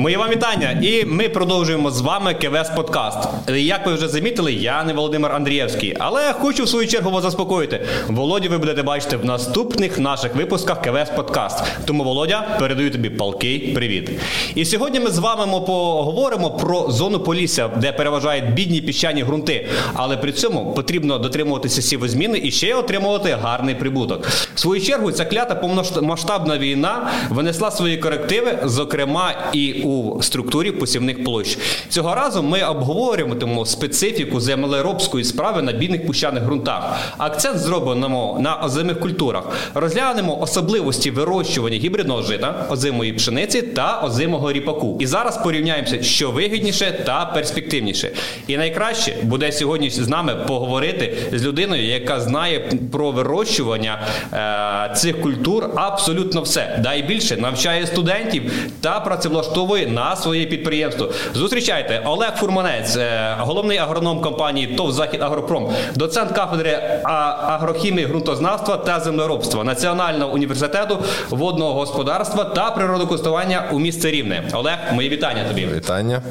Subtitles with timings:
[0.00, 3.18] Мої вам вітання, і ми продовжуємо з вами КВС Подкаст.
[3.48, 7.86] Як ви вже замітили, я не Володимир Андрієвський, але хочу в свою чергу вас заспокоїти.
[8.08, 11.64] Володю, ви будете бачити в наступних наших випусках КВС Подкаст.
[11.84, 14.10] Тому, Володя, передаю тобі палкий привіт.
[14.54, 19.68] І сьогодні ми з вами поговоримо про зону Полісся, де переважають бідні піщані ґрунти.
[19.94, 24.26] Але при цьому потрібно дотримуватися сівозміни і ще отримувати гарний прибуток.
[24.54, 29.89] В свою чергу ця клята повномасштабна війна винесла свої корективи, зокрема і у
[30.22, 31.58] структурі посівних площ.
[31.88, 36.96] Цього разу ми обговорюємо специфіку землеробської справи на бідних пущаних ґрунтах.
[37.18, 39.44] Акцент зробимо на озимих культурах.
[39.74, 44.96] Розглянемо особливості вирощування гібридного жита, озимої пшениці та озимого ріпаку.
[45.00, 48.10] І зараз порівняємося, що вигідніше та перспективніше.
[48.46, 54.00] І найкраще буде сьогодні з нами поговорити з людиною, яка знає про вирощування
[54.32, 56.78] е, цих культур абсолютно все.
[56.82, 61.08] Дай більше навчає студентів та працевлаштовує на своє підприємство.
[61.34, 69.00] Зустрічайте Олег Фурманець, е, головний агроном компанії ТОВ Захід Агропром, доцент кафедри агрохімії, ґрунтознавства та
[69.00, 70.98] землеробства Національного університету
[71.30, 74.48] водного господарства та природокористування у місті Рівне.
[74.52, 75.66] Олег, мої вітання тобі.
[75.76, 76.22] Вітання.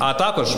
[0.00, 0.56] А також е,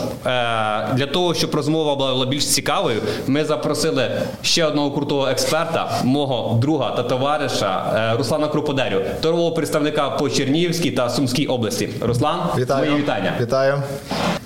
[0.93, 6.91] для того, щоб розмова була більш цікавою, ми запросили ще одного крутого експерта, мого друга
[6.91, 11.89] та товариша е, Руслана Круподерю, торгового представника по Чернігівській та Сумській області.
[12.01, 12.85] Руслан, Вітаю.
[12.91, 13.33] мої вітання.
[13.41, 13.81] Вітаю.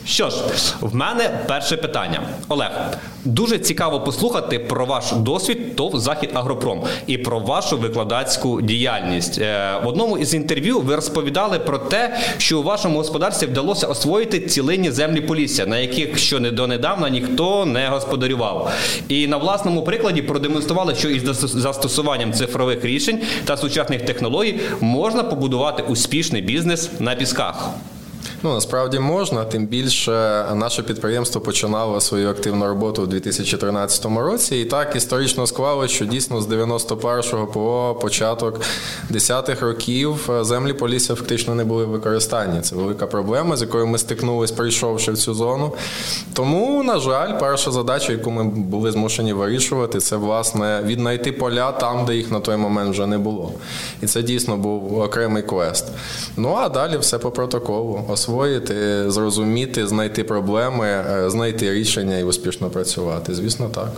[0.08, 0.38] Що ж,
[0.82, 2.22] в мене перше питання.
[2.48, 2.72] Олег,
[3.26, 9.40] дуже цікаво послухати про ваш досвід ТОВ Захід Агропром і про вашу викладацьку діяльність.
[9.40, 14.40] Е, в одному із інтерв'ю ви розповідали про те, що у вашому господарстві вдалося освоїти
[14.40, 18.72] цілинні землі Полісся, на яких що не донедавна ніхто не господарював.
[19.08, 25.84] І на власному прикладі продемонстрували, що із застосуванням цифрових рішень та сучасних технологій можна побудувати
[25.84, 27.70] успішний бізнес на пісках.
[28.44, 34.66] Ну насправді можна, тим більше наше підприємство починало свою активну роботу у 2013 році, і
[34.66, 38.62] так історично склалося, що дійсно з 91-го по початок
[39.12, 42.62] 10-х років землі Полісся фактично не були в використанні.
[42.62, 45.74] Це велика проблема, з якою ми стикнулись, прийшовши в цю зону.
[46.34, 52.06] Тому, на жаль, перша задача, яку ми були змушені вирішувати, це власне віднайти поля там,
[52.06, 53.52] де їх на той момент вже не було.
[54.02, 55.86] І це дійсно був окремий квест.
[56.38, 62.70] Ну а далі все по протоколу освоїти, зрозуміти, знайти проблеми, е, знайти рішення і успішно
[62.70, 63.36] працювати.
[63.36, 63.92] Звісно, так.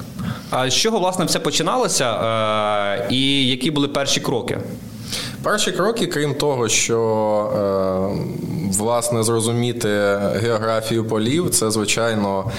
[0.49, 4.57] А з чого власне все починалося, е, і які були перші кроки?
[5.43, 6.99] Перші кроки, крім того, що
[7.55, 9.89] е, власне зрозуміти
[10.41, 12.51] географію полів, це звичайно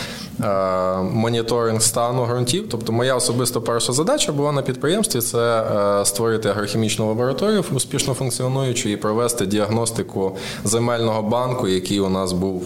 [0.44, 2.66] Е, моніторинг стану ґрунтів.
[2.70, 8.88] Тобто, моя особиста перша задача була на підприємстві це е, створити агрохімічну лабораторію, успішно функціонуючу,
[8.88, 12.62] і провести діагностику земельного банку, який у нас був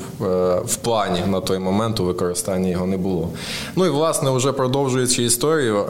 [0.64, 3.28] в плані на той момент у використанні його не було.
[3.76, 5.84] Ну і власне, вже продовжуючи історію,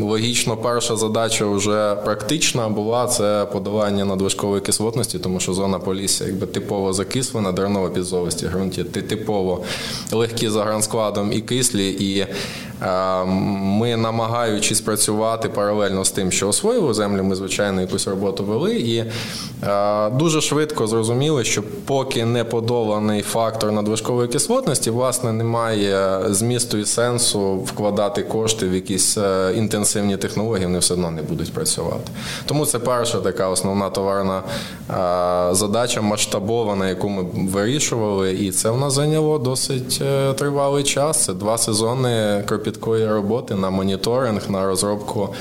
[0.00, 6.46] логічно, перша задача вже практична була це подолання надвижкової кислотності, тому що зона полісся якби
[6.46, 9.64] типово закислена, дернова підзовості ґрунті, типово
[10.12, 12.26] легкі за гранскладом і кислі, і
[13.26, 18.96] ми, намагаючись працювати паралельно з тим, що освоїли землю, ми, звичайно, якусь роботу вели, і
[18.98, 26.84] е, дуже швидко зрозуміли, що поки не подоланий фактор надвижкової кислотності, власне, немає змісту і
[26.84, 32.12] сенсу вкладати кошти в якісь е, інтенсивні технології, вони все одно не будуть працювати.
[32.46, 34.42] Тому це перша така основна товарна
[35.54, 40.02] задача масштабована, яку ми вирішували, і це в нас зайняло досить
[40.36, 41.24] тривалий час.
[41.24, 45.34] Це два сезони кропіт кропіткої роботи на моніторинг, на розробку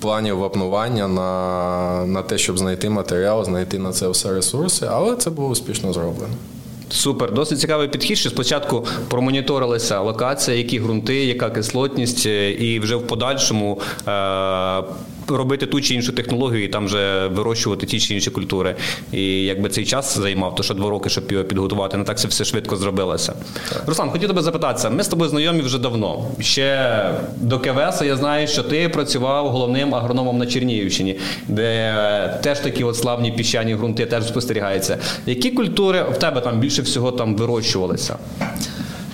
[0.00, 5.30] планів вапнування, на, на те, щоб знайти матеріал, знайти на це все ресурси, але це
[5.30, 6.34] було успішно зроблено.
[6.90, 12.96] Супер, досить цікавий підхід, що спочатку промоніторилися локація, які ґрунти, яка кислотність, е, і вже
[12.96, 14.82] в подальшому е-
[15.36, 18.74] робити ту чи іншу технологію і там вже вирощувати ті чи інші культури.
[19.12, 22.28] І якби цей час займав, то що два роки, щоб його підготувати, не так це
[22.28, 23.32] все швидко зробилося.
[23.86, 24.90] Руслан, хотів тебе запитатися.
[24.90, 26.24] Ми з тобою знайомі вже давно.
[26.40, 27.00] Ще
[27.36, 31.16] до КВС я знаю, що ти працював головним агрономом на Чернігівщині,
[31.48, 34.98] де теж такі от славні піщані ґрунти теж спостерігаються.
[35.26, 38.16] Які культури в тебе там більше всього там вирощувалися?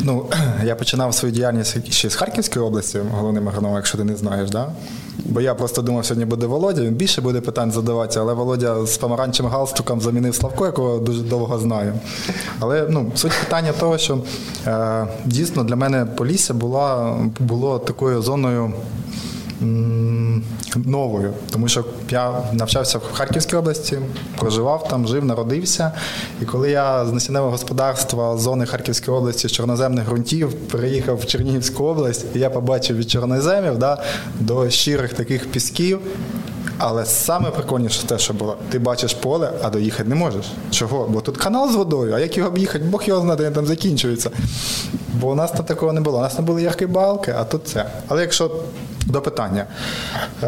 [0.01, 0.27] Ну,
[0.65, 4.69] я починав свою діяльність ще з Харківської області, головним агрономом, якщо ти не знаєш, да?
[5.25, 8.97] Бо я просто думав, сьогодні буде Володя, він більше буде питань задавати, але Володя з
[8.97, 11.93] помаранчевим галстуком замінив Славко, якого дуже довго знаю.
[12.61, 14.19] Але ну, суть питання того, що
[14.67, 18.73] е, дійсно для мене Полісся була, було такою зоною
[20.77, 23.99] новою, тому що я навчався в Харківській області,
[24.39, 25.93] проживав там, жив, народився.
[26.43, 31.85] І коли я з насінневого господарства зони Харківської області з чорноземних ґрунтів переїхав в Чернігівську
[31.85, 34.03] область, і я побачив від чорноземів да,
[34.41, 36.01] до щирих таких пісків.
[36.79, 40.47] Але саме прикольніше те, що було, ти бачиш поле, а доїхати не можеш.
[40.71, 41.09] Чого?
[41.09, 43.67] Бо тут канал з водою, а як його об'їхати, Бог його знає, де він там
[43.67, 44.31] закінчується.
[45.21, 46.19] Бо у нас там такого не було.
[46.19, 47.87] У нас не були яркі балки, а тут це.
[48.09, 48.51] Але якщо
[49.07, 49.67] до питання,
[50.43, 50.47] е,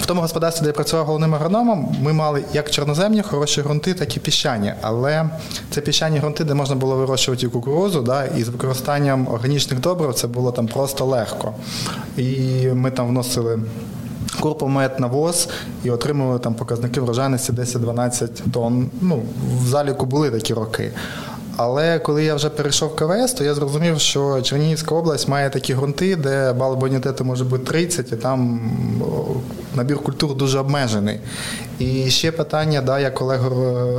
[0.00, 4.16] в тому господарстві, де я працював головним агрономом, ми мали як чорноземні хороші ґрунти, так
[4.16, 4.74] і піщані.
[4.82, 5.30] Але
[5.70, 10.26] це піщані ґрунти, де можна було вирощувати кукурузу, да, і з використанням органічних добрив це
[10.26, 11.54] було там просто легко.
[12.16, 13.60] І ми там вносили.
[14.40, 15.48] Курпомет навоз
[15.84, 18.90] і отримували там показники врожайності 10-12 тонн.
[19.00, 19.22] Ну,
[19.62, 20.92] в заліку були такі роки.
[21.56, 25.74] Але коли я вже перейшов в КВС, то я зрозумів, що Чернігівська область має такі
[25.74, 28.60] ґрунти, де бал бонітету може бути 30, і там
[29.74, 31.20] набір культур дуже обмежений.
[31.78, 33.40] І ще питання, да, як Олег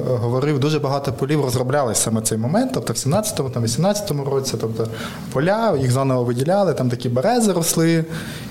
[0.08, 4.88] говорив, дуже багато полів розроблялися саме цей момент, тобто в 17-му, там, 18-му році, тобто
[5.34, 8.06] поля, їх заново виділяли, там такі берези росли,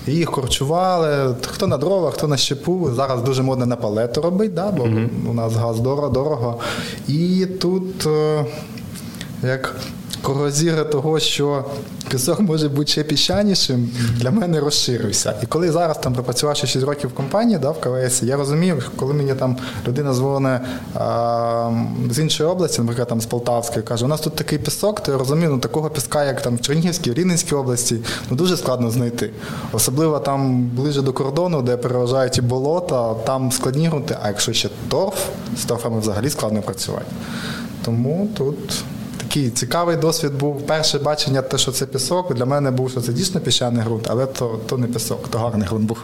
[0.07, 2.89] їх корчували, хто на дрова, хто на щепу.
[2.95, 6.59] Зараз дуже модно на палету робити, да, бо uh у нас газ дорого, дорого.
[7.07, 8.07] І тут.
[9.43, 9.75] Як
[10.21, 11.65] корозіра того, що
[12.09, 15.33] пісок може бути ще піщанішим, для мене розширився.
[15.43, 19.13] І коли зараз там пропрацювавши 6 років в компанії, да, в КВС, я розумів, коли
[19.13, 19.57] мені там
[19.87, 20.61] людина дзвонить
[22.11, 25.17] з іншої області, наприклад, там з Полтавської, каже, у нас тут такий пісок, то я
[25.17, 27.97] розумію, ну такого піска, як там в Чернігівській, Рівненській області,
[28.29, 29.31] ну дуже складно знайти.
[29.71, 34.69] Особливо там ближе до кордону, де переважають і болота, там складні грунти, а якщо ще
[34.89, 35.25] торф,
[35.57, 37.05] з торфами взагалі складно працювати.
[37.85, 38.83] Тому тут
[39.37, 40.67] такий цікавий досвід був.
[40.67, 42.33] Перше бачення, те, що це пісок.
[42.33, 45.67] Для мене був, що це дійсно піщаний ґрунт, але то то не пісок, то гарний
[45.67, 45.97] ґрунт був.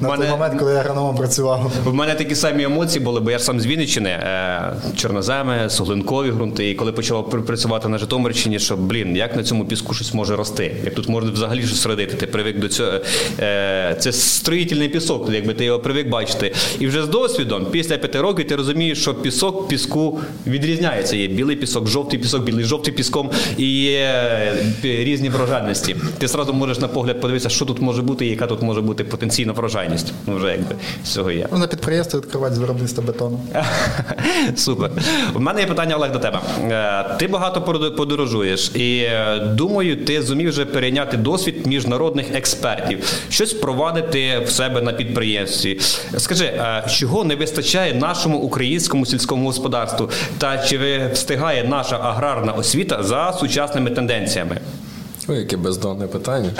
[0.00, 0.22] На мене...
[0.22, 1.72] той момент, коли я агрономом працював.
[1.84, 6.70] В мене такі самі емоції були, бо я сам з Вінниччини, е, чорноземи, суглинкові ґрунти.
[6.70, 10.76] І коли почав працювати на Житомирщині, що блін, як на цьому піску щось може рости?
[10.84, 12.16] Як тут можна взагалі щось родити?
[12.16, 12.92] Ти привик до цього.
[13.38, 16.52] Е, це строїтельний пісок, якби ти його привик бачити.
[16.78, 21.16] І вже з досвідом, після п'яти років, ти розумієш, що пісок піску відрізняється.
[21.16, 24.54] Є білий пісок, жовтий пісок, білий жовтий піском і є е,
[24.84, 25.96] різні врожайності.
[26.18, 29.04] Ти зразу можеш на погляд подивитися, що тут може бути, і яка тут може бути
[29.04, 30.12] потенційна врожайність.
[30.26, 30.74] Ну вже якби
[31.04, 31.46] з цього є.
[31.52, 33.40] На підприємство відкривати з виробництва бетону.
[34.56, 34.90] Супер.
[35.34, 36.40] У мене є питання, Олег, до тебе.
[36.70, 37.62] Е, ти багато
[37.96, 44.82] подорожуєш, і е, думаю, ти зумів вже перейняти досвід міжнародних експертів, щось впровадити в себе
[44.82, 45.80] на підприємстві.
[46.16, 50.10] Скажи, чого не вистачає нашому українському сільському господарству?
[50.38, 52.69] Та чи встигає наша аграрна освіта
[53.00, 54.60] за сучасними тенденціями?
[55.28, 56.50] Ой, яке бездонне питання.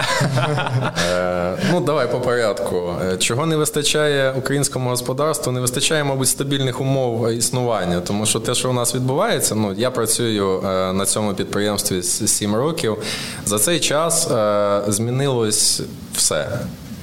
[1.13, 2.95] Е, ну, давай по порядку.
[3.13, 5.53] Е, чого не вистачає українському господарству?
[5.53, 9.91] Не вистачає, мабуть, стабільних умов існування, тому що те, що у нас відбувається, ну я
[9.91, 12.97] працюю е, на цьому підприємстві з 7 років.
[13.45, 14.29] За цей час
[14.89, 15.83] змінилось
[16.15, 16.49] все.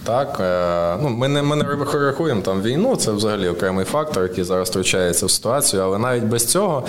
[0.07, 4.43] Так, е, ну Ми не ми не рахуємо там війну, це взагалі окремий фактор, який
[4.43, 6.83] зараз втручається в ситуацію, але навіть без цього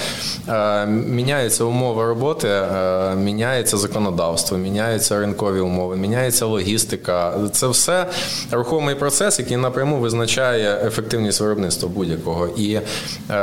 [0.49, 7.35] е, міняються умови роботи, е, міняється законодавство, міняються ринкові умови, міняється логістика.
[7.53, 8.07] Це все
[8.51, 12.49] рухомий процес, який напряму визначає ефективність виробництва будь-якого.
[12.57, 12.81] І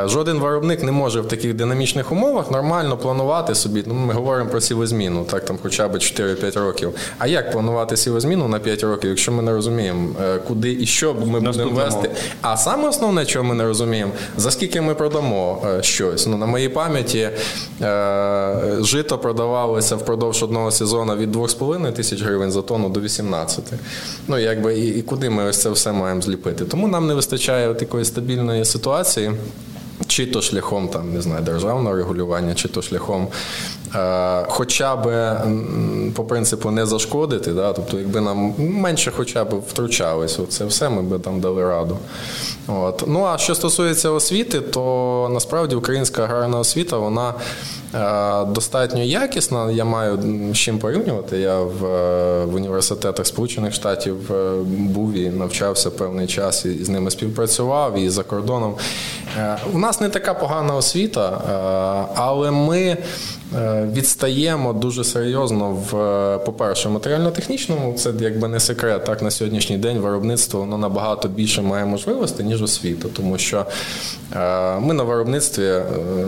[0.05, 3.83] жоден виробник не може в таких динамічних умовах нормально планувати собі.
[3.87, 6.93] Ну, Ми говоримо про сівозміну, так там хоча б 4-5 років.
[7.17, 9.64] А як планувати сівозміну на 5 років, якщо ми не розуміємо?
[9.65, 12.11] Розуміємо, е, куди і що ми будемо вести.
[12.41, 16.27] А саме основне, чого ми не розуміємо, за скільки ми продамо е, щось.
[16.27, 17.29] Ну, На моїй пам'яті
[17.81, 23.63] е, жито продавалося впродовж одного сезону від 2,5 тисяч гривень за тонну до 18.
[24.27, 26.65] Ну, якби і, і куди ми ось це все маємо зліпити.
[26.65, 29.31] Тому нам не вистачає такої стабільної ситуації.
[30.07, 33.27] Чи то шляхом там не знаю державного регулювання, чи то шляхом
[33.95, 35.35] Е, хоча б
[36.15, 37.73] по принципу не зашкодити, да?
[37.73, 41.97] тобто, якби нам менше хоча б втручались, це все ми би там дали раду.
[42.67, 43.03] От.
[43.07, 47.33] Ну а що стосується освіти, то насправді українська аграрна освіта, вона
[48.47, 49.71] достатньо якісна.
[49.71, 50.19] Я маю
[50.53, 51.37] з чим порівнювати.
[51.37, 54.31] Я в, е, в університетах Сполучених Штатів
[54.65, 58.75] був і навчався певний час і з ними співпрацював і за кордоном.
[59.37, 62.97] Е, у нас не така погана освіта, е, але ми
[63.55, 65.91] е, відстаємо дуже серйозно в,
[66.45, 69.05] по-перше, матеріально-технічному, це якби не секрет.
[69.05, 73.65] Так на сьогоднішній день виробництво воно набагато більше має можливостей, ніж освіта, тому що
[74.79, 75.73] ми на виробництві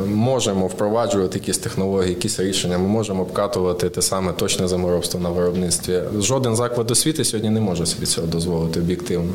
[0.08, 2.78] можемо впроваджувати якісь технології, якісь рішення.
[2.78, 6.02] Ми можемо обкатувати те саме точне заморобство на виробництві.
[6.20, 9.34] Жоден заклад освіти сьогодні не може собі цього дозволити об'єктивно.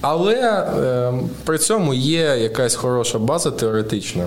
[0.00, 0.66] Але
[1.44, 4.26] при цьому є якась хороша база теоретична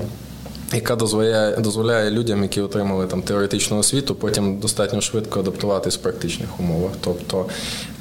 [0.73, 6.59] яка дозволяє дозволяє людям, які отримали там теоретичну освіту, потім достатньо швидко адаптуватись в практичних
[6.59, 6.91] умовах.
[7.01, 7.45] Тобто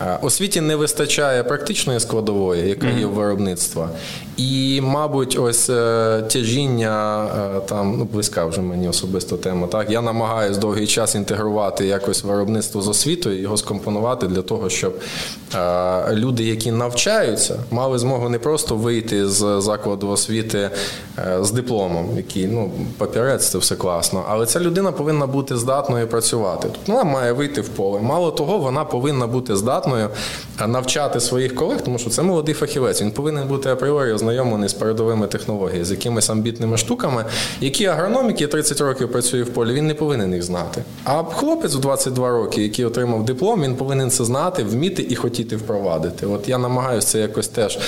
[0.00, 3.90] е, освіті не вистачає практичної складової, яка є в виробництва.
[4.36, 9.66] І, мабуть, ось е, тяжіння е, там ну близька вже мені особисто тема.
[9.66, 15.00] Так я намагаюся довгий час інтегрувати якось виробництво з освітою, його скомпонувати для того, щоб
[16.10, 20.70] люди, які навчаються, мали змогу не просто вийти з закладу освіти
[21.40, 26.68] з дипломом, який ну, папірець, це все класно, але ця людина повинна бути здатною працювати.
[26.72, 28.00] Тобто вона має вийти в поле.
[28.00, 30.08] Мало того, вона повинна бути здатною
[30.66, 33.02] навчати своїх колег, тому що це молодий фахівець.
[33.02, 37.24] Він повинен бути апріорі ознайомлений з передовими технологіями, з якимись амбітними штуками,
[37.60, 40.82] які агроном, який 30 років працює в полі, він не повинен їх знати.
[41.04, 45.56] А хлопець у 22 роки, який отримав диплом, він повинен це знати, вміти і хотіти
[45.56, 46.26] впровадити.
[46.26, 47.78] От я намагаюся це якось теж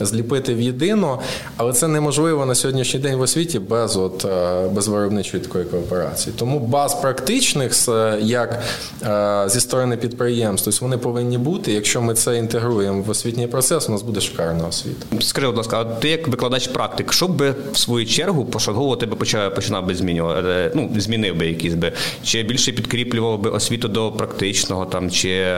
[0.00, 1.18] зліпити в єдино,
[1.56, 5.64] але це неможливо на сьогоднішній день в освіті без от от е, без виробничої такої
[5.64, 6.34] кооперації.
[6.38, 7.88] Тому баз практичних
[8.20, 8.62] як
[9.02, 11.72] е, зі сторони підприємств, тобто вони повинні бути.
[11.72, 15.06] Якщо ми це інтегруємо в освітній процес, у нас буде шикарна освіта.
[15.20, 19.16] Скажи, будь ласка, а ти як викладач практик, що би в свою чергу пошагово тебе
[19.16, 20.48] почав починав би змінювати?
[20.48, 25.54] Е, ну змінив би якийсь би, чи більше підкріплював би освіту до практичного там чи.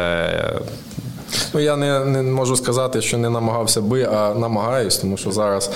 [1.54, 5.70] Ну, я не не можу сказати, що не намагався би, а намагаюсь, тому що зараз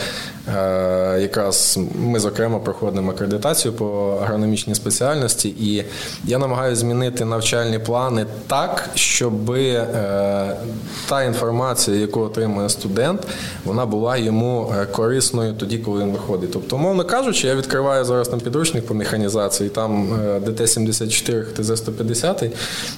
[0.49, 5.85] Е, якраз ми, зокрема, проходимо акредитацію по агрономічній спеціальності, і
[6.25, 10.57] я намагаюся змінити навчальні плани так, щоб е,
[11.09, 13.27] та інформація, яку отримує студент,
[13.65, 16.53] вона була йому е, корисною тоді, коли він виходить.
[16.53, 20.09] Тобто, умовно кажучи, я відкриваю зараз там підручник по механізації, там
[20.47, 22.51] ДТ-74, ТЗ-150,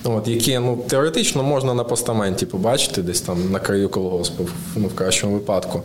[0.04, 4.94] от, які ну, теоретично можна на постаменті побачити, десь там на краю колгоспу, ну, в
[4.94, 5.82] кращому випадку.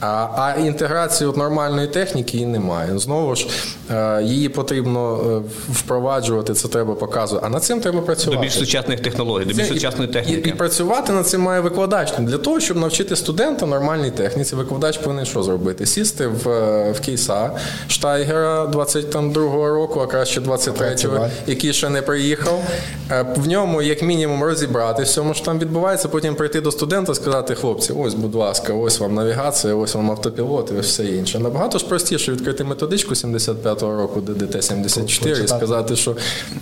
[0.00, 0.06] А,
[0.36, 2.98] а інтеграції от нормальної техніки її немає.
[2.98, 3.46] Знову ж
[3.90, 7.46] е, її потрібно е, впроваджувати, це треба показувати.
[7.46, 8.36] А над цим треба працювати.
[8.36, 10.48] До більш сучасних технологій, до більш сучасної техніки.
[10.48, 12.12] І, і працювати над цим має викладач.
[12.18, 15.86] Для того, щоб навчити студента нормальній техніці, викладач повинен що зробити?
[15.86, 17.50] Сісти в е, в кейса
[17.88, 22.62] Штайгера 22-го року, а краще 23-го, який ще не приїхав.
[23.36, 27.54] В ньому, як мінімум, розібрати всьому, що там відбувається, потім прийти до студента і сказати:
[27.54, 31.38] хлопці, ось, будь ласка, ось вам навігація, ось вам автопілот, і ось все інше.
[31.38, 36.16] Набагато ж простіше відкрити методичку 75-го року ДДТ-74 і сказати, що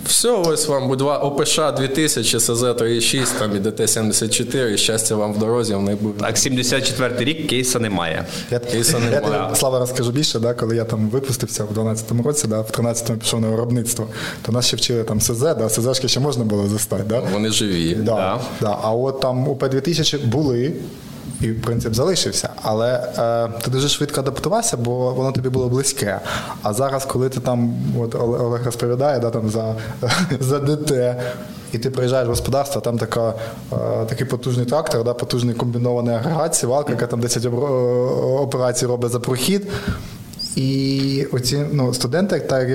[0.05, 5.39] все, ось вам, будь ласка, ОПШ 2000, СЗ-36 там і ДТ-74, і щастя вам в
[5.39, 6.21] дорозі, вони будуть.
[6.21, 8.25] Так, 74-й рік кейса немає.
[8.51, 9.47] Я, кейса немає.
[9.49, 13.17] Я Слава розкажу більше, да, коли я там випустився в 12-му році, да, в 13-му
[13.17, 14.07] пішов на виробництво,
[14.45, 17.03] то нас ще вчили там СЗ, да, СЗшки ще можна було застати.
[17.07, 17.19] Да?
[17.33, 17.95] Вони живі.
[17.95, 18.39] Да, да.
[18.61, 18.77] Да.
[18.81, 20.73] А от там у П-2000 були
[21.41, 22.49] і принцип залишився.
[22.61, 26.19] Але е, ти дуже швидко адаптувався, бо воно тобі було близьке.
[26.61, 29.75] А зараз, коли ти там, от Олег розповідає, да, там за
[30.39, 30.91] за ДТ,
[31.71, 33.33] і ти приїжджаєш в господарство, там така,
[33.73, 37.45] е, такий потужний трактор, да, потужний комбінований агрегат, сівалка, яка там 10
[38.39, 39.67] операцій робить за прохід.
[40.55, 42.67] І оці ну, студенти, так,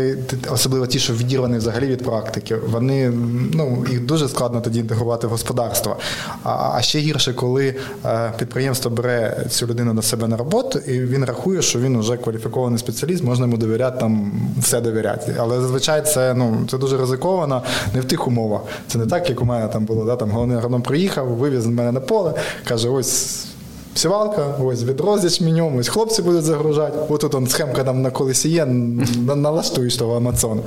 [0.51, 3.13] особливо ті, що відірвані взагалі від практики, вони
[3.53, 5.97] ну, їх дуже складно тоді інтегрувати в господарство.
[6.43, 11.01] А а ще гірше, коли е, підприємство бере цю людину на себе на роботу, і
[11.01, 15.35] він рахує, що він вже кваліфікований спеціаліст, можна йому довіряти там все довіряти.
[15.39, 17.63] Але зазвичай це ну, це дуже ризиковано,
[17.95, 18.61] не в тих умовах.
[18.87, 20.05] Це не так, як у мене там було.
[20.05, 23.47] Да, там Головний агроном приїхав, вивіз мене на поле, каже: ось
[23.95, 26.99] сівалка, ось відро зі шміньом, ось хлопці будуть загружати.
[27.09, 28.67] Отут он схемка там на колесі є,
[29.37, 30.63] налаштуєш того Амазону.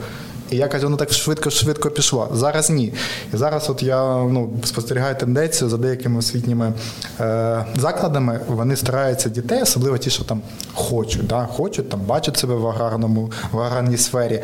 [0.52, 2.30] І я кажу, ну так швидко-швидко пішло.
[2.34, 2.94] Зараз ні.
[3.34, 6.74] І зараз от я ну, спостерігаю тенденцію за деякими освітніми
[7.20, 8.40] е, закладами.
[8.48, 10.42] Вони стараються дітей, особливо ті, що там
[10.74, 14.44] хочуть, да, хочуть там бачать себе в аграрному, в аграрній сфері,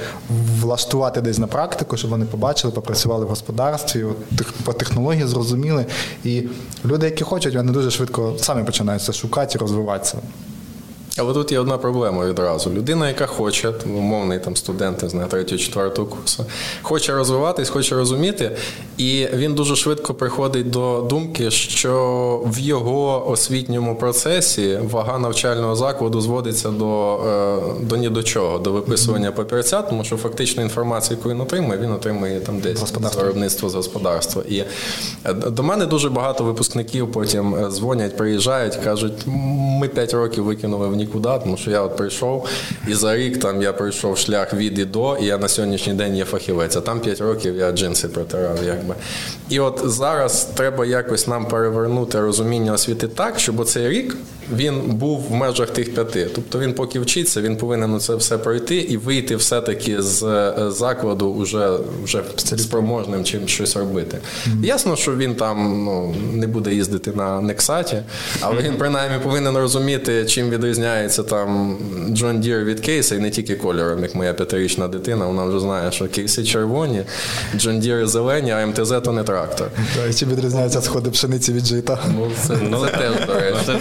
[0.60, 4.18] влаштувати десь на практику, щоб вони побачили, попрацювали в господарстві, от,
[4.64, 5.86] по технології зрозуміли.
[6.24, 6.44] І
[6.86, 10.18] люди, які хочуть, вони дуже швидко самі починають це шукати і розвиватися.
[11.18, 12.70] Але тут є одна проблема відразу.
[12.70, 16.46] Людина, яка хоче, умовний там студент, не знаю, третього, четвертого курсу,
[16.82, 18.52] хоче розвиватись, хоче розуміти,
[18.98, 26.22] і він дуже швидко приходить до думки, що в його освітньому процесі вага навчального закладу
[26.22, 31.30] зводиться до е, до ні до чого, до виписування папірця, тому що фактично інформацію, яку
[31.30, 32.80] він отримує, він отримує там десь
[33.12, 34.44] з виробництва з господарства.
[34.50, 34.64] І
[35.26, 39.14] е, до мене дуже багато випускників потім е, дзвонять, приїжджають, кажуть,
[39.82, 42.48] ми 5 років викинули в нікуди, тому що я от прийшов,
[42.88, 46.16] і за рік там я пройшов шлях від і до, і я на сьогоднішній день
[46.16, 46.76] є фахівець.
[46.76, 48.60] А там 5 років я джинси протирав.
[48.66, 48.96] якби.
[49.50, 54.18] І от зараз треба якось нам перевернути розуміння освіти так, щоб оцей рік
[54.56, 56.28] він був в межах тих п'яти.
[56.36, 60.72] Тобто він поки вчиться, він повинен на це все пройти і вийти все-таки з е,
[60.72, 62.24] закладу вже вже
[62.58, 64.18] спроможним чим щось робити.
[64.18, 64.66] Mm-hmm.
[64.66, 67.98] Ясно, що він там ну, не буде їздити на Нексаті,
[68.42, 71.78] але він принаймні повинен розуміти, чим відрізняється там
[72.10, 75.26] Джон Дір від кейса, і не тільки кольором, як моя п'ятирічна дитина.
[75.26, 77.04] Вона вже знає, що кейси червоні,
[77.56, 79.68] Джон Дір зелені, а МТЗ то не трактор.
[80.10, 82.00] І чим відрізняються сходи пшениці від жита?
[82.16, 83.80] Ну, це, ну, це теж до речі.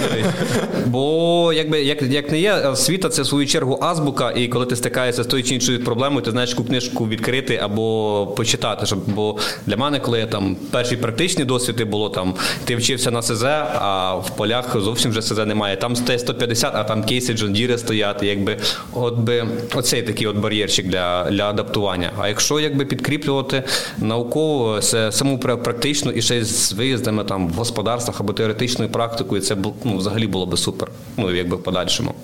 [0.86, 4.76] Бо якби як як не є, освіта це в свою чергу азбука, і коли ти
[4.76, 8.86] стикаєшся з тою чи іншою проблемою, ти знаєш яку книжку відкрити або почитати.
[8.86, 12.34] Щоб, Бо для мене, коли я там перші практичні досвіди було, там
[12.64, 13.44] ти вчився на СЗ,
[13.80, 15.76] а в полях зовсім вже СЗ немає.
[15.76, 18.22] Там Т-150, а там кейси Джон Діри стоять.
[18.22, 18.56] Якби
[18.92, 22.12] от би оцей такий от бар'єрчик для для адаптування.
[22.18, 23.62] А якщо якби підкріплювати
[23.98, 29.56] науково це саму практично і ще з виїздами там в господарствах або теоретичною практикою, це
[29.84, 30.88] ну, взагалі було би супер.
[31.16, 32.14] Ну якби в подальшому.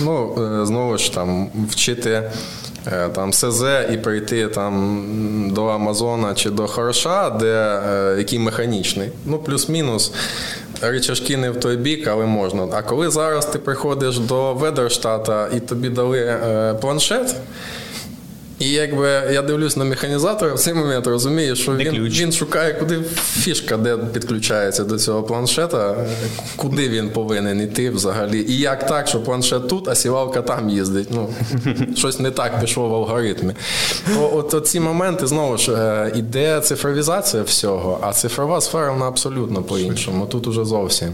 [0.00, 2.30] Ну е, знову ж там вчити.
[2.86, 3.62] Е, там СЗ
[3.92, 9.10] і прийти там до Амазона чи до Хороша, де е, який механічний.
[9.24, 10.12] Ну, плюс-мінус.
[10.80, 12.68] Речашки не в той бік, але можна.
[12.72, 16.38] А коли зараз ти приходиш до Ведерштата і тобі дали
[16.80, 17.36] планшет.
[18.58, 23.00] І якби я дивлюсь на механізатора, в цей момент розумію, що він він шукає, куди
[23.16, 26.06] фішка, де підключається до цього планшета,
[26.56, 28.44] куди він повинен йти взагалі.
[28.48, 31.08] І як так, що планшет тут, а сівалка там їздить.
[31.10, 31.28] Ну,
[31.96, 33.54] Щось не так пішло в алгоритмі.
[34.20, 39.62] От, от ці моменти знову ж е, іде цифровізація всього, а цифрова сфера вона абсолютно
[39.62, 40.26] по-іншому.
[40.26, 41.08] Тут уже зовсім.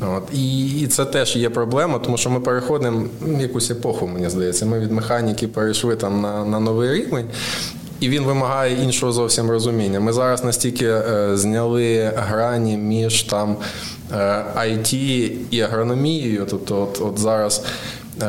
[0.00, 0.22] От.
[0.34, 4.66] І, і це теж є проблема, тому що ми переходимо в якусь епоху, мені здається.
[4.66, 7.26] Ми від механіки перейшли там на, на новий рівень.
[8.00, 10.00] І він вимагає іншого зовсім розуміння.
[10.00, 13.56] Ми зараз настільки е, зняли грані між там
[14.56, 16.46] IT е, і агрономією.
[16.50, 17.64] Тобто, от, от зараз
[18.22, 18.26] е,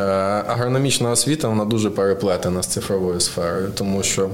[0.48, 4.30] агрономічна освіта вона дуже переплетена з цифровою сферою, тому що.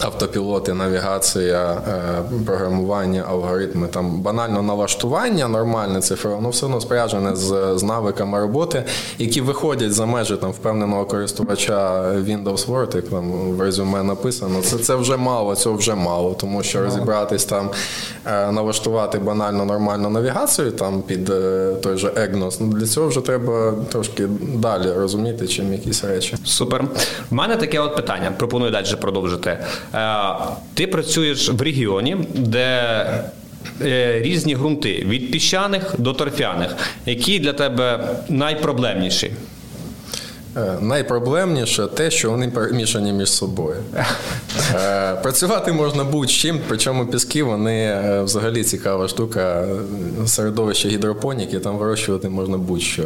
[0.00, 7.74] Автопілоти, навігація, е, програмування, алгоритми, там банально налаштування, нормальне цифрове, воно все одно спряжене з
[7.78, 8.84] з навиками роботи,
[9.18, 14.62] які виходять за межі там впевненого користувача Windows Word, як там в резюме написано.
[14.62, 17.70] Це це вже мало, цього вже мало, тому що розібратись там,
[18.26, 23.20] е, налаштувати банально нормальну навігацію там під е, той же EGNOS, ну для цього вже
[23.20, 26.36] треба трошки далі розуміти, чим якісь речі.
[26.44, 26.84] Супер.
[27.30, 28.32] У мене таке от питання.
[28.38, 29.58] Пропоную далі продовжити.
[29.94, 30.34] Е,
[30.74, 32.66] ти працюєш в регіоні, де
[33.82, 39.30] е, різні ґрунти від піщаних до торфяних, які для тебе найпроблемніші.
[40.56, 43.76] Е, найпроблемніше те, що вони перемішані між собою.
[44.74, 49.66] Е, працювати можна будь-чим, причому піски вони е, взагалі цікава штука.
[50.26, 53.02] Середовище гідропоніки, там вирощувати можна будь-що.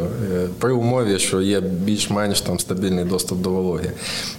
[0.59, 3.91] При умові, що є більш-менш там стабільний доступ до вологи.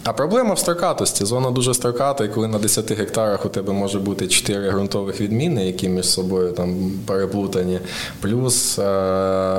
[0.04, 1.24] А проблема в строкатості.
[1.24, 5.66] Зона дуже строката, і коли на 10 гектарах у тебе може бути 4 ґрунтових відміни,
[5.66, 7.80] які між собою там переплутані,
[8.20, 8.74] плюс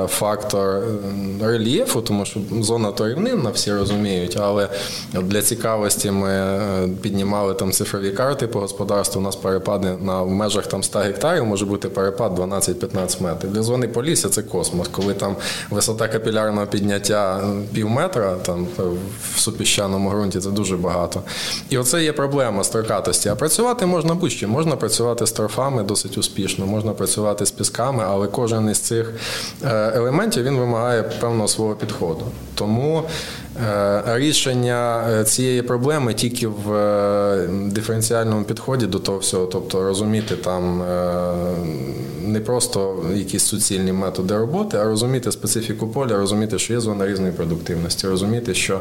[0.08, 0.82] фактор
[1.42, 3.08] рельєфу, тому що зона то
[3.42, 4.68] рівнин всі розуміють, але
[5.12, 9.20] для цікавості ми е, піднімали там цифрові карти по господарству.
[9.20, 13.52] У нас перепади на в межах там 100 гектарів може бути перепад 12-15 метрів.
[13.52, 15.36] Для зони полісся це космос, коли там
[15.70, 17.40] висота капілярного підняття
[17.74, 18.66] пів метра там
[19.34, 21.22] в супіщаному ґрунті це дуже багато.
[21.70, 23.28] І оце є проблема строкатості.
[23.28, 24.48] А працювати можна будь-що.
[24.48, 29.14] Можна працювати з торфами досить успішно, можна працювати з пісками, але кожен із цих
[29.64, 32.24] е, елементів він вимагає певного свого підходу.
[32.54, 33.04] Тому Е,
[34.06, 40.84] рішення е, цієї проблеми тільки в е, диференціальному підході до того всього, тобто розуміти там
[42.24, 47.32] не просто якісь суцільні методи роботи, а розуміти специфіку поля, розуміти, що є зона різної
[47.32, 48.80] продуктивності, розуміти, що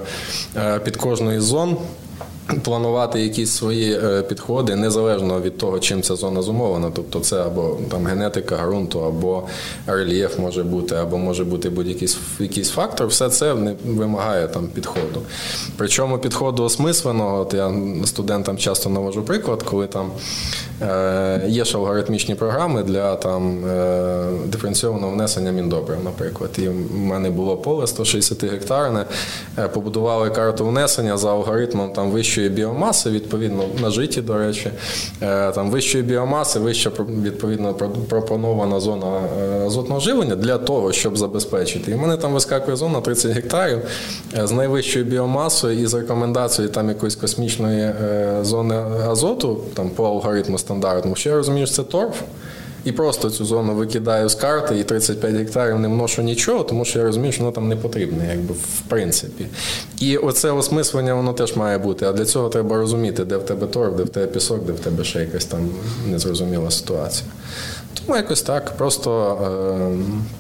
[0.84, 1.78] під кожною зон
[2.64, 6.92] планувати якісь свої е, підходи незалежно від того, чим ця зона зумовлена.
[6.96, 9.44] Тобто це або там генетика ґрунту, або
[9.88, 13.08] рельєф може бути, або може бути будь-який якийсь фактор.
[13.08, 15.22] Все це не вимагає там підходу.
[15.78, 17.74] Причому підходу осмисленого, от я
[18.06, 20.12] студентам часто навожу приклад, коли там
[20.82, 26.50] е, є ж алгоритмічні програми для там е, диференційованого внесення міндобрив, наприклад.
[26.58, 29.06] І в мене було поле 160 гектарне,
[29.74, 34.72] побудували карту внесення за алгоритмом там вищої вищої біомаси, відповідно на житті, до речі,
[35.22, 36.92] е, там вищої біомаси, вища
[37.24, 37.74] відповідно
[38.10, 41.92] пропонована зона е, азотного живлення для того, щоб забезпечити.
[41.92, 43.80] І в мене там вискакує зона 30 гектарів
[44.38, 47.92] е, з найвищою біомасою і з рекомендацією там якоїсь космічної
[48.42, 48.76] зони
[49.08, 51.16] азоту, там по алгоритму стандартному.
[51.16, 52.22] Що я розумію, що це торф.
[52.86, 57.00] І просто цю зону викидаю з карти і 35 гектарів не вношу нічого, тому що
[57.00, 59.46] я розумію, що воно там не потрібне, якби в принципі.
[60.00, 62.06] І оце осмислення воно теж має бути.
[62.06, 64.80] А для цього треба розуміти, де в тебе торг, де в тебе пісок, де в
[64.80, 65.70] тебе ще якась там
[66.08, 67.30] незрозуміла ситуація.
[67.94, 68.72] Тому якось так.
[68.78, 70.32] Просто е-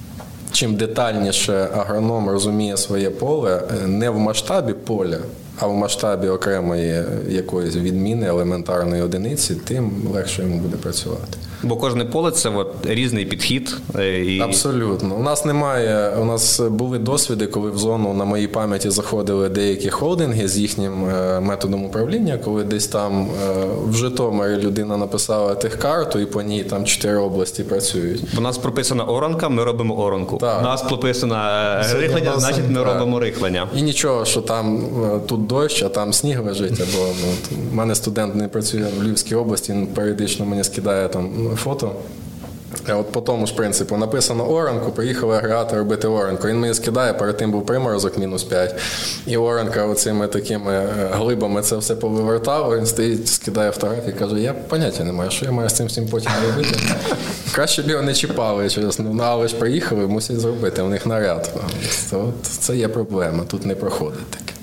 [0.51, 5.17] чим детальніше агроном розуміє своє поле, е, не в масштабі поля.
[5.62, 11.38] А в масштабі окремої якоїсь відміни елементарної одиниці, тим легше йому буде працювати.
[11.63, 13.78] Бо кожне поле це от різний підхід.
[14.00, 14.39] Е, і...
[14.39, 15.15] Абсолютно.
[15.15, 16.15] У нас немає.
[16.21, 21.06] У нас були досвіди, коли в зону на моїй пам'яті заходили деякі холдинги з їхнім
[21.06, 26.63] е, методом управління, коли десь там е, в Житомирі людина написала техкарту, і по ній
[26.63, 28.24] там чотири області працюють.
[28.38, 30.38] У нас прописана оранка, ми робимо оранку.
[30.38, 30.60] Так.
[30.62, 31.36] У нас прописано
[31.93, 32.93] рихлення, значить ми так.
[32.93, 33.67] робимо рихлення.
[33.76, 34.84] І нічого, що там
[35.28, 36.81] тут дощ, а там сніг лежить.
[36.81, 41.49] Або ну, у мене студент не працює в Львівській області, він періодично мені скидає там
[41.55, 41.95] фото.
[42.89, 46.47] От по тому ж принципу написано оранку, приїхали агрегати робити оранку.
[46.47, 48.75] Він мені скидає, перед тим був приморозок мінус 5.
[49.27, 52.77] І оранка оцими такими е, глибами це все повивертав.
[52.77, 56.07] Він стоїть, скидає фотографії каже: Я поняття не маю, що я маю з цим всім
[56.07, 56.79] потім робити.
[57.51, 59.05] Краще б його не чіпали, чесно.
[59.13, 60.81] Ну, але ж приїхали, мусять зробити.
[60.81, 61.51] У них наряд.
[62.11, 64.61] От Це є проблема, тут не проходить таке.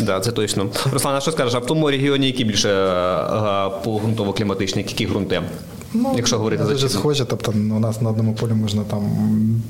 [0.00, 0.68] Да, це точно.
[0.92, 5.42] Руслан, а що скажеш, а в тому регіоні які більше е, по ґрунтово-кліматичні, які ґрунти?
[5.94, 9.02] Ну, Якщо говорити за дуже схоже, тобто у нас на одному полі можна там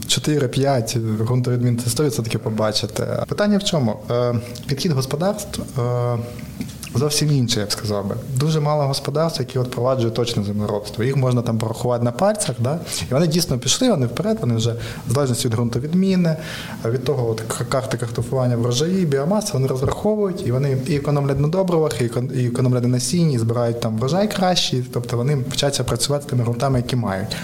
[0.06, 3.06] 4-5 ґрунтовідмін це 100% побачити.
[3.28, 3.96] Питання в чому?
[4.10, 4.34] Е,
[4.66, 6.18] підхід господарств е,
[6.94, 8.16] зовсім інше, я б сказав би.
[8.36, 11.04] Дуже мало господарств, які от впроваджують точне землеробство.
[11.04, 12.78] Їх можна там порахувати на пальцях, да?
[13.10, 14.74] і вони дійсно пішли, вони вперед, вони вже
[15.08, 16.36] в залежності від ґрунтовідміни,
[16.84, 22.00] від того, от, карти картофування врожаї, біомаси, вони розраховують, і вони і економлять на добривах,
[22.34, 26.42] і економлять на насінні, і збирають там врожай кращий, тобто вони вчаться працювати з тими
[26.42, 27.36] ґрунтами, які мають.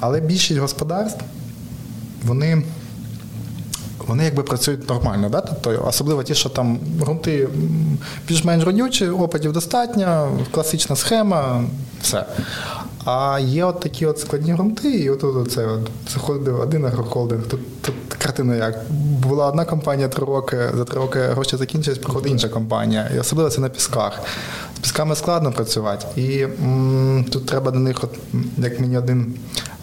[0.00, 1.24] Але більшість господарств,
[2.24, 2.62] вони
[4.12, 5.40] вони якби працюють нормально, да?
[5.40, 7.48] тобто, особливо ті, що там ґрунти
[8.28, 11.64] більш-менш родючі, опадів достатньо, класична схема,
[12.02, 12.26] все.
[13.04, 15.80] А є от такі от складні ґрунти, і от, от це от,
[16.12, 17.42] заходив один агрохолдинг.
[17.42, 18.78] Тут, тут картина як.
[19.22, 23.10] Була одна компанія три роки, за три роки гроші закінчились, приходить інша компанія.
[23.16, 24.20] І особливо це на пісках.
[24.76, 26.06] З пісками складно працювати.
[26.20, 28.10] І м, тут треба до них, от,
[28.58, 29.34] як мені один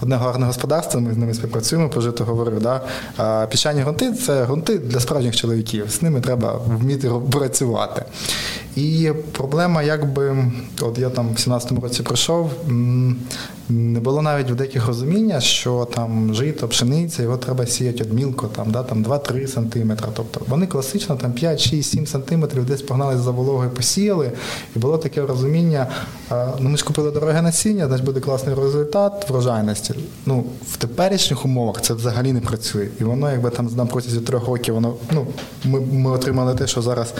[0.01, 2.61] одне гарне господарство, ми з ними співпрацюємо, прожито говорив.
[2.61, 2.81] Да?
[3.17, 5.89] А Піщані ґрунти це ґрунти для справжніх чоловіків.
[5.89, 8.05] З ними треба вміти працювати.
[8.75, 12.51] І проблема, якби, от я там в 17-му році пройшов,
[13.69, 18.47] не було навіть в деяких розуміння, що там жито, пшениця, його треба сіяти від мілко,
[18.47, 20.07] там, да, там 2-3 сантиметри.
[20.13, 24.31] Тобто вони класично там 5, 6, 7 сантиметрів десь погнали за вологою, посіяли.
[24.75, 25.87] І було таке розуміння,
[26.59, 29.88] ну ми ж купили дороге насіння, значить буде класний результат врожайності.
[30.25, 32.87] Ну, В теперішніх умовах це взагалі не працює.
[32.99, 35.27] І воно, якби там на протязі трьох років, воно ну,
[35.65, 37.13] ми ми отримали те, що зараз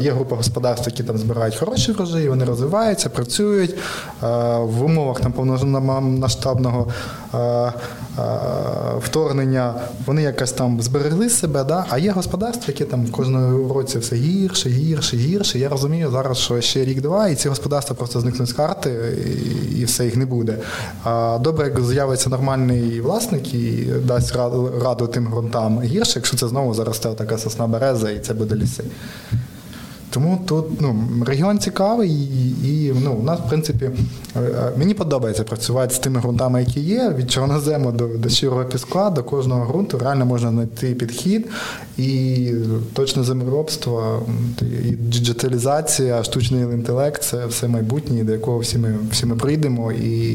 [0.00, 3.74] є група господарств, які там збирають хороші врожаї, вони розвиваються, працюють
[4.60, 6.92] в умовах там повномасштабного
[9.00, 9.74] вторгнення.
[10.06, 11.86] Вони якось там зберегли себе, да?
[11.88, 15.58] а є господарства, які там в кожному році все гірше, гірше, гірше.
[15.58, 19.18] Я розумію зараз, що ще рік-два, і ці господарства просто зникнуть з карти,
[19.76, 20.58] і все їх не буде.
[21.40, 24.36] Добре, як з'явиться нормальний власник і дасть
[24.82, 28.84] раду тим ґрунтам гірше, якщо це знову заросте така сосна береза, і це буде ліси.
[30.10, 33.90] Тому тут ну, регіон цікавий, і, і ну, у нас, в принципі,
[34.36, 37.14] е, е, мені подобається працювати з тими ґрунтами, які є.
[37.18, 41.48] Від чорнозему до до щирого піскла, до кожного ґрунту реально можна знайти підхід
[41.98, 42.52] і
[42.92, 44.22] точне землеробство,
[44.60, 50.30] і діджиталізація, штучний інтелект це все майбутнє, до якого всі ми всі ми прийдемо, і,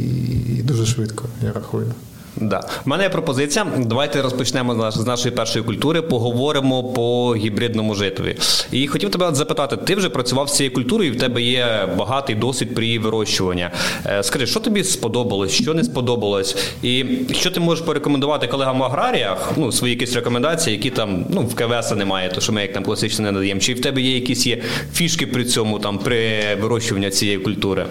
[0.58, 1.94] і дуже швидко, я рахую.
[2.36, 2.62] Да.
[2.86, 3.65] У мене є пропозиція.
[3.78, 8.38] Давайте розпочнемо з нашої першої культури, поговоримо по гібридному житові.
[8.72, 12.36] І хотів тебе запитати: ти вже працював з цією культурою, і в тебе є багатий
[12.36, 13.67] досвід при її вирощуванні.
[14.06, 18.84] Е, скажи, що тобі сподобалось, що не сподобалось, і що ти можеш порекомендувати колегам в
[18.84, 19.52] аграріях?
[19.58, 22.84] Ну, свої якісь рекомендації, які там ну в КВС немає, то що ми як там
[22.84, 23.62] класично не надаємо.
[23.62, 24.62] Чи в тебе є якісь є
[24.94, 27.86] фішки при цьому там при вирощуванні цієї культури?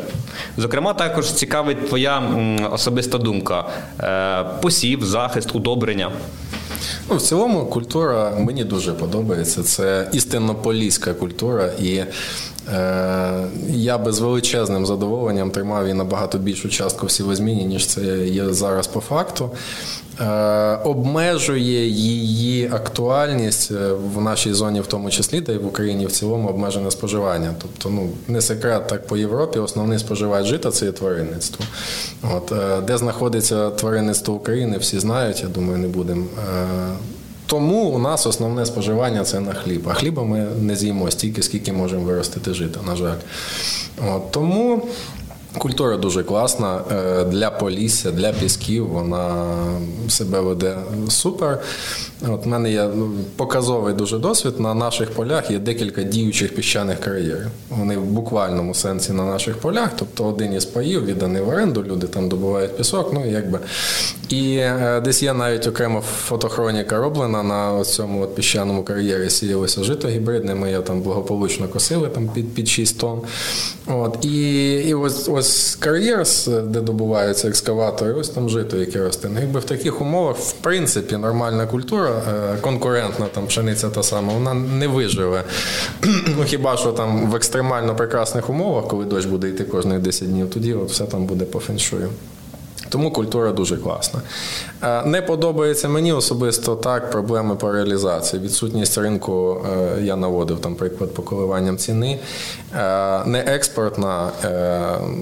[0.57, 2.23] Зокрема, також цікавить твоя
[2.73, 3.65] особиста думка.
[4.63, 6.11] Посів, захист, удобрення.
[7.11, 9.63] Ну, в цілому культура мені дуже подобається.
[9.63, 12.01] Це істинно поліська культура, і
[13.69, 18.53] я би з величезним задоволенням тримав її набагато більшу частку в сівозміні, ніж це є
[18.53, 19.51] зараз по факту.
[20.21, 26.07] Е, обмежує її актуальність е, в нашій зоні, в тому числі, та й в Україні
[26.07, 27.55] в цілому обмежене споживання.
[27.63, 31.65] Тобто, ну не секрет, так по Європі основний споживач жита це є тваринництво.
[32.35, 35.43] От е, де знаходиться тваринництво України, всі знають.
[35.43, 36.25] Я думаю, не будемо.
[37.51, 39.89] Тому у нас основне споживання це на хліб.
[39.89, 43.19] А хліба ми не з'їмо стільки, скільки можемо виростити жита, на жаль.
[44.09, 44.83] От, Тому
[45.59, 48.89] Культура дуже класна е, для полісся, для пісків.
[48.89, 49.47] Вона
[50.09, 50.77] себе веде
[51.09, 51.59] супер.
[52.29, 54.61] От в мене є ну, показовий дуже досвід.
[54.61, 57.51] На наших полях є декілька діючих піщаних кар'єрів.
[57.69, 59.91] Вони в буквальному сенсі на наших полях.
[59.99, 63.11] Тобто один із паїв відданий в оренду, люди там добувають пісок.
[63.13, 63.59] Ну якби
[64.29, 69.31] і е, десь є навіть окрема фотохроніка роблена на цьому от піщаному кар'єрі.
[69.31, 70.55] Сіялося жито гібридне.
[70.55, 73.21] Ми його там благополучно косили там під під 6 тонн.
[73.87, 76.27] От і, і ось ось кар'єр,
[76.65, 79.29] де добуваються екскаватори, ось там жито, яке росте.
[79.29, 84.33] Ну, якби в таких умовах, в принципі, нормальна культура, е, конкурентна там пшениця та сама,
[84.33, 85.45] вона не виживе.
[86.37, 90.51] Ну хіба що там в екстремально прекрасних умовах, коли дощ буде йти кожних 10 днів,
[90.51, 92.09] тоді от все там буде по феншую.
[92.91, 94.21] Тому культура дуже класна.
[94.83, 98.43] Е, не подобається мені особисто так проблеми по реалізації.
[98.43, 102.19] Відсутність ринку е, я наводив там приклад по коливанням ціни.
[102.75, 104.31] Е, не експортна,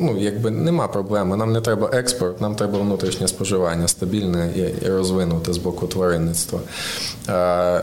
[0.00, 1.37] ну якби нема проблеми.
[1.37, 4.50] Нам не треба експорт, нам треба внутрішнє споживання стабільне
[4.83, 6.61] і розвинуте з боку тваринництва.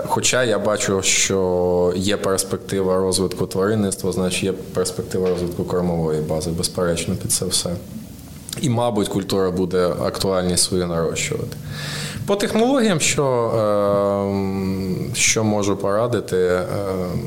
[0.07, 7.15] Хоча я бачу, що є перспектива розвитку тваринництва, значить є перспектива розвитку кормової бази, безперечно,
[7.15, 7.69] під це все.
[8.61, 11.57] І, мабуть, культура буде актуальність свою нарощувати.
[12.27, 13.25] По технологіям, що
[14.29, 17.21] ем, що можу порадити, ем,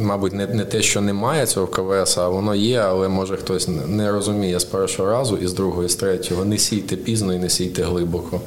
[0.00, 4.12] мабуть, не не те, що немає цього КВС, а воно є, але може хтось не
[4.12, 6.44] розуміє з першого разу і з другого, і з третього.
[6.44, 8.40] Не сійте пізно і не сійте глибоко.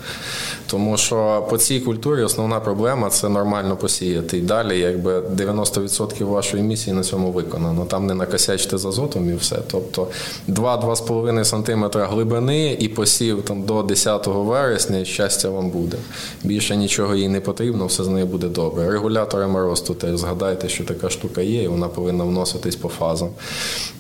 [0.67, 4.37] Тому що по цій культурі основна проблема це нормально посіяти.
[4.37, 7.85] І далі, якби 90% вашої місії на цьому виконано.
[7.85, 9.57] Там не накосячте з азотом і все.
[9.71, 10.07] Тобто
[10.49, 15.97] 2-2,5 см глибини і посів там до 10 вересня, і щастя вам буде.
[16.43, 18.91] Більше нічого їй не потрібно, все з нею буде добре.
[18.91, 23.29] Регуляторами росту теж згадайте, що така штука є, і вона повинна вноситись по фазам.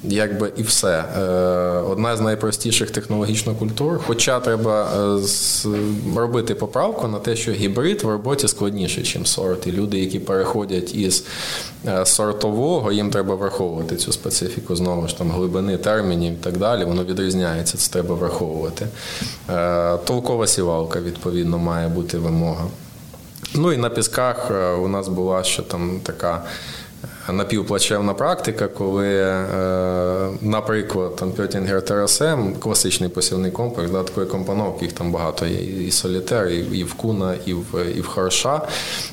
[0.03, 1.03] Якби і все.
[1.17, 1.21] Е,
[1.91, 4.87] одна з найпростіших технологічно культур, хоча треба
[5.65, 5.69] е,
[6.15, 9.67] робити поправку на те, що гібрид в роботі складніше, ніж сорт.
[9.67, 11.25] І люди, які переходять із
[11.87, 16.85] е, сортового, їм треба враховувати цю специфіку знову ж там глибини термінів і так далі.
[16.85, 18.87] Воно відрізняється, це треба враховувати.
[20.05, 22.65] Толкова сівалка, відповідно, має бути вимога.
[23.55, 24.51] Ну і на пісках
[24.83, 26.43] у нас була ще там така
[27.29, 34.93] напівплачевна практика, коли, е, наприклад, там Пьотінгер ТРСМ, класичний посівний комплекс, да, такої компоновки, їх
[34.93, 38.61] там багато є, і солітер, і в куна, і в і в харша.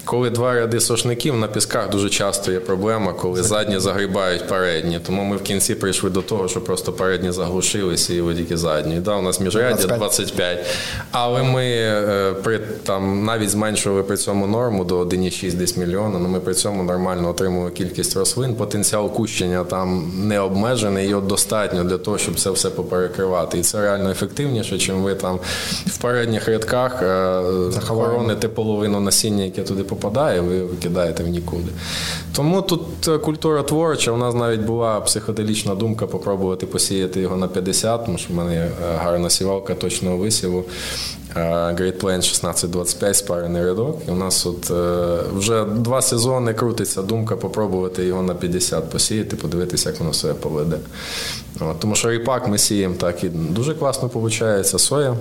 [0.04, 5.00] Коли два ряди сошників на пісках дуже часто є проблема, коли задні загрібають передні.
[5.06, 9.00] Тому ми в кінці прийшли до того, що просто передні заглушилися і тільки задні.
[9.00, 10.66] Да, У нас міжряддя 25.
[11.10, 16.28] Але ми е, при там навіть зменшували при цьому норму до 1,6 десь мільйона, але
[16.28, 21.84] ми при цьому нормально отримували кількість кількість рослин, потенціал кущення там не обмежений, його достатньо
[21.84, 23.58] для того, щоб це все поперекривати.
[23.58, 25.38] І це реально ефективніше, чим ви там
[25.86, 31.72] в передніх рядках е, захороните половину насіння, яке туди попадає, ви викидаєте в нікуди.
[32.36, 37.48] Тому тут е, культура творча, у нас навіть була психоделічна думка попробувати посіяти його на
[37.48, 40.64] 50, тому що в мене е, гарна сівалка точного висіву.
[41.36, 43.98] Great Plains 1625 спарений рядок.
[44.08, 44.70] І у нас от
[45.36, 50.76] вже два сезони крутиться думка попробувати його на 50 посіяти, подивитися, як воно себе поведе.
[51.78, 55.16] Тому що ріпак ми сіємо так і дуже класно виходить, соя.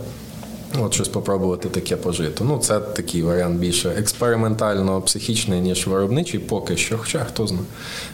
[0.82, 2.44] От щось попробувати таке пожити.
[2.44, 6.98] Ну, це такий варіант більше експериментально-психічний, ніж виробничий, поки що.
[6.98, 7.66] Хоча хто знає,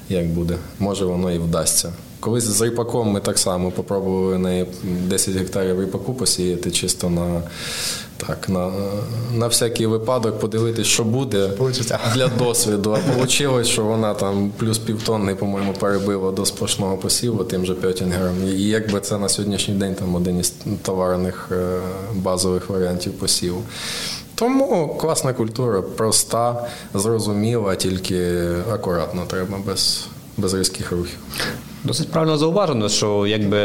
[0.10, 0.58] як буде.
[0.80, 1.94] Може, воно і вдасться
[2.26, 7.42] Колись з ріпаком ми так само попробували на 10 гектарів ріпаку посіяти чисто на
[8.18, 8.72] так, на
[9.34, 12.00] на всякий випадок подивитись, що буде Получиться.
[12.16, 12.98] для досвіду.
[12.98, 18.36] А вийшло, що вона там плюс півтонни, по-моєму, перебила до сплошного посіву тим же п'ятінгером.
[18.48, 21.80] І якби це на сьогоднішній день там один із товарних е,
[22.14, 23.62] базових варіантів посіву.
[24.36, 30.08] Тому класна культура, проста, зрозуміла, тільки акуратно треба без,
[30.38, 31.18] без різких рухів.
[31.86, 33.60] Досить правильно зауважено, що якби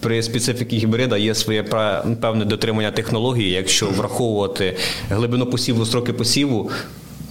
[0.00, 1.62] при специфіки гібрида є своє
[2.20, 4.76] певне дотримання технології, якщо враховувати
[5.10, 6.70] глибину посіву, строки посіву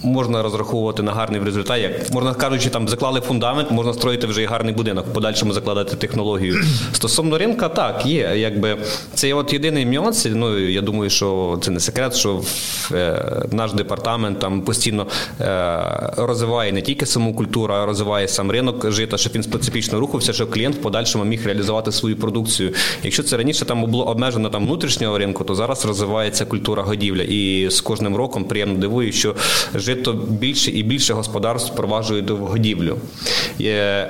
[0.02, 1.80] можна розраховувати на гарний результат.
[1.82, 5.96] Як можна кажучи, там заклали фундамент, можна строїти вже і гарний будинок, в подальшому закладати
[5.96, 6.64] технологію.
[6.92, 8.32] Стосовно ринка, так, є.
[8.36, 8.76] Якби
[9.14, 10.26] це от єдиний нюанс.
[10.30, 12.42] Ну я думаю, що це не секрет, що
[12.92, 15.06] е, наш департамент там постійно
[15.40, 15.80] е,
[16.16, 20.50] розвиває не тільки саму культуру, а розвиває сам ринок жита, щоб він специфічно рухався, щоб
[20.50, 22.72] клієнт в подальшому міг реалізувати свою продукцію.
[23.02, 27.22] Якщо це раніше там було обмежено там внутрішнього ринку, то зараз розвивається культура годівля.
[27.22, 29.34] І з кожним роком приємно дивую, що
[29.94, 32.98] жито більше і більше господарств впроваджують до годівлю.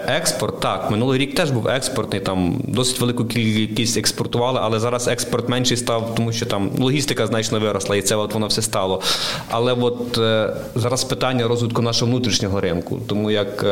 [0.07, 5.49] Експорт, так, минулий рік теж був експортний, там досить велику кількість експортували, але зараз експорт
[5.49, 9.03] менший став, тому що там логістика значно виросла, і це от воно все стало.
[9.51, 13.65] Але от е, зараз питання розвитку нашого внутрішнього ринку, тому як.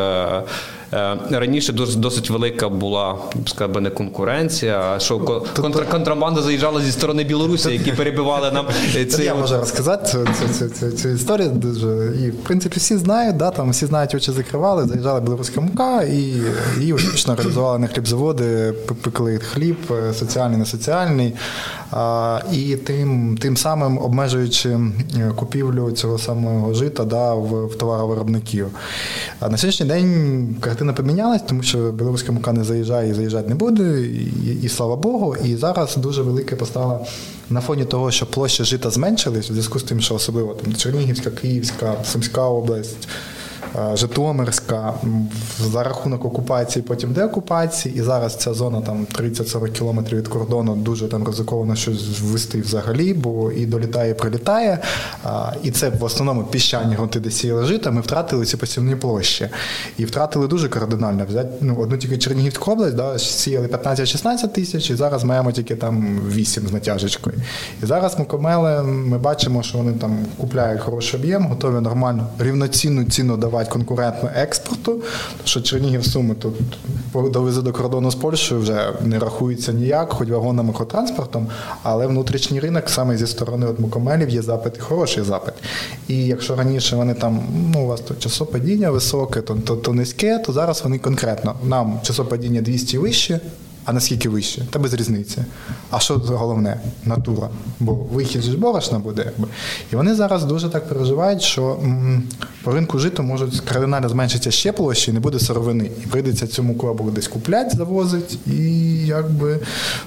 [0.92, 5.18] Е, раніше досить велика була скажімо, не конкуренція, а що
[5.56, 8.66] контр, контрабанда заїжджала зі сторони Білорусі, які перебивали нам
[9.10, 9.24] це.
[9.24, 10.26] Я можу розказати цю,
[10.58, 12.12] цю, цю, цю історію дуже.
[12.24, 16.34] І в принципі всі знають, да, там всі знають, очі закривали, заїжджала білоруська мука і
[16.78, 21.34] її успішно реалізували на хлібзаводи, пекли хліб, е, соціальний, не соціальний.
[22.52, 28.66] І тим тим самим обмежуючи е, купівлю цього самого жита да, в, в товаровиробників.
[29.40, 33.54] А на сьогоднішній день картина помінялась, тому що білоруська мука не заїжджає і заїжджати не
[33.54, 35.36] буде, і, і слава Богу.
[35.44, 37.06] І зараз дуже велике постало
[37.50, 41.30] на фоні того, що площа жита зменшились, в зв'язку з тим, що особливо там Чернігівська,
[41.30, 43.08] Київська, Сумська область.
[43.76, 44.94] Е, Житомирська
[45.60, 51.08] за рахунок окупації, потім деокупації, і зараз ця зона там 30-40 кілометрів від кордону дуже
[51.08, 54.78] там ризиковано щось ввести взагалі, бо і долітає, і прилітає.
[55.62, 59.48] І це в основному піщані ґрунти, де сіяли жита, ми втратили ці посівні площі.
[59.98, 61.24] І втратили дуже кардинально.
[61.28, 66.20] Взяти ну, одну тільки Чернігівську область, да, сіяли 15-16 тисяч, і зараз маємо тільки там
[66.28, 67.36] 8 з натяжечкою.
[67.82, 73.04] І зараз ми комели, ми бачимо, що вони там купляють хороший об'єм, готові нормально рівноцінну
[73.04, 75.02] ціну давати давати конкурентно експорту,
[75.44, 76.54] що Чернігів суми тут
[77.32, 81.46] довези до кордону з Польщею вже не рахується ніяк, хоч вагонами, хоч транспортом,
[81.82, 85.54] але внутрішній ринок саме зі сторони от Мукомелів є запит, і хороший запит.
[86.08, 90.38] І якщо раніше вони там, ну у вас тут часопадіння високе, то, то, то низьке,
[90.38, 93.40] то зараз вони конкретно нам часопадіння 200 вище.
[93.90, 94.62] А наскільки вище?
[94.70, 95.38] Та без різниці.
[95.90, 96.80] А що головне?
[97.04, 97.48] Натура.
[97.80, 99.32] Бо вихід ж борошна буде.
[99.92, 102.22] І вони зараз дуже так переживають, що м,
[102.62, 105.90] по ринку житу можуть кардинально зменшитися ще площі, і не буде сировини.
[106.04, 108.38] І прийдеться цьому клабу десь куплять, завозить.
[108.46, 108.62] І
[109.06, 109.58] якби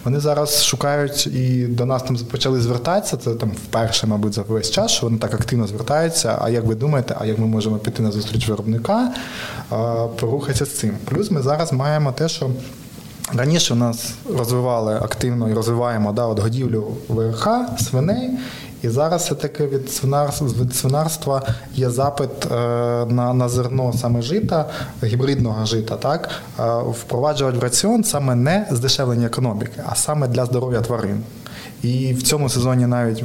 [0.03, 3.17] вони зараз шукають і до нас там почали звертатися.
[3.17, 6.37] Це там вперше, мабуть, за весь час, що вони так активно звертаються.
[6.41, 9.13] А як ви думаєте, а як ми можемо піти на зустріч виробника,
[10.19, 10.97] порухатися з цим?
[11.05, 12.49] Плюс ми зараз маємо те, що.
[13.31, 17.47] Раніше у нас розвивали активно і розвиваємо да, от годівлю ВРХ,
[17.79, 18.29] свиней,
[18.81, 21.41] і зараз все-таки від свинарства, від свинарства
[21.75, 22.55] є запит е,
[23.05, 24.69] на на зерно саме жита,
[25.03, 30.81] гібридного жита, так, е, впроваджувати в раціон саме не здешевлення економіки, а саме для здоров'я
[30.81, 31.23] тварин.
[31.83, 33.23] І в цьому сезоні навіть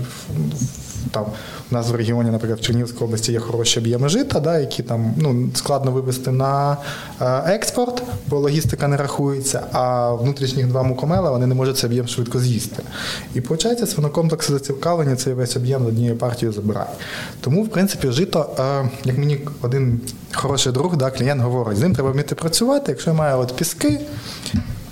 [1.11, 1.25] там
[1.71, 5.15] у нас в регіоні, наприклад, в Чернігівській області є хороші об'єми жита, да, які там
[5.17, 6.77] ну, складно вивезти на
[7.21, 12.09] е, експорт, бо логістика не рахується, а внутрішніх два мукомела вони не можуть цей об'єм
[12.09, 12.83] швидко з'їсти.
[13.35, 16.91] І виходить, свинокомплекси зацікавлені цей весь об'єм з однією партією забирають.
[17.41, 20.01] Тому, в принципі, жито, е, як мені один
[20.33, 24.01] хороший друг, да, клієнт говорить, з ним треба вміти працювати, якщо має от піски.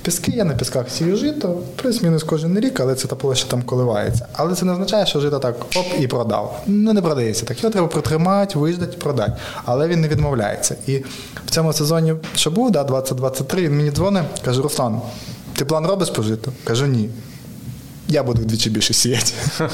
[0.07, 4.27] Піски я на пісках сію жито, плюс-мінус кожен рік, але це та площа там коливається.
[4.33, 6.63] Але це не означає, що жито так оп і продав.
[6.67, 7.63] Ну не продається так.
[7.63, 9.33] Його треба протримати, виждати, продати.
[9.65, 10.77] Але він не відмовляється.
[10.87, 10.97] І
[11.47, 15.01] в цьому сезоні, що був, да, 2023, він мені дзвонить, каже: Руслан,
[15.57, 16.53] ти план робиш по житу?
[16.65, 17.11] Кажу, ні.
[18.09, 19.33] Я буду вдвічі більше сіяти.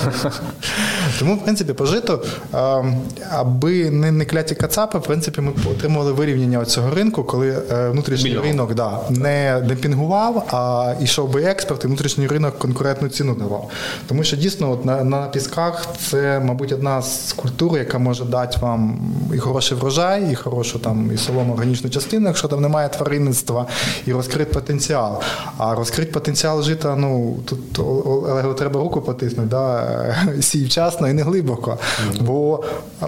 [1.19, 2.21] Тому, в принципі, по житу,
[2.55, 2.97] ем,
[3.31, 8.31] аби не, не кляті кацапи, в принципі, ми отримували вирівняння цього ринку, коли е, внутрішній
[8.31, 8.47] Вільного.
[8.47, 13.71] ринок да, не демпінгував, а йшов би експорт, і внутрішній ринок конкурентну ціну давав.
[14.09, 18.59] Тому що дійсно от на, на пісках це, мабуть, одна з культур, яка може дати
[18.61, 18.99] вам
[19.35, 23.67] і хороший врожай, і хорошу там і солому органічну частину, якщо там немає тваринництва,
[24.07, 25.23] і розкрити потенціал.
[25.59, 27.79] А розкрити потенціал жита, ну тут
[28.23, 30.17] О- Олегу треба руку потиснути, да?
[30.41, 31.79] сій вчасно і не глибоко.
[32.21, 32.65] Бо
[33.03, 33.07] е,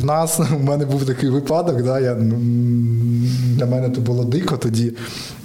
[0.00, 2.00] в нас в мене був такий випадок, да?
[2.00, 2.36] я, ну,
[3.56, 4.92] для мене це було дико тоді.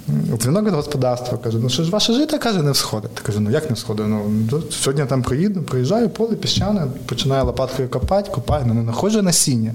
[0.08, 3.10] Дзвінок від господарства каже: ну що ж ваше життя каже, не всходить.
[3.16, 4.06] Я кажу, ну як не всходить?
[4.08, 4.22] Ну
[4.70, 9.72] сьогодні я там приїду, приїжджаю, поле піщане, починаю лопаткою копати, копаю, ну не знаходжу насіння.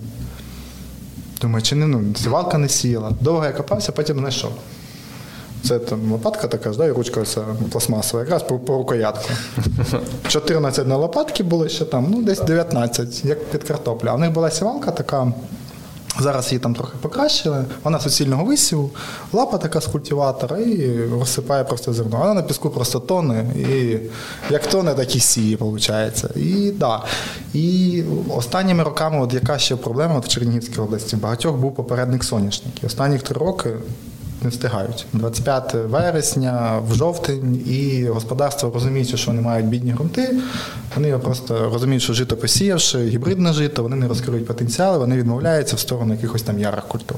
[1.41, 3.11] Думаю, чи не ну, сівалка не сіяла.
[3.21, 4.51] Довго я копався, потім знайшов.
[5.63, 7.37] Це там лопатка така ж, да, і ручка ось
[7.71, 9.29] пластмасова, якраз по, по рукоятку.
[10.27, 14.07] 14 на лопатки було ще там, ну десь 19, як під картоплю.
[14.09, 15.33] А в них була сівалка така.
[16.19, 17.65] Зараз її там трохи покращили.
[17.83, 18.89] Вона суцільного висіву,
[19.33, 22.17] лапа така з культиватора і розсипає просто зерно.
[22.17, 23.97] Вона на піску просто тоне, і
[24.49, 26.23] як тоне, так і сіє, виходить.
[26.35, 27.03] І, да.
[27.53, 32.85] і останніми роками, от яка ще проблема от в Чернігівській області, багатьох був попередник соняшників.
[32.85, 33.69] Останні три роки
[34.43, 35.05] не встигають.
[35.13, 40.35] 25 вересня, в жовтень, і господарства розуміється, що вони мають бідні грунти.
[40.95, 45.79] вони просто розуміють, що жито посіявши, гібридне жито, вони не розкриють потенціали, вони відмовляються в
[45.79, 47.17] сторону якихось там ярих культур.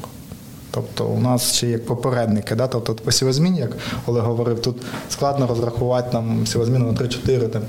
[0.76, 2.68] Тобто у нас ще як попередники, да?
[2.68, 4.76] тобто по сівозміні, як Олег говорив, тут
[5.10, 7.62] складно розрахувати там сівозміну на 3-4, там,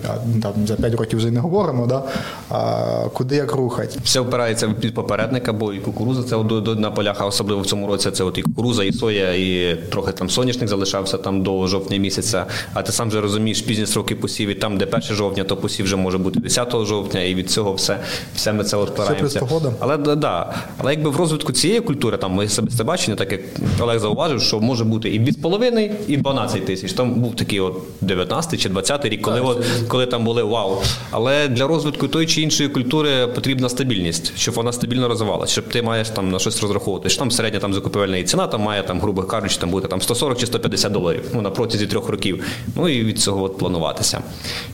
[0.42, 2.02] там, за 5 років вже не говоримо, да?
[2.50, 3.98] а, куди як рухати.
[4.04, 6.36] Все впирається під попередника, бо і кукуруза це
[6.74, 10.12] на полях, а особливо в цьому році це от і кукуруза, і соя, і трохи
[10.12, 12.46] там соняшник залишався там до жовтня місяця.
[12.74, 15.96] А ти сам вже розумієш пізні сроки посіві, там, де 1 жовтня, то посів вже
[15.96, 17.98] може бути 10 жовтня, і від цього все,
[18.34, 19.38] все ми це от впираємося.
[19.40, 19.72] плюс погода.
[19.80, 20.54] Але да.
[20.78, 23.40] Але якби в розвитку цієї культури, там моє особисте бачення, так як
[23.80, 26.92] Олег зауважив, що може бути і 2,5, і 12 тисяч.
[26.92, 30.76] Там був такий от 19 чи 20 рік, коли, от, коли там були вау.
[31.11, 35.82] Але для розвитку тої чи іншої культури потрібна стабільність, щоб вона стабільно розвивалася, щоб ти
[35.82, 37.09] маєш там на щось розраховувати.
[37.09, 40.38] Що там середня там закупівельна ціна там має там, грубо кажучи, там бути там 140
[40.38, 42.44] чи 150 доларів ну, на протязі трьох років.
[42.76, 44.20] Ну і від цього от плануватися.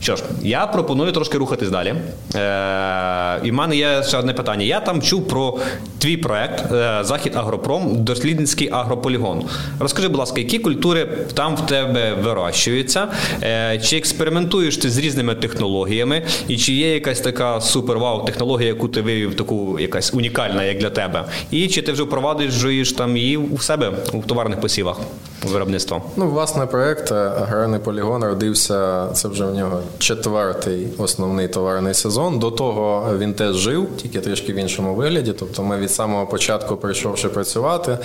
[0.01, 1.95] Що ж, я пропоную трошки рухатись далі.
[2.35, 4.65] Е, і в мене є ще одне питання.
[4.65, 5.59] Я там чув про
[5.99, 9.45] твій проект е, Захід Агропром, дослідницький агрополігон.
[9.79, 13.09] Розкажи, будь ласка, які культури там в тебе вирощуються?
[13.43, 16.23] Е, чи експериментуєш ти з різними технологіями?
[16.49, 20.91] І чи є якась така супер-вау технологія, яку ти вивів, таку якась унікальна, як для
[20.91, 21.25] тебе?
[21.51, 25.01] І чи ти вже впроваджуєш там її у себе у товарних посівах
[25.49, 26.03] виробництва?
[26.17, 29.07] Ну, власне, проект е, Аграрний полігон родився.
[29.13, 32.39] Це вже в нього четвертий основний товарний сезон.
[32.39, 35.33] До того він теж жив, тільки трішки в іншому вигляді.
[35.39, 37.99] Тобто, ми від самого початку, прийшовши працювати,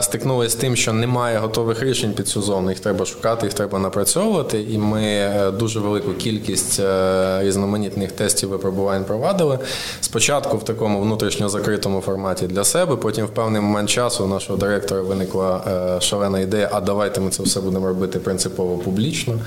[0.00, 2.70] стикнулися з тим, що немає готових рішень під цю зону.
[2.70, 4.62] Їх треба шукати, їх треба напрацьовувати.
[4.62, 9.58] І ми е, дуже велику кількість е, різноманітних тестів випробувань провадили.
[10.00, 12.96] Спочатку в такому внутрішньо закритому форматі для себе.
[12.96, 15.64] Потім в певний момент часу у нашого директора виникла
[15.96, 19.38] е, шалена ідея, а давайте ми це все будемо робити принципово публічно.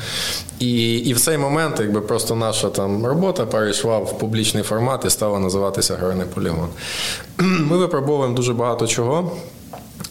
[0.60, 5.10] І, і в цей момент, якби просто наша там робота перейшла в публічний формат і
[5.10, 6.70] стала називатися Аграрний полігон.
[7.38, 9.32] Ми випробовуємо дуже багато чого.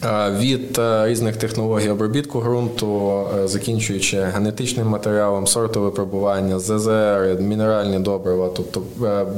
[0.05, 7.99] Е, Від е, різних технологій обробітку ґрунту, е, закінчуючи генетичним матеріалом, сортове випробування, ЗЗР, мінеральні
[7.99, 8.81] добрива, тобто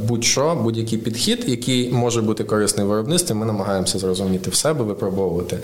[0.08, 5.60] будь-що, будь-який підхід, який може бути корисний в виробництві, ми намагаємося зрозуміти в себе, випробовувати.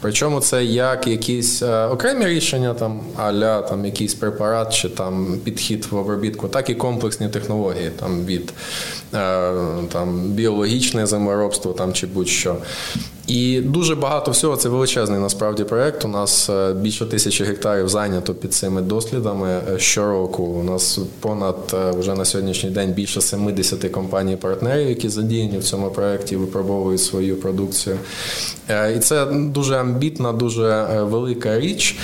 [0.00, 5.96] Причому це як якісь окремі рішення, там аля там якийсь препарат чи там підхід в
[5.96, 8.52] обробітку, так і комплексні технології, там від
[9.92, 12.56] там біологічне землеробство там чи будь-що.
[13.26, 14.56] І дуже багато всього.
[14.56, 16.04] Це величезний насправді проект.
[16.04, 20.42] У нас е, більше тисячі гектарів зайнято під цими дослідами е, щороку.
[20.42, 25.90] У нас понад е, вже на сьогоднішній день більше 70 компаній-партнерів, які задіяні в цьому
[25.90, 27.98] проекті, випробовують свою продукцію.
[28.68, 31.96] Е, І це дуже амбітна, дуже е, велика річ,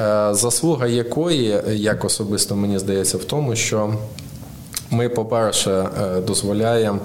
[0.00, 3.94] е, заслуга якої, як особисто мені здається, в тому, що
[4.90, 6.98] ми, по-перше, е, дозволяємо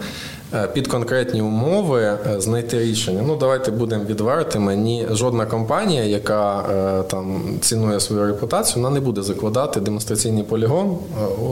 [0.74, 3.24] під конкретні умови е, знайти рішення.
[3.28, 4.76] Ну, давайте будемо відвертими.
[4.76, 10.98] Ні, жодна компанія, яка е, там цінує свою репутацію, вона не буде закладати демонстраційний полігон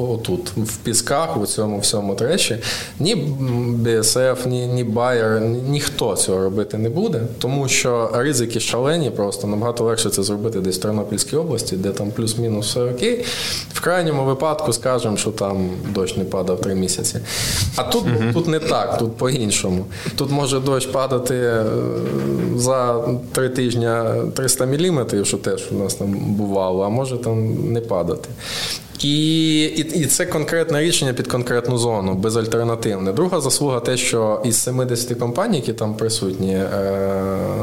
[0.10, 2.58] отут, в пісках, у цьому всьому тречі.
[3.00, 3.16] Ні
[3.84, 9.48] BSF, ні, ні Bayer, ні, ніхто цього робити не буде, тому що ризики шалені, просто
[9.48, 13.26] набагато легше це зробити десь в Тернопільській області, де там плюс-мінус все окей.
[13.74, 17.20] В крайньому випадку скажемо, що там дощ не падав три місяці.
[17.76, 19.86] А тут тут не так, тут по-іншому.
[20.16, 21.66] Тут може дощ падати е,
[22.56, 23.90] за три тижні
[24.36, 28.30] 300 міліметрів, що теж у нас там бувало, а може там не падати.
[29.04, 33.14] І, і і, це конкретне рішення під конкретну зону, безальтернативне.
[33.14, 36.68] Друга заслуга те, що із 70 компаній, які там присутні, е,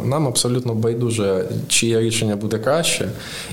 [0.05, 3.09] нам абсолютно байдуже, чиє рішення буде краще,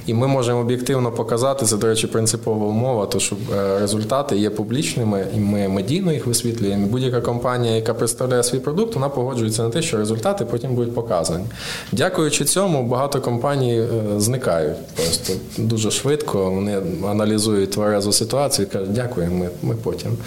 [0.07, 4.49] і ми можемо об'єктивно показати це, до речі, принципова умова, то що е, результати є
[4.49, 6.87] публічними, і ми медійно їх висвітлюємо.
[6.87, 11.45] Будь-яка компанія, яка представляє свій продукт, вона погоджується на те, що результати потім будуть показані.
[11.91, 16.51] Дякуючи цьому, багато компаній е, зникають просто дуже швидко.
[16.51, 16.77] Вони
[17.09, 20.17] аналізують тверезу ситуацію і кажуть, дякую, ми ми потім.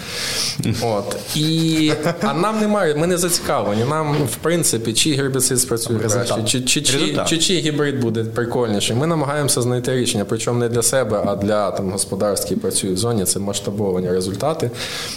[0.81, 1.15] От.
[1.35, 1.91] І,
[2.21, 3.83] А нам немає, ми не зацікавлені.
[3.89, 8.95] Нам, в принципі, чи гербіцид спрацює краще, чи чи, чи, чи, чи гібрид буде прикольніший.
[8.95, 12.99] Ми намагаємося знайти рішення, причому не для себе, а для там, господарств, які працюють в
[12.99, 13.25] зоні.
[13.25, 14.71] Це масштабовані результати.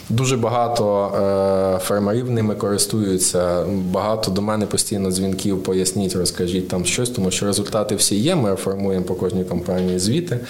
[0.09, 1.05] Дуже багато
[1.77, 3.65] е, фермерів ними користуються.
[3.67, 8.35] Багато до мене постійно дзвінків, поясніть, розкажіть там щось, тому що результати всі є.
[8.35, 10.41] Ми формуємо по кожній компанії звіти.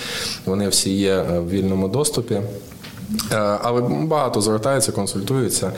[0.47, 2.35] Вони всі є е, в вільному доступі.
[2.35, 5.73] Е, але багато звертаються, консультуються.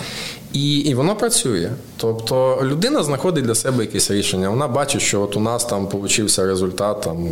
[0.52, 1.70] І і воно працює.
[1.96, 4.48] Тобто людина знаходить для себе якесь рішення.
[4.48, 7.28] Вона бачить, що от у нас там получився результат там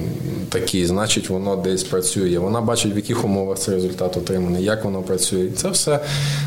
[0.49, 2.39] такий, значить, воно десь працює.
[2.39, 5.49] Вона бачить, в яких умовах цей результат отриманий, як воно працює.
[5.57, 6.01] Це все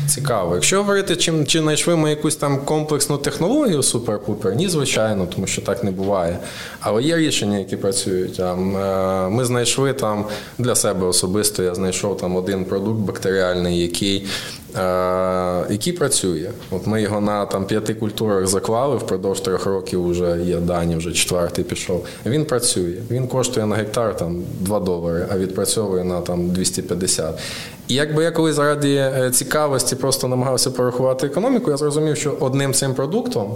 [0.08, 0.54] цікаво.
[0.54, 5.62] Якщо говорити, чим чи знайшли ми якусь там комплексну технологію супер-пупер, ні, звичайно, тому що
[5.62, 6.38] так не буває.
[6.80, 8.40] Але є рішення, які працюють.
[8.40, 8.54] Е,
[9.28, 10.24] ми знайшли там
[10.58, 14.26] для себе особисто, я знайшов там один продукт бактеріальний, який
[15.70, 16.50] який працює.
[16.70, 21.12] От Ми його на там п'яти культурах заклали впродовж трьох років вже є дані, вже
[21.12, 22.06] четвертий пішов.
[22.26, 22.94] Він працює.
[23.10, 27.38] Він коштує на гектар там 2 долари, а відпрацьовує на там 250.
[27.88, 32.74] І якби я коли заради е, цікавості просто намагався порахувати економіку, я зрозумів, що одним
[32.74, 33.54] цим продуктом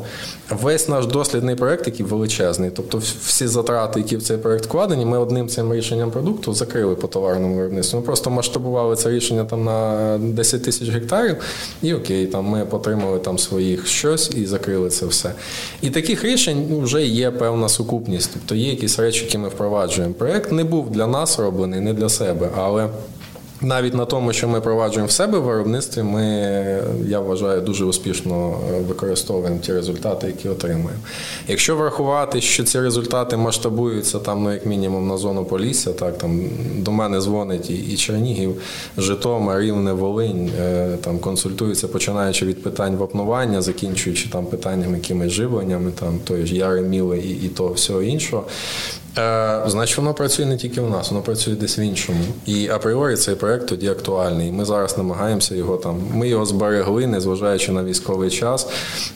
[0.51, 5.19] весь наш дослідний проект, який величезний, тобто всі затрати, які в цей проект вкладені, ми
[5.19, 8.01] одним цим рішенням продукту закрили по товарному виробництву.
[8.01, 11.37] Ми просто масштабували це рішення там на 10 тисяч гектарів,
[11.83, 15.33] і окей, там ми отримали там своїх щось і закрили це все.
[15.83, 20.15] І таких рішень вже є певна сукупність, тобто є якісь речі, які ми впроваджуємо.
[20.15, 22.89] Проект не був для нас роблений, не для себе, але.
[23.61, 26.25] Навіть на тому, що ми проваджуємо в себе в виробництві, ми,
[27.07, 31.01] я вважаю, дуже успішно е, використовуємо ті результати, які отримуємо.
[31.49, 36.45] Якщо врахувати, що ці результати масштабуються там, ну як мінімум, на зону Полісся, так там
[36.77, 38.63] до мене дзвонить і, Чернігів,
[38.99, 45.91] Житомир, Рівне, Волинь, е, там консультуються, починаючи від питань вапнування, закінчуючи там питаннями якимись живленнями,
[46.01, 46.83] там тої ж Яри
[47.25, 48.45] і, і того всього іншого.
[49.19, 52.19] Е, значить, воно працює не тільки у нас, воно працює десь в іншому.
[52.47, 54.53] І апріорі цей проект тоді актуальний.
[54.53, 56.01] Ми зараз намагаємося його там.
[56.15, 58.69] Ми його зберегли, незважаючи на військовий час.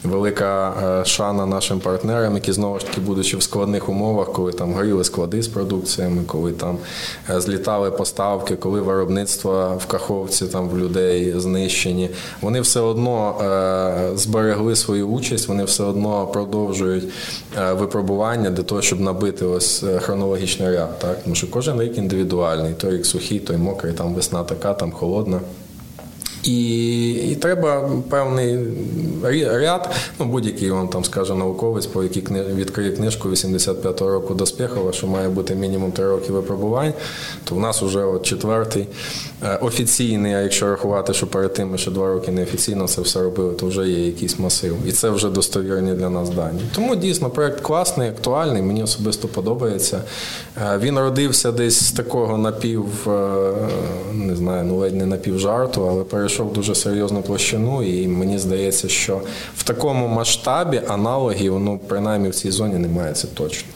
[0.04, 4.72] Велика е, шана нашим партнерам, які знову ж таки, будучи в складних умовах, коли там
[4.72, 6.78] горіли склади з продукціями, коли там
[7.30, 12.10] е, злітали поставки, коли виробництво в Каховці там в людей знищені.
[12.40, 13.36] Вони все одно
[14.14, 17.04] зберегли свою участь, вони все одно продовжують
[17.72, 21.22] випробування для того, щоб набити ось хронологічний ряд, так?
[21.22, 25.40] Тому що кожен рік індивідуальний, той рік сухий, той мокрий, там весна така, там холодна.
[26.44, 28.58] І і треба певний
[29.46, 32.42] ряд, ну будь-який он там скаже науковець, по якій кни...
[32.42, 36.92] відкриє книжку 85-го року Доспєхова, що має бути мінімум 3 роки випробувань,
[37.44, 38.86] то в нас вже от четвертий
[39.42, 43.22] е, офіційний, а якщо рахувати, що перед тим ми ще два роки неофіційно це все
[43.22, 44.76] робили, то вже є якийсь масив.
[44.86, 46.60] І це вже достовірні для нас дані.
[46.74, 50.02] Тому дійсно проект класний, актуальний, мені особисто подобається.
[50.56, 53.52] Е, він родився десь з такого напів, е,
[54.12, 59.20] не знаю, ну ледь не напівжарту, але перейшов дуже серйозну площину, і мені здається, що
[59.56, 63.68] в такому масштабі аналогів, ну принаймні в цій зоні немає це точно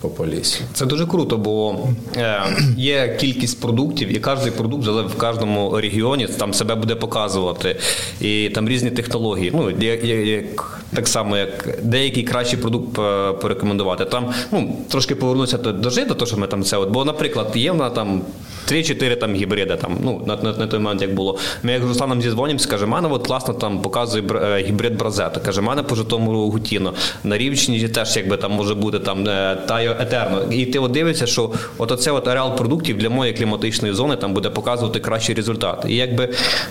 [0.00, 0.60] по полісі.
[0.72, 1.78] Це дуже круто, бо
[2.16, 2.42] е,
[2.76, 7.76] є кількість продуктів, і кожен продукт в кожному регіоні там себе буде показувати.
[8.20, 9.52] І там різні технології.
[9.54, 14.04] Ну, як, Так само, як деякий кращий продукт е, порекомендувати.
[14.04, 16.76] Там ну, трошки повернутися до життя, то що ми там це.
[16.76, 18.22] От, Бо, наприклад, є вона там
[18.70, 21.38] 3-4 там гібриди, там, ну, на, на, на той момент як було.
[21.62, 25.40] Ми як з Русланом зізвонимося, каже, мене от класно там показує е, гібрид Бразета.
[25.40, 26.94] Каже, мене по Житомиру Гутіно.
[27.24, 30.42] На Рівчині теж якби там може бути там е, Тайо Етерно.
[30.52, 34.34] І ти от дивишся, що от оце от ареал продуктів для моєї кліматичної зони там
[34.34, 35.84] буде показувати кращий результат.
[35.88, 36.28] І якби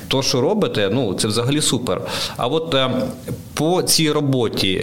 [0.08, 2.02] то, що робите, ну це взагалі супер.
[2.38, 2.90] А от е,
[3.54, 4.76] по цій роботі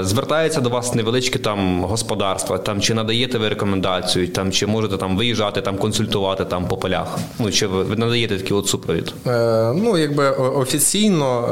[0.00, 5.16] звертається до вас невеличке там господарство, там чи надаєте ви рекомендацію, там чи можете там
[5.16, 7.18] виїжджати, там консультувати там по полях.
[7.38, 9.14] Ну чи ви, надаєте такий от супровід?
[9.26, 11.48] Е, ну, якби офіційно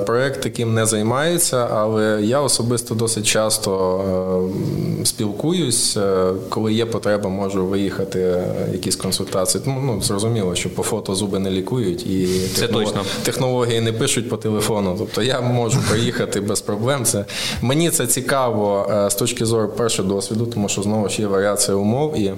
[0.00, 4.00] е, проект таким не займається, але я особисто досить часто
[5.02, 9.64] е, спілкуюсь, е, коли є потреба, можу виїхати е, якісь консультації.
[9.66, 13.02] Ну, ну зрозуміло, що по фото зуби не лікують і Це точно.
[13.22, 14.94] технології не пишуть по телефону.
[14.98, 17.04] Тобто я можу приїхати без проблем.
[17.04, 17.24] Це
[17.62, 21.76] мені це цікаво е, з точки зору перше досвіду, тому що знову ж є варіація
[21.76, 22.32] умов і.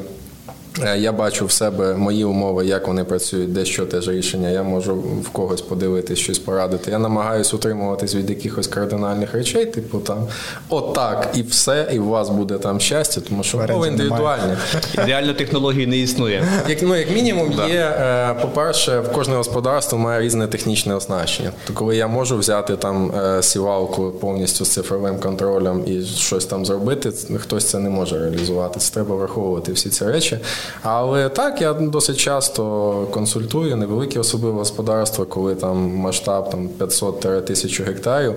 [0.84, 4.48] Е, Я бачу в себе мої умови, як вони працюють, де що теж рішення.
[4.50, 6.90] Я можу в когось подивитись, щось порадити.
[6.90, 10.26] Я намагаюся утримуватись від якихось кардинальних речей, типу там
[10.68, 14.38] отак і все, і у вас буде там щастя, тому що умови Варіантів немає.
[14.42, 15.04] індивідуальні.
[15.04, 16.44] Ідеально технології не існує.
[16.68, 21.52] Як, ну, як мінімум, є, е, по-перше, в кожне господарство має різне технічне оснащення.
[21.66, 26.66] То коли я можу взяти там е, сівалку повністю з цифровим контролем і щось там
[26.66, 28.80] зробити, хтось це не може реалізувати.
[28.80, 30.38] Це треба враховувати всі ці речі.
[30.82, 32.62] Але так, я досить часто
[33.10, 38.34] консультую невеликі особливо господарства, коли там масштаб там 500-1000 гектарів.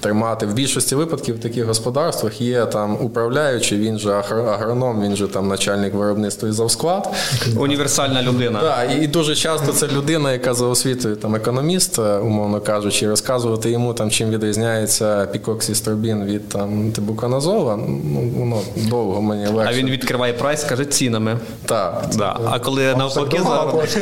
[0.00, 5.16] Тримати в більшості випадків в таких господарствах є там управляючий, він же агро- агроном, він
[5.16, 7.08] же там начальник виробництва і завсклад.
[7.58, 8.60] Універсальна людина.
[8.60, 13.70] Так, і дуже часто це людина, яка за освітою там економіст, е, умовно кажучи, розказувати
[13.70, 19.72] йому там, чим відрізняється пікоксістробін від там тибуканазола, ну воно довго мені легше.
[19.74, 21.38] А він відкриває прайс, каже цінами.
[21.66, 22.06] Так.
[22.16, 22.40] Да.
[22.50, 23.96] А коли навпаки зараз.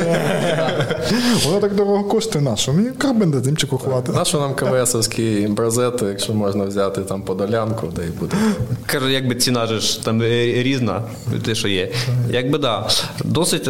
[1.45, 2.73] Воно так дорого коштує нашу.
[2.73, 4.15] Мені карбендазимчику хватить.
[4.15, 8.35] Нашу нам КВСовський бразет, якщо можна взяти там подолянку, де і буде.
[8.85, 11.01] Каже, якби ціна ж там е, різна,
[11.45, 11.91] те, що є.
[12.29, 12.87] Якби да.
[13.23, 13.69] Досить.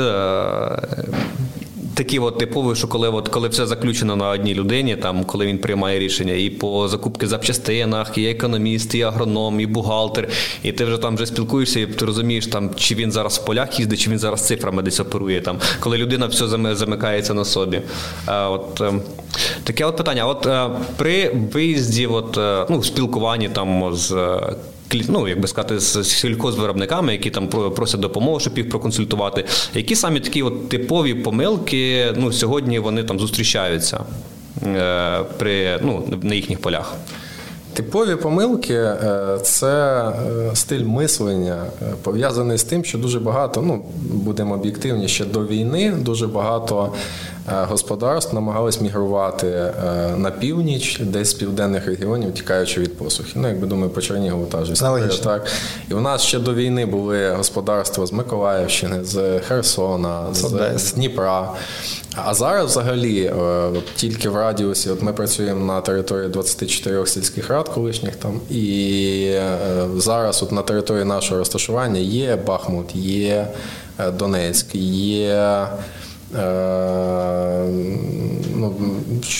[1.93, 5.45] Е- Такі от типові, що коли, от, коли все заключено на одній людині, там, коли
[5.45, 10.29] він приймає рішення і по закупки запчастинах, і економіст, і агроном, і бухгалтер,
[10.63, 13.79] і ти вже там вже спілкуєшся, і ти розумієш, там, чи він зараз в полях
[13.79, 17.81] їздить, чи він зараз цифрами десь оперує, там, коли людина все замикається на собі.
[18.25, 18.93] А, от, е,
[19.63, 20.27] таке от питання.
[20.27, 24.39] От е, при виїзді, от, е, ну, спілкуванні там з.
[25.09, 29.45] Ну, як сказати, з сільхозвиробниками, які там просять допомогу, щоб їх проконсультувати.
[29.73, 34.03] Які самі такі от типові помилки ну, сьогодні вони там зустрічаються
[34.65, 36.95] е, при, ну, на їхніх полях?
[37.73, 40.01] Типові помилки е, це
[40.51, 41.65] е, стиль мислення,
[42.03, 46.93] пов'язаний з тим, що дуже багато, ну будемо об'єктивні, ще до війни дуже багато
[47.51, 49.73] господарств намагались мігрувати е,
[50.17, 53.31] на північ, десь з південних регіонів, тікаючи від посухи.
[53.35, 55.47] Ну, якби думаю, по Чернігову та ж історія, так.
[55.91, 60.77] І у нас ще до війни були господарства з Миколаївщини, з Херсона, з, Одеси.
[60.77, 61.51] з Дніпра.
[62.15, 67.69] А зараз взагалі е, тільки в радіусі, от ми працюємо на території 24 сільських рад
[67.69, 69.57] колишніх там, і е,
[69.97, 73.47] зараз от на території нашого розташування є Бахмут, є
[73.99, 75.67] е, Донецьк, є.
[76.35, 77.67] Е,
[78.55, 78.73] Ну,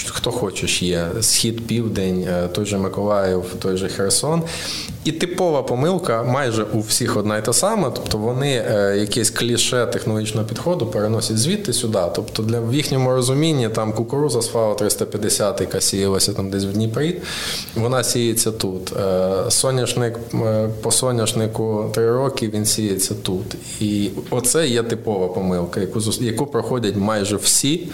[0.08, 4.44] хто хочеш є схід, південь, е, той же Миколаїв, той же Херсон.
[5.06, 7.90] І типова помилка майже у всіх одна й та сама.
[7.90, 12.00] Тобто вони е, якесь кліше технологічного підходу переносять звідти сюди.
[12.16, 16.72] Тобто для в їхньому розумінні там кукуруза з ФАО 350, яка сіялася там десь в
[16.72, 17.16] Дніпрі,
[17.76, 18.94] вона сіється тут.
[18.98, 23.56] Е, Соняшник е, по соняшнику три роки він сіється тут.
[23.80, 27.88] І оце є типова помилка, яку яку проходять майже всі.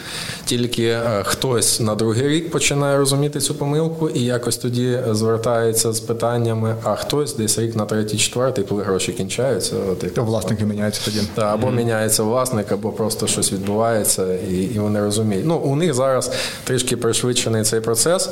[0.45, 6.75] Тільки хтось на другий рік починає розуміти цю помилку і якось тоді звертається з питаннями,
[6.83, 11.19] а хтось десь рік на третій, четвертий, коли гроші кінчаються, от як Власники міняються тоді.
[11.35, 15.45] та, або міняється власник, або просто щось відбувається, і, і вони розуміють.
[15.45, 16.31] Ну, у них зараз
[16.63, 18.29] трішки пришвидшений цей процес.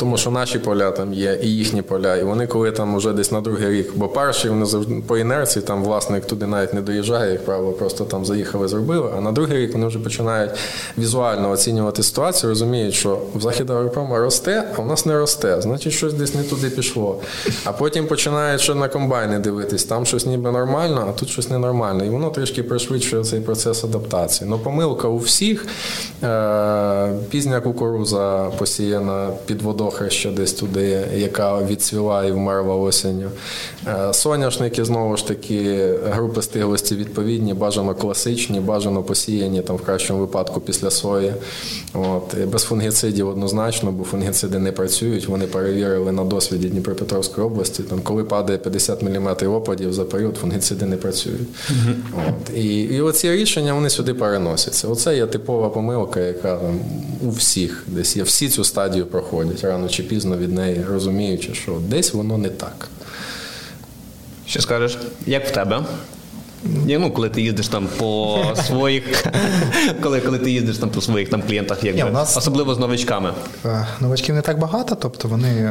[0.00, 3.32] Тому що наші поля там є, і їхні поля, і вони коли там вже десь
[3.32, 7.32] на другий рік, бо перші вони завжди по інерції, там власник туди навіть не доїжджає,
[7.32, 9.10] як правило, просто там заїхали, зробили.
[9.16, 10.50] А на другий рік вони вже починають
[10.98, 15.60] візуально оцінювати ситуацію, розуміють, що в Західагропрома росте, а в нас не росте.
[15.60, 17.20] Значить, щось десь не туди пішло.
[17.64, 22.04] А потім починають ще на комбайни дивитись, там щось ніби нормально, а тут щось ненормально.
[22.04, 24.50] І воно трішки пришвидшує цей процес адаптації.
[24.50, 25.66] Ну, помилка у всіх.
[26.22, 33.30] Е, Пізня кукуруза посіяна під водою водохреща десь туди, яка відсвіла і вмерла осінню.
[33.86, 40.20] Е, Соняшники знову ж таки, групи стиглості відповідні, бажано класичні, бажано посіяні там в кращому
[40.20, 41.34] випадку після сої.
[41.94, 42.46] От.
[42.46, 45.28] Без фунгіцидів однозначно, бо фунгіциди не працюють.
[45.28, 47.82] Вони перевірили на досвіді Дніпропетровської області.
[47.82, 51.48] Там, коли падає 50 мм опадів за період, фунгіциди не працюють.
[52.12, 52.56] От.
[52.56, 54.88] І, і оці рішення вони сюди переносяться.
[54.88, 56.80] Оце є типова помилка, яка там
[57.22, 58.22] у всіх десь є.
[58.22, 62.88] Всі цю стадію проходять рано чи пізно від неї, розуміючи, що десь воно не так.
[64.50, 64.98] Що скажеш?
[65.26, 65.84] Як в тебе?
[66.64, 69.24] Ні, ну, коли ти їздиш там по своїх,
[70.02, 72.78] коли, коли ти їздиш там по своїх там клієнтах, як Ні, би, нас- особливо з
[72.78, 73.32] новичками.
[73.64, 75.70] Е, Новачків не так багато, тобто вони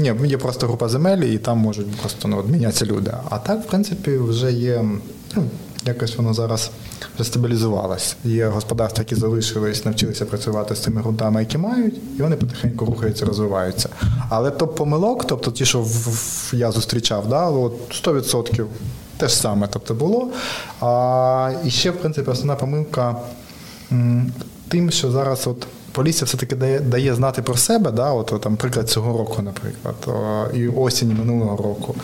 [0.00, 3.12] ні, є просто група земель, і там можуть просто ну, мінятися люди.
[3.30, 4.84] А так, в принципі, вже є.
[5.36, 5.44] Ну,
[5.86, 6.70] якось воно зараз
[7.24, 8.16] вже.
[8.24, 13.24] Є господарства, які залишились, навчилися працювати з тими ґрунтами, які мають, і вони потихеньку рухаються,
[13.24, 13.88] розвиваються.
[14.28, 15.86] Але топ помилок, тобто ті, що
[16.52, 18.64] я зустрічав, да, от 100%
[19.16, 20.30] те ж саме тобто, було.
[20.80, 23.16] А, і ще, в принципі, основна помилка
[24.68, 25.66] тим, що зараз от
[25.96, 29.94] поліція все-таки дає, дає знати про себе, да, от, там, приклад цього року, наприклад,
[30.54, 31.94] і осінь минулого року,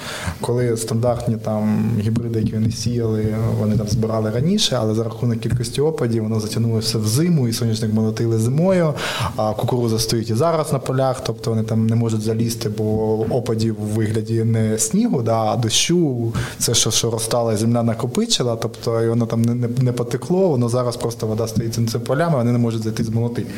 [0.41, 3.27] коли стандартні там гібриди, які вони сіяли,
[3.59, 7.93] вони там збирали раніше, але за рахунок кількості опадів воно затягнулося в зиму, і соняшник
[7.93, 8.95] молотили зимою,
[9.37, 13.83] а кукуруза стоїть і зараз на полях, тобто вони там не можуть залізти, бо опадів
[13.83, 19.09] у вигляді не снігу, да, а дощу, це що, що розтала земля накопичила, тобто і
[19.09, 22.59] воно там не, не, не потекло, воно зараз просто вода стоїть цим полями, вони не
[22.59, 23.51] можуть зайти змолотити.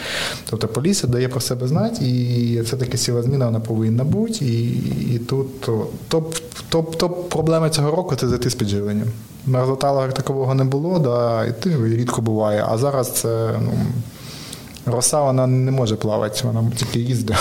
[0.50, 4.44] Тобто поліція дає про себе знати, і все-таки сіла зміна вона повинна бути.
[4.44, 4.68] І,
[5.14, 6.34] і тут то, топ,
[6.68, 9.08] топ, топ проблеми цього року це зайти з підживленням.
[9.46, 12.64] Мерзоталу такового не було, да, і ти рідко буває.
[12.68, 13.72] А зараз це ну,
[14.86, 17.36] роса вона не може плавати, вона тільки їздить.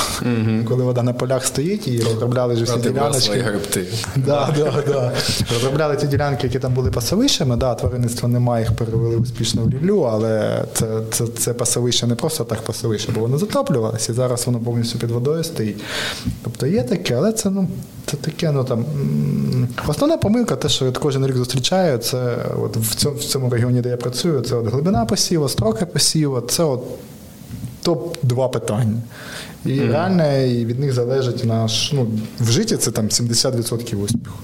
[0.67, 3.39] Коли вода на полях стоїть і розробляли ж всі діляночки.
[3.39, 3.85] гребти.
[4.15, 5.11] Да, да, да.
[5.53, 7.55] Розробляли ті ділянки, які там були пасовищами.
[7.55, 12.43] Да, тваринництва немає, їх перевели успішно в ріллю, але це, це, це пасовище не просто
[12.43, 15.81] так пасовище, бо воно затоплювалося, і зараз воно повністю під водою стоїть.
[16.43, 17.67] Тобто є таке, але це ну.
[18.05, 18.85] Це таке, ну там
[19.87, 23.81] основна помилка, те, що я кожен рік зустрічаю, це от в цьому, в цьому регіоні,
[23.81, 26.83] де я працюю, це от глибина посіву, строки посіву, це от
[27.85, 29.01] топ-2 питання.
[29.65, 31.91] І реально і від них залежить наш.
[31.93, 32.07] Ну,
[32.39, 34.37] в житті це там 70% успіху.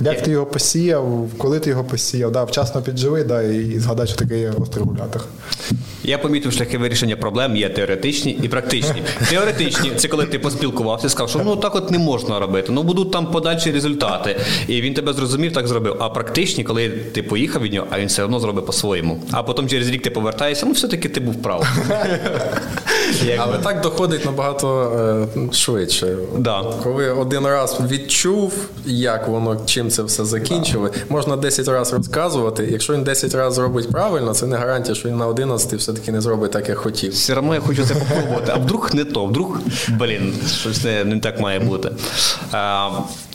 [0.00, 4.16] Як ти його посіяв, коли ти його посіяв, да, вчасно підживи, да, і згадай, що
[4.16, 5.24] таке є регулятор.
[6.04, 9.02] Я помітив, шляхи вирішення проблем є теоретичні і практичні.
[9.30, 13.10] Теоретичні це коли ти поспілкувався сказав, що ну так от не можна робити, ну будуть
[13.12, 14.36] там подальші результати.
[14.68, 15.96] І він тебе зрозумів, так зробив.
[16.00, 19.22] А практичні, коли ти поїхав від нього, а він все одно зробив по-своєму.
[19.30, 21.66] А потім через рік ти повертаєшся, ну все-таки ти був прав.
[23.38, 24.92] Але так доходить набагато
[25.36, 26.16] е, швидше.
[26.38, 26.64] Да.
[26.82, 28.52] Коли один раз відчув,
[28.86, 32.68] як воно, чим це все закінчили, можна 10 разів розказувати.
[32.72, 36.20] Якщо він 10 разів зробить правильно, це не гарантія, що він на 11 все-таки не
[36.20, 37.12] зробить так, як хотів.
[37.12, 38.52] Все одно я хочу це попробувати.
[38.54, 41.90] А вдруг не то, вдруг, блін, щось не, не так має бути.
[42.52, 42.90] А,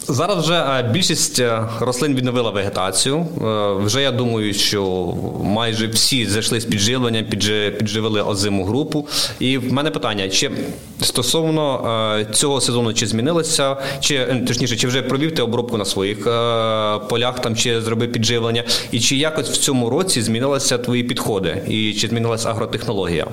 [0.08, 3.16] Зараз вже е, більшість е, рослин відновила вегетацію.
[3.42, 7.26] Е, Вже я думаю, що майже всі зайшли з підживленням,
[7.78, 9.08] підживили озиму групу.
[9.40, 10.52] І в мене питання: чи
[11.02, 16.24] стосовно цього сезону чи змінилося, чи точніше, чи вже провів ти обробку на своїх
[17.10, 21.94] полях, там чи зробив підживлення, і чи якось в цьому році змінилися твої підходи, і
[21.94, 23.28] чи змінилася агротехнологія?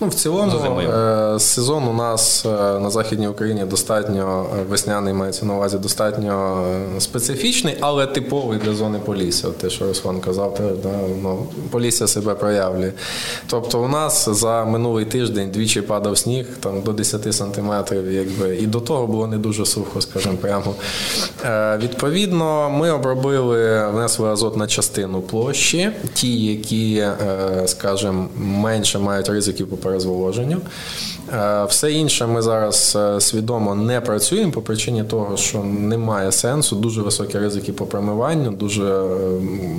[0.00, 5.46] Ну, в цілому, е, сезон у нас е, на Західній Україні достатньо е, весняний мається
[5.46, 6.64] на увазі достатньо
[6.96, 9.48] е, специфічний, але типовий для зони Полісся.
[9.50, 10.90] Те, що Руслан казав, теж, да,
[11.22, 12.92] ну, Полісся себе проявлює.
[13.46, 18.66] Тобто, у нас за минулий тиждень двічі падав сніг там, до 10 сантиметрів, якби, і
[18.66, 20.74] до того було не дуже сухо, скажімо прямо.
[21.44, 27.16] Е, відповідно, ми обробили, внесли азот на частину площі, ті, які, е,
[27.66, 30.56] скажімо, менше мають ризиків по перезволоженню.
[31.32, 36.76] Е, Все інше ми зараз е, свідомо не працюємо по причині того, що немає сенсу,
[36.76, 39.06] дуже високі ризики по промиванню, дуже е,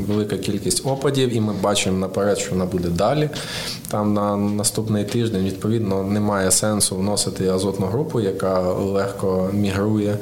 [0.07, 3.29] велика кількість опадів, і ми бачимо наперед, що вона буде далі.
[3.87, 10.17] Там на наступний тиждень, відповідно, немає сенсу вносити азотну групу, яка легко мігрує.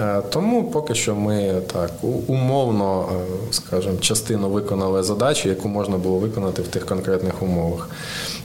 [0.00, 1.90] Е, Тому поки що ми так
[2.26, 7.88] умовно, е, скажімо, частину виконали задачі, яку можна було виконати в тих конкретних умовах.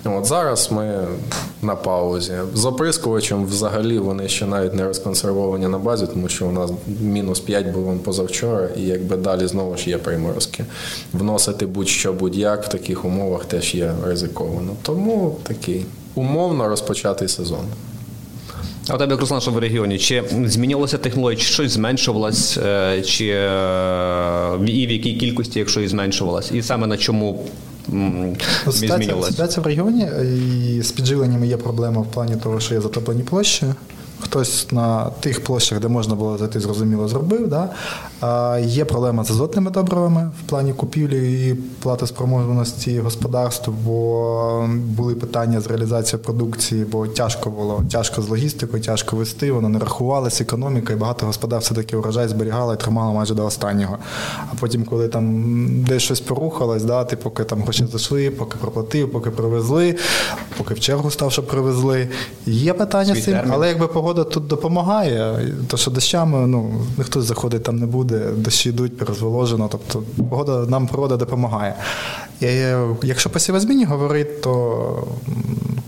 [0.05, 1.07] От зараз ми
[1.61, 2.33] на паузі.
[2.53, 6.71] З оприскувачем взагалі вони ще навіть не розконсервовані на базі, тому що у нас
[7.01, 10.65] мінус 5 було позавчора, і якби далі знову ж є приморозки.
[11.13, 14.71] Вносити будь-що будь-як в таких умовах теж є ризиковано.
[14.81, 15.85] Тому такий
[16.15, 17.65] умовно розпочатий сезон.
[18.89, 19.99] А у тебе, як Руслан, що в регіоні?
[19.99, 25.87] Чи змінювалася технологія, чи щось зменшувалось, е, чи е, і в якій кількості, якщо і
[25.87, 26.51] зменшувалось?
[26.51, 27.45] І саме на чому
[27.91, 28.35] Ну,
[28.67, 29.29] змінювалось?
[29.29, 30.07] ситуація в регіоні
[30.77, 33.65] і з підживленнями є проблема в плані того, що є затоплені площі.
[34.19, 37.47] Хтось на тих площах, де можна було зайти, зрозуміло, зробив.
[37.47, 37.69] Да?
[38.61, 45.67] Є проблема з азотними добривами в плані купівлі і платоспроможності господарств, бо були питання з
[45.67, 50.95] реалізацією продукції, бо тяжко було, тяжко з логістикою, тяжко вести, воно не рахувалося, економіка, і
[50.95, 53.97] багато господарств все-таки урожай зберігало і тримало майже до останнього.
[54.51, 55.53] А потім, коли там
[55.83, 59.95] десь щось порухалось, да, ти поки там гроші зайшли, поки проплатив, поки привезли,
[60.57, 62.07] поки в чергу став, щоб привезли.
[62.45, 63.51] Є питання Свій з цим, термін.
[63.55, 68.69] але якби погода тут допомагає, то що дощами ну, ніхто заходить там не буде, дощі
[68.69, 69.67] йдуть, розволожено.
[69.71, 71.75] Тобто погода нам природа допомагає.
[72.41, 75.07] І, е, якщо по сівозміні говорити, то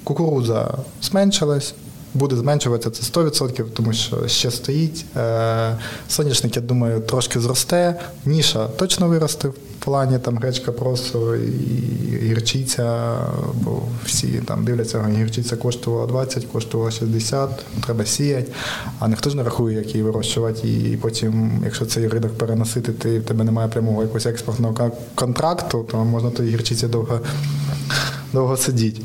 [0.04, 1.76] кукурудза зменшилась.
[2.14, 5.06] Буде зменшуватися це 100%, тому що ще стоїть.
[5.18, 8.00] Е, Соняшник, я думаю, трошки зросте.
[8.26, 13.18] Ніша точно виросте в плані там гречка просо і гірчиця,
[13.54, 18.52] бо всі там дивляться, гірчиця коштувала 20, коштувала 60, треба сіяти,
[19.00, 20.68] а ніхто ж не рахує, як її вирощувати.
[20.68, 25.98] І потім, якщо цей ринок переносити, ти в тебе немає прямого якогось експортного контракту, то
[26.06, 27.20] можна тої гірчиці довго,
[28.34, 29.02] довго сидіти.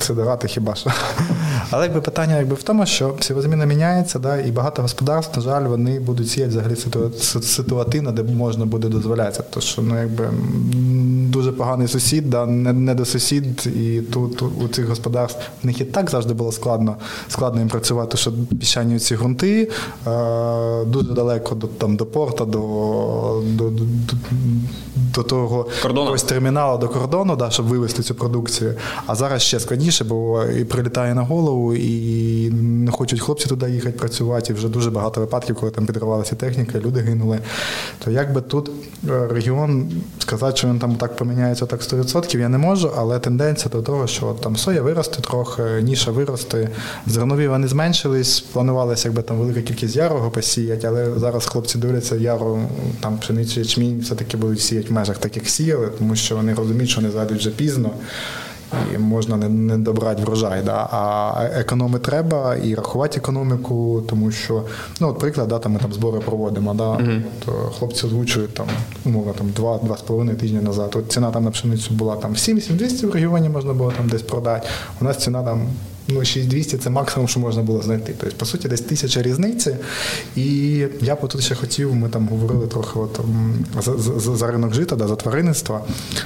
[0.00, 0.90] Сидорати хіба що.
[1.70, 5.62] Але якби питання якби в тому, що сівозміна міняється, да, і багато господарств, на жаль,
[5.64, 6.76] вони будуть сіяти взагалі
[7.42, 9.42] ситуативно, де можна буде дозволятися.
[9.50, 10.28] То що ну, якби,
[11.32, 15.66] дуже поганий сусід, да, не, не до сусід, і тут у- у цих господарств в
[15.66, 16.96] них і так завжди було складно,
[17.28, 19.70] складно їм працювати, що піщані ці ґрунти
[20.06, 22.58] е, дуже далеко до, там, до порта, до,
[23.44, 23.84] до, до,
[25.14, 26.00] до того Кордону.
[26.00, 28.74] якогось терміналу до кордону, да, щоб вивезти цю продукцію.
[29.06, 33.98] А зараз ще складніше, бо і прилітає на голову, і не хочуть хлопці туди їхати
[33.98, 34.52] працювати.
[34.52, 37.38] І вже дуже багато випадків, коли там підривалася техніка, люди гинули.
[38.04, 38.70] То якби тут
[39.10, 43.70] е, регіон сказати, що він там так поміняється, так 100%, я не можу, але тенденція
[43.72, 46.68] до того, що от там соя виросте трохи, ніша виросте,
[47.06, 52.60] зернові вони зменшились, планувалося якби там велика кількість ярого посіяти, але зараз хлопці дивляться яру,
[53.00, 56.90] там пшеницю ячмінь все-таки будуть сіяти в межах так, як сіяли, тому що вони розуміють,
[56.90, 57.90] що вони зайдуть вже пізно.
[58.94, 60.88] І можна не, не добрати врожай, да?
[60.90, 64.62] а економи треба і рахувати економіку, тому що,
[65.00, 67.00] ну, от приклад, да, там ми там збори проводимо, да?
[67.44, 68.66] то хлопці озвучують там,
[69.04, 70.96] умовно, там 2-2,5 тижні назад.
[70.98, 74.68] От ціна там на пшеницю була там 7-200 в регіоні можна було там десь продати.
[75.00, 75.60] У нас ціна там
[76.08, 78.14] ну, 6200 це максимум, що можна було знайти.
[78.20, 79.76] Тобто, по суті, десь тисяча різниці.
[80.36, 80.46] І
[81.00, 83.20] я б тут ще хотів, ми там говорили трохи от,
[83.82, 85.80] за, за, за ринок жита, да, за тваринництво,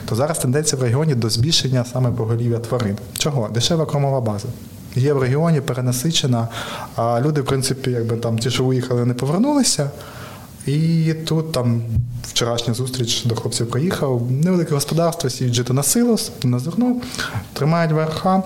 [0.09, 2.97] то зараз тенденція в регіоні до збільшення саме поголів'я тварин.
[3.19, 3.49] Чого?
[3.49, 4.49] Дешева кормова база.
[4.97, 6.49] Є в регіоні перенасичена,
[6.97, 9.91] а люди, в принципі, якби там ті, що виїхали, не повернулися.
[10.67, 11.83] І тут там
[12.23, 14.31] вчорашня зустріч до хлопців приїхав.
[14.31, 16.97] Невелике господарство сіють жити на силос, на зерно,
[17.53, 18.43] тримають верха.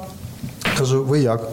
[0.78, 1.48] Кажу, ви як?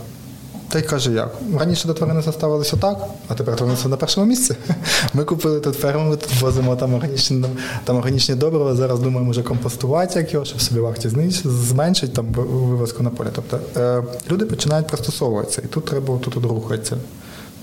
[0.70, 1.36] Та й каже, як?
[1.60, 2.98] Раніше до тваринництва ставилися так,
[3.28, 4.56] а тепер тваринництво на першому місці.
[5.14, 7.46] Ми купили тут ферму, ми тут возимо там органічні,
[7.84, 8.76] там органічні добрива.
[8.76, 11.10] Зараз думаємо вже компостувати, як його, щоб собі вахті
[11.44, 13.30] зменшить там вивозку на поле.
[13.36, 16.98] Тобто е, люди починають пристосовуватися, і тут треба тут рухатися.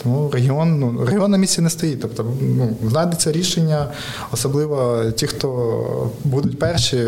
[0.03, 2.01] Тому регіон, ну, регіон на місці не стоїть.
[2.01, 3.88] Тобто, ну, знайдеться рішення,
[4.32, 7.05] особливо ті, хто будуть перші,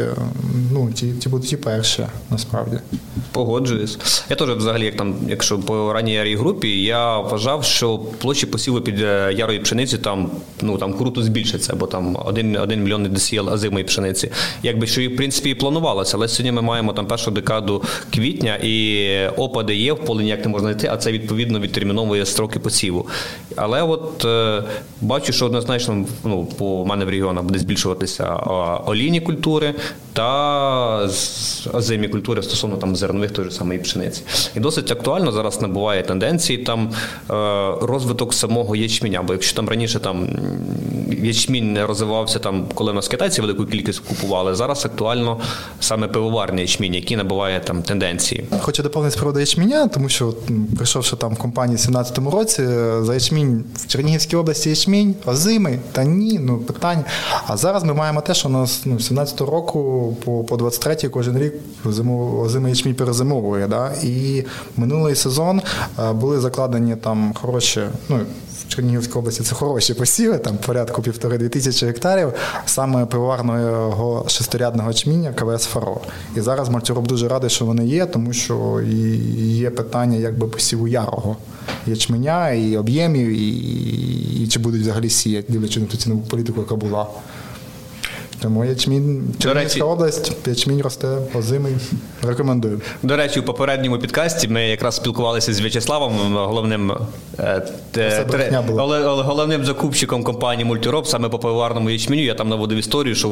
[0.73, 2.79] ну, ті, ті будуть і перші, насправді.
[3.33, 3.99] Погоджуюсь.
[4.31, 8.81] Я теж взагалі, як там, якщо по ранній ярій групі, я вважав, що площі посіву
[8.81, 10.31] під е, ярої пшениці там,
[10.63, 14.31] ну, там круто збільшиться, бо там 1, 1 мільйон досіял озимої пшениці.
[14.63, 17.83] Якби що і в принципі і планувалося, але сьогодні ми маємо там першу декаду
[18.15, 22.59] квітня і опади є, в полі ніяк не можна знайти, а це відповідно відтерміновує строки
[22.59, 22.80] посіву.
[22.81, 23.07] ofensivo.
[23.61, 24.63] Але от е,
[25.01, 28.35] бачу, що однозначно ну, по мене в регіонах буде збільшуватися
[28.87, 29.75] олійні культури
[30.13, 31.09] та
[31.73, 34.23] озимі культури стосовно там зернових той же самої пшениці.
[34.57, 37.35] І досить актуально зараз набуває тенденції там е,
[37.83, 39.23] розвиток самого ячменя.
[39.23, 40.29] Бо якщо там раніше там
[41.23, 45.39] ячмінь не розвивався там, коли нас китайці велику кількість купували, зараз актуально
[45.81, 48.45] саме пивоварний ячмінь, який набуває там тенденції.
[48.61, 50.35] Хочу доповнити з приводу ячменя, тому що
[50.77, 55.79] прийшовши там в компанії в 17-му році, е, за ячмінь в Чернігівській області ячмінь озимий,
[55.93, 57.05] та ні, ну питання.
[57.47, 61.09] А зараз ми маємо те, що у нас ну, з 17-го року по, по 23-й
[61.09, 63.67] кожен рік зиму, озимий ячмінь перезимовує.
[63.67, 63.93] Да?
[64.03, 64.45] І
[64.77, 65.63] минулий сезон
[65.99, 68.21] е, були закладені там хороші, ну,
[68.71, 72.33] Чернігівській області це хороші посіви, там порядку півтори-дві тисячі гектарів,
[72.67, 76.01] саме пивоварного шестирядного чміння КВС Фаро.
[76.37, 78.81] І зараз Мальцюроб дуже радий, що вони є, тому що
[79.37, 81.37] є питання якби посіву ярого
[81.87, 83.49] ячменя, і об'ємів, і,
[84.43, 87.07] і чи будуть взагалі сіяти, дивлячись на ту цінову політику, яка була.
[88.43, 91.73] Тому ячмінь, Чернігівська область, ячмінь росте, озимий.
[92.23, 92.81] Рекомендую.
[93.03, 96.93] До речі, у попередньому підкасті ми якраз спілкувалися з В'ячеславом, головним
[97.39, 98.63] е, тре,
[99.07, 102.25] головним закупщиком компанії Мультироб, саме по пивоварному ячменю.
[102.25, 103.29] Я там наводив історію, що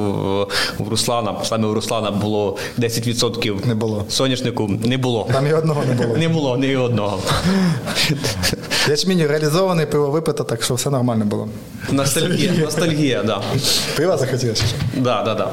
[0.79, 4.05] в, Руслана, саме у Руслана було 10% не було.
[4.09, 4.71] соняшнику.
[4.85, 5.29] Не було.
[5.33, 6.17] Там і одного не було.
[6.19, 7.19] Не було, ні одного.
[8.89, 11.49] Ячмінь реалізований, пиво випито, так що все нормально було.
[11.91, 13.43] Ностальгія, ностальгія, да.
[13.97, 14.65] Пива захотілося?
[14.97, 15.51] Да, да, да.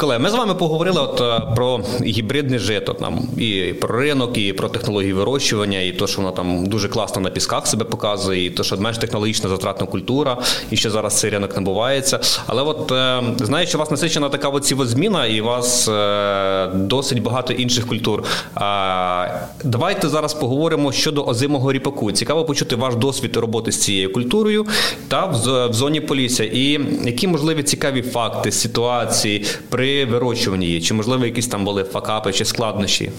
[0.00, 4.52] Колеги, ми з вами поговорили от е, про гібридне жито там і про ринок, і
[4.52, 8.50] про технології вирощування, і то, що воно там дуже класно на пісках себе показує, і
[8.50, 10.38] то, що менш технологічна затратна культура,
[10.70, 12.20] і що зараз цей ринок набувається.
[12.46, 17.22] Але от е, знаю, що вас насичена така от зміна, і у вас е, досить
[17.22, 18.24] багато інших культур.
[19.64, 22.12] Давайте зараз поговоримо щодо озимого ріпаку.
[22.12, 24.66] Цікаво почути ваш досвід роботи з цією культурою
[25.08, 26.44] та в зоні Полісся.
[26.44, 30.80] І які можливі цікаві факти, ситуації при вирощуванні її?
[30.80, 33.10] Чи можливо якісь там були факапи чи складнощі?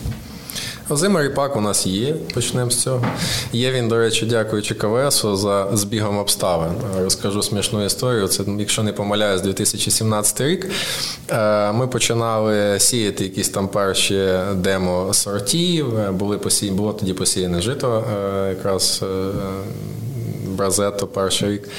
[0.89, 3.05] Озимий ріпак у нас є, почнемо з цього.
[3.53, 6.71] Є він, до речі, дякуючи КВСу за збігом обставин.
[6.99, 8.27] Розкажу смішну історію.
[8.27, 10.69] Це, якщо не помиляюсь, 2017 рік.
[11.29, 16.13] Е, ми починали сіяти якісь там перші демо сортів.
[16.13, 16.71] Були посі...
[16.71, 19.03] Було тоді посіяне жито, е, якраз
[20.57, 21.69] Бразето перший рік.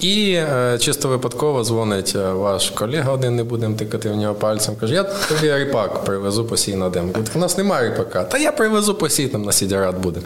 [0.00, 4.76] І е, чисто випадково дзвонить е, ваш колега, один не будемо тикати в нього пальцем.
[4.76, 7.06] Каже, я тобі ріпак привезу посій на дем.
[7.06, 8.24] Говорить, у нас немає ріпака.
[8.24, 10.20] Та я привезу посій, там на сідярат буде.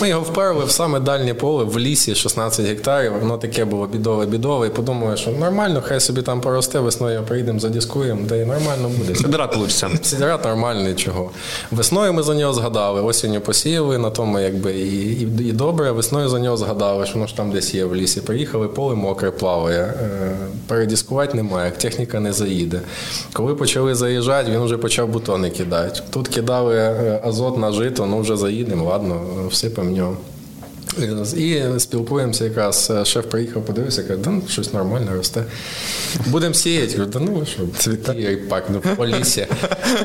[0.00, 3.12] Ми його вперли в саме дальнє поле в лісі 16 гектарів.
[3.20, 4.66] Воно таке було бідове-бідове.
[4.66, 9.14] І подумали, що нормально, хай собі там поросте, весною приїдемо, задіскуємо, де і нормально буде.
[9.14, 9.90] Сідерат лучше.
[10.02, 11.30] Сідярат нормальний чого.
[11.70, 15.90] Весною ми за нього згадали, осінню посіяли, на тому якби і, і, і добре.
[15.90, 18.20] Весною за нього згадали, що воно ж там десь є в лісі.
[18.20, 19.78] Приїхали, поле мокре плаває.
[19.78, 22.80] Е, передіскувати немає, техніка не заїде.
[23.32, 26.00] Коли почали заїжджати, він вже почав бутони кидати.
[26.10, 29.20] Тут кидали е, азот на жито, ну вже заїдемо, ладно,
[29.50, 30.16] всипемо нього.
[31.36, 32.90] І спілкуємося якраз.
[32.90, 35.44] Е, шеф приїхав, подивився, каже, да ну, щось нормально росте.
[36.26, 36.92] Будемо сіяти.
[36.92, 39.46] Кажу, да ну що, цвіте пак, ну по лісі.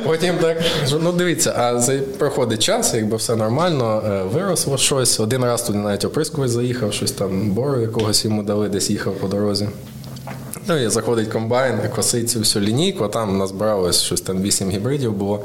[0.04, 0.58] Потім так,
[1.02, 5.20] ну дивіться, а проходить час, якби все нормально, е, виросло щось.
[5.20, 9.28] Один раз туди навіть оприскувач заїхав, щось там бору якогось йому дали, десь їхав по
[9.28, 9.70] дорозі.
[10.68, 15.44] Ну і заходить комбайн, косить цю всю лінійку, там назбиралось щось там 8 гібридів було.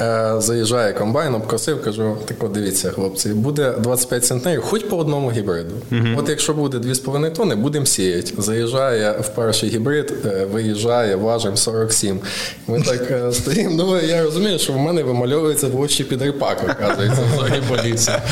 [0.00, 5.30] Е, заїжджає комбайн, обкосив, кажу, так от дивіться, хлопці, буде 25 центнерів, хоч по одному
[5.30, 5.74] гібриду.
[5.92, 6.18] Uh-huh.
[6.18, 8.32] От якщо буде 2,5 тони, будемо сіяти.
[8.38, 12.20] Заїжджає в перший гібрид, е, виїжджає, важимо 47.
[12.66, 13.70] Ми так е, стоїмо.
[13.74, 18.22] Ну, я розумію, що в мене вимальовується в очі під ріпак, оказується, взагалі поліція.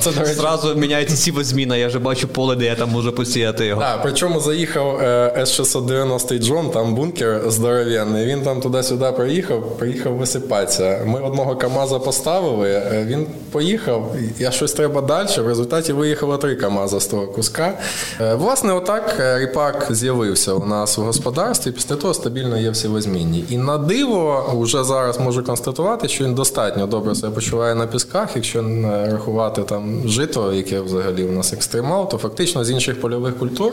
[0.00, 0.34] Це, до речі...
[0.34, 3.80] Зразу міняється сівозміна, я вже бачу поле, де я там можу посіяти його.
[3.80, 5.00] Так, причому заїхав
[5.36, 11.04] С-690 Джон, там бункер здоровенний, він там туди-сюди приїхав, приїхав висипатися відбувається.
[11.06, 15.26] Ми одного Камаза поставили, е, він поїхав, я щось треба далі.
[15.38, 17.72] В результаті виїхало три Камаза з того куска.
[18.20, 21.70] Е, власне, отак е, ріпак з'явився у нас в господарстві.
[21.70, 23.44] Після того стабільно є всевозмінні.
[23.50, 28.28] І на диво вже зараз можу констатувати, що він достатньо добре себе почуває на пісках.
[28.34, 28.64] Якщо
[29.10, 33.72] рахувати там жито, яке взагалі у нас екстремал, то фактично з інших польових культур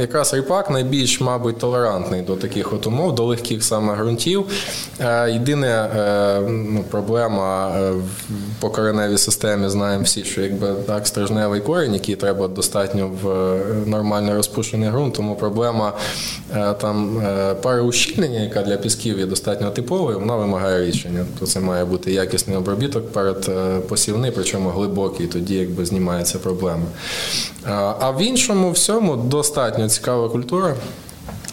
[0.00, 4.46] якраз ріпак найбільш, мабуть, толерантний до таких от умов, до легких саме ґрунтів.
[5.28, 7.92] Єдине єдине е, ну, проблема е,
[8.60, 13.60] по кореневій системі знаємо всі, що якби так стрижневий корінь, який треба достатньо в е,
[13.86, 15.92] нормально розпушений ґрунт, тому проблема
[16.80, 17.22] там
[17.62, 21.26] пароущільнення, яка для пісків є достатньо типовою, вона вимагає рішення.
[21.40, 23.50] То це має бути якісний обробіток перед
[23.88, 26.86] посівний, причому глибокий, тоді якби знімається проблема.
[28.00, 30.74] А в іншому всьому достатньо цікава культура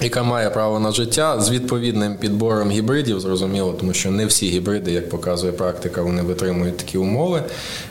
[0.01, 4.91] яка має право на життя з відповідним підбором гібридів, зрозуміло, тому що не всі гібриди,
[4.91, 7.43] як показує практика, вони витримують такі умови.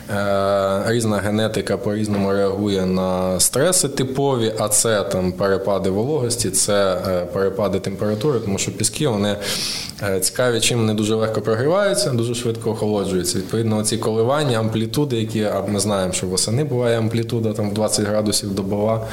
[0.09, 7.25] Е, різна генетика по-різному реагує на стреси типові, а це там перепади вологості, це е,
[7.33, 9.35] перепади температури, тому що піски вони
[10.03, 13.37] е, цікаві, чим вони дуже легко прогріваються, дуже швидко охолоджуються.
[13.37, 18.55] Відповідно, ці коливання, амплітуди, які ми знаємо, що восени буває амплітуда там в 20 градусів
[18.55, 19.07] добова.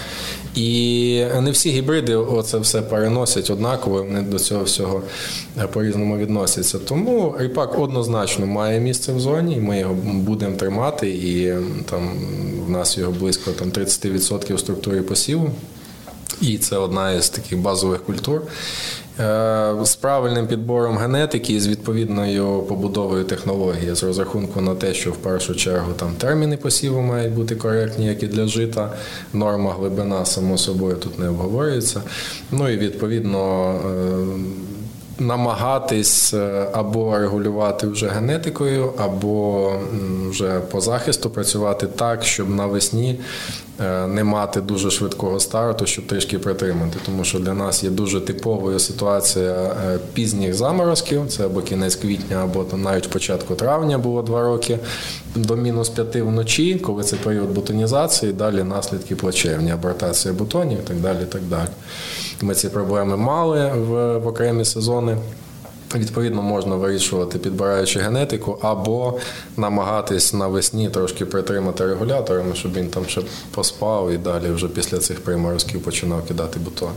[0.55, 5.03] І не всі гібриди оце все переносять однаково, вони до цього всього
[5.59, 6.79] е, по-різному відносяться.
[6.79, 11.11] Тому ріпак однозначно має місце в зоні, і ми його будемо тримати.
[11.11, 11.55] І
[11.91, 12.11] там
[12.67, 15.51] в нас його близько там 30% в структурі посіву.
[16.41, 18.43] І це одна із таких базових культур.
[19.21, 25.11] Е, з правильним підбором генетики і з відповідною побудовою технології, з розрахунку на те, що
[25.11, 28.93] в першу чергу там терміни посіву мають бути коректні, як і для жита.
[29.33, 32.03] Норма глибина, само собою, тут не обговорюється.
[32.51, 33.75] Ну і відповідно.
[35.21, 39.73] Намагатись е, або регулювати вже генетикою, або
[40.31, 43.21] вже по захисту працювати так, щоб навесні
[43.81, 46.99] е, не мати дуже швидкого старту, щоб трішки притримати.
[47.07, 51.29] Тому що для нас є дуже типовою ситуація е, пізніх заморозків.
[51.29, 54.79] Це або кінець квітня, або там навіть початку травня було два роки
[55.35, 60.97] до мінус п'яти вночі, коли це період бутонізації, далі наслідки плачевні, абортація бутонів і так
[60.97, 61.19] далі.
[61.23, 61.69] І так далі.
[62.43, 65.17] Ми ці проблеми мали в, в окремі сезони.
[65.95, 69.19] Відповідно, можна вирішувати, підбираючи генетику, або
[69.57, 75.21] намагатись навесні трошки притримати регуляторами, щоб він там ще поспав і далі вже після цих
[75.21, 76.93] приморозків починав кидати бутони.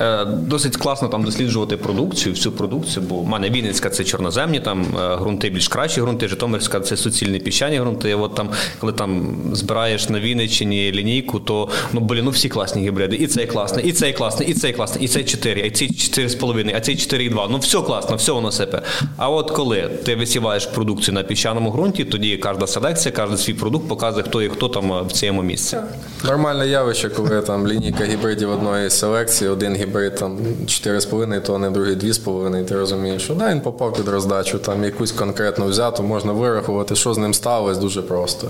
[0.00, 4.86] Е, досить класно там досліджувати продукцію, всю продукцію, бо в мене Вінницька це чорноземні, там
[4.98, 8.14] е, ґрунти більш кращі ґрунти, Житомирська це суцільні піщані ґрунти.
[8.14, 8.48] От там,
[8.80, 13.16] коли там збираєш на Вінниччині лінійку, то ну блін, ну всі класні гібриди.
[13.16, 16.72] І цей класний, і цей класний, і цей класний, і цей 4, і цей 4,5,
[16.76, 17.46] а цей 4,2.
[17.50, 18.82] Ну все класно, все воно сипе.
[19.16, 23.88] А от коли ти висіваєш продукцію на піщаному ґрунті, тоді кожна селекція, кожен свій продукт
[23.88, 25.76] показує, хто і хто там е, в цьому місці.
[26.24, 32.64] Нормальне явище, коли там лінійка гібридів одної селекції, один гібрид там 4,5 тонни, другий 2,5,
[32.64, 37.14] ти розумієш, що да, він попав під роздачу, там якусь конкретну взяту, можна вирахувати, що
[37.14, 38.48] з ним сталося, дуже просто.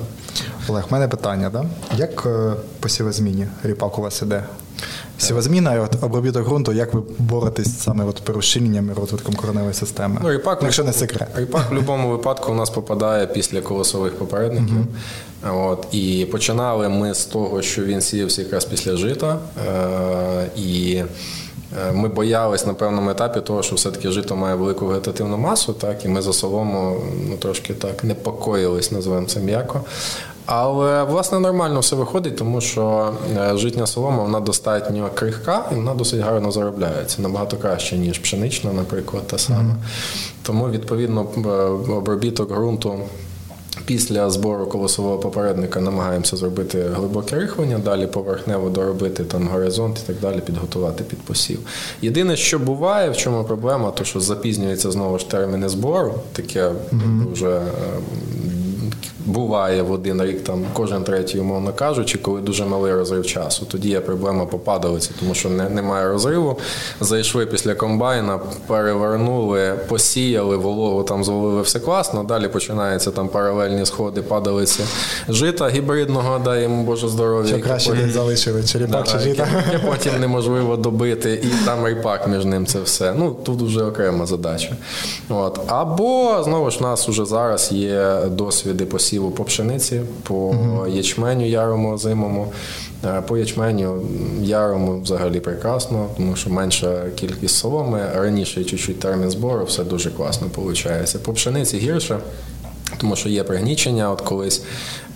[0.69, 1.65] Олег, в мене питання, да?
[1.97, 4.45] як е, по сівозміні ріпак у вас іде?
[5.19, 10.21] Сівозміна і от обробіток ґрунту, як ви боретесь саме от перушиненням і розвитком кореневої системи?
[10.23, 11.29] Ну, ріпак, якщо не секрет.
[11.37, 14.77] Ріпак в будь-якому випадку у нас попадає після колосових попередників.
[14.77, 14.87] Uh-huh.
[15.53, 19.39] От, І починали ми з того, що він сіявся якраз після жита.
[19.69, 21.03] Е- і
[21.89, 26.05] Е, ми боялись на певному етапі того, що все-таки жито має велику вегетативну масу, так,
[26.05, 26.97] і ми за солому
[27.29, 29.81] ну, трошки так непокоїлись, називаємо це м'яко.
[30.47, 35.95] Але власне нормально все виходить, тому що е, житня солома вона достатньо крихка і вона
[35.95, 37.23] досить гарно заробляється.
[37.23, 39.61] Набагато краще, ніж пшенична, наприклад, та сама.
[39.61, 40.43] Mm-hmm.
[40.43, 41.27] Тому відповідно
[41.89, 42.99] обробіток ґрунту
[43.87, 50.17] Після збору колосового попередника намагаємося зробити глибоке рихлення, далі поверхнево доробити там горизонт і так
[50.21, 51.59] далі, підготувати під посів.
[52.03, 57.33] Єдине, що буває, в чому проблема, то що запізнюється знову ж терміни збору, таке mm-hmm.
[57.33, 57.61] вже
[59.27, 63.67] буває в один рік, там кожен третій, умовно кажучи, коли дуже малий розрив часу.
[63.67, 66.59] Тоді є проблема по падалиці, тому що не, немає розриву.
[67.01, 72.25] Зайшли після комбайна, перевернули, посіяли, вологу там зловили все класно.
[72.25, 74.81] Далі починаються там паралельні сходи, падалиці
[75.29, 77.55] жита гібридного, дай йому Боже здоров'я.
[77.55, 78.11] Що краще потім...
[78.11, 79.49] залишили, черепак чи жита.
[79.73, 83.15] Яке потім неможливо добити, і там ріпак між ним це все.
[83.19, 84.77] Ну тут вже окрема задача.
[85.29, 85.61] От.
[85.67, 90.97] Або знову ж у нас вже зараз є досвіди посів посіву по пшениці, по uh
[90.97, 92.53] ячменю ярому зимому.
[93.05, 94.03] Е, по ячменю
[94.43, 100.47] ярому взагалі прекрасно, тому що менша кількість соломи, раніше чуть-чуть термін збору, все дуже класно
[100.57, 101.23] виходить.
[101.23, 102.19] По пшениці гірше.
[102.99, 104.11] Тому що є пригнічення.
[104.11, 104.63] От колись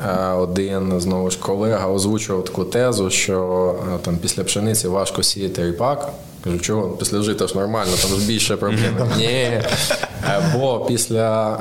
[0.01, 5.66] е, один знову ж колега озвучував таку тезу, що е, там після пшениці важко сіяти
[5.66, 6.12] ріпак.
[6.49, 8.96] Кажу, чого після жита ж нормально, там ж більше проблем.
[9.18, 9.62] Ні.
[10.55, 11.55] Бо після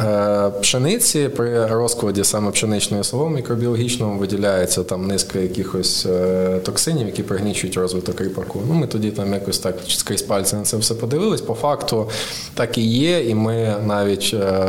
[0.55, 7.23] е, пшениці при розкладі саме пшеничної соломи мікробіологічному виділяється там низка якихось е, токсинів, які
[7.23, 8.61] пригнічують розвиток ріпаку.
[8.67, 11.41] Ну, Ми тоді там якось так скрізь пальці на це все подивились.
[11.41, 12.09] По факту
[12.53, 14.67] так і є, і ми навіть е,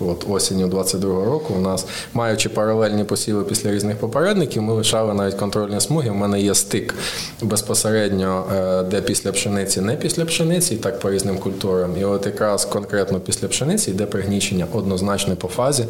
[0.00, 5.34] от осінню 22-го року у нас, маючи паралельні посіви після різних попередників, ми лишали навіть
[5.34, 6.10] контрольні смуги.
[6.10, 6.94] У мене є стик
[7.42, 8.44] безпосередньо,
[8.90, 11.96] де після пшениці, не після пшениці, так по різним культурам.
[12.00, 15.84] І от якраз конкретно після пшениці йде пригнічення однозначно по фазі,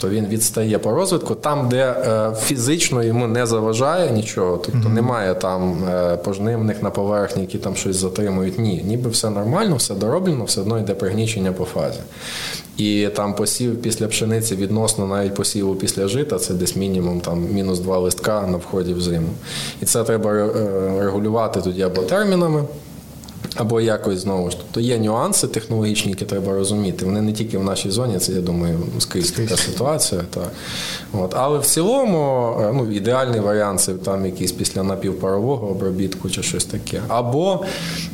[0.00, 4.92] то він відстає по розвитку там, де е, фізично йому не заважає нічого, тобто mm-hmm.
[4.92, 8.58] немає там е, пожнивних на поверхні, які там щось затримують.
[8.58, 12.00] Ні, ніби все нормально, все дороблено, все одно йде пригнічення по фазі.
[12.76, 17.78] І там посів після пшениці відносно навіть посіву після жита, це десь мінімум там мінус
[17.78, 19.28] два листка на вході в зиму.
[19.82, 20.50] І це треба е,
[21.00, 22.64] регулювати тоді або термінами
[23.56, 24.56] або якось знову ж.
[24.56, 27.04] Тобто є нюанси технологічні, які треба розуміти.
[27.04, 30.20] Вони не тільки в нашій зоні, це я думаю, скрізь така ситуація.
[30.30, 30.50] Так.
[31.12, 31.34] От.
[31.36, 36.64] Але в цілому, е, ну, ідеальний варіант це там якийсь після напівпарового обробітку чи щось
[36.64, 37.00] таке.
[37.08, 37.64] Або,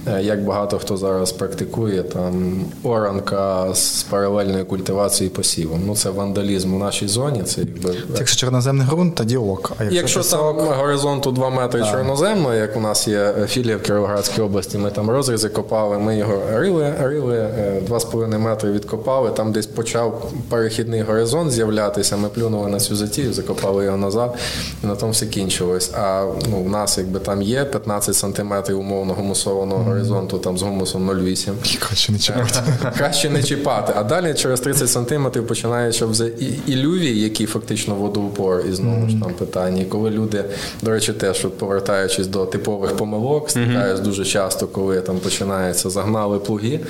[0.07, 5.83] е, як багато хто зараз практикує, там оранка з паралельною культивацією посівом.
[5.87, 7.43] Ну, це вандалізм у нашій зоні.
[7.43, 7.95] Це якби.
[8.19, 9.73] Якщо чорноземний ґрунт, тоді ок.
[9.79, 14.43] А якщо, Якщо там горизонту 2 метри чорноземно, як у нас є філія в Кіровоградській
[14.43, 19.67] області, ми там розрізи копали, ми його рили, рили, е, 2,5 метри відкопали, там десь
[19.67, 24.35] почав перехідний горизонт з'являтися, ми плюнули на цю затію, закопали його назад,
[24.85, 25.91] і на тому все кінчилось.
[25.95, 31.11] А ну, в нас якби там є 15 сантиметрів умовно гумусованого горизонту, там з гумусом
[31.11, 31.79] 0,8.
[31.79, 32.61] краще не чіпати.
[32.99, 33.93] Краще не чіпати.
[33.97, 36.27] А далі через 30 сантиметрів починається вже
[36.67, 39.83] ілювій, який фактично водоупор, і знову ж там питання.
[39.83, 40.45] І коли люди,
[40.83, 46.81] до речі, теж повертаючись до типових помилок, стикаюсь дуже часто, коли там починається, загнали плуги,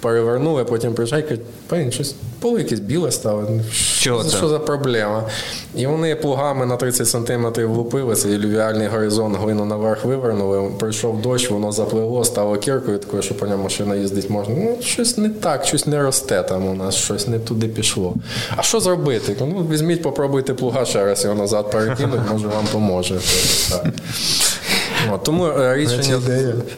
[0.00, 3.48] перевернули, потім приїжджають, кажуть, «Блін, щось поле якесь біле стало.
[4.00, 4.36] Чого це?
[4.36, 5.24] Що за проблема?
[5.74, 11.50] І вони плугами на 30 сантиметрів влупили, цей ілювіальний горизонт, глину наверх вивернули, прийшов дощ,
[11.50, 14.54] воно заплило, стало кіркою, такою, що по ньому машина їздить можна.
[14.58, 18.14] Ну, щось не так, щось не росте там у нас, щось не туди пішло.
[18.56, 19.36] А що зробити?
[19.40, 23.20] Ну, візьміть, попробуйте плуга ще раз його назад перекинуть, може вам поможе.
[23.70, 23.86] Так.
[25.12, 26.20] От, тому е, рішення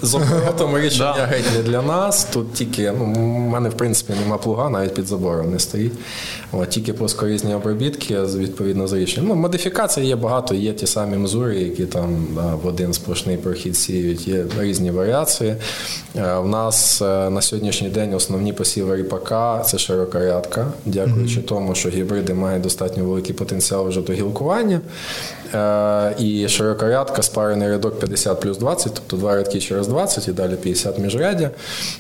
[0.03, 1.25] з оборотом рішення Да.
[1.27, 2.25] геть не для нас.
[2.25, 5.93] Тут тільки ну, у мене в принципі нема плуга, навіть під забором не стоїть.
[6.53, 9.29] От, тільки плоскорізні обробітки відповідно з рішенням.
[9.29, 13.77] Ну, модифікацій є багато, є ті самі мзури, які там да, в один сплошний прохід
[13.77, 15.57] сіють, є різні варіації.
[16.17, 21.75] Е, У нас е, на сьогоднішній день основні посіви ріпака це широка рядка, дякуючи тому,
[21.75, 24.81] що гібриди мають достатньо великий потенціал вже до гілкування.
[25.55, 30.55] Е, І широкорядка, спарений рядок 50 плюс 20, тобто два рядки через 20 і далі
[30.55, 31.51] 50 міжряддя.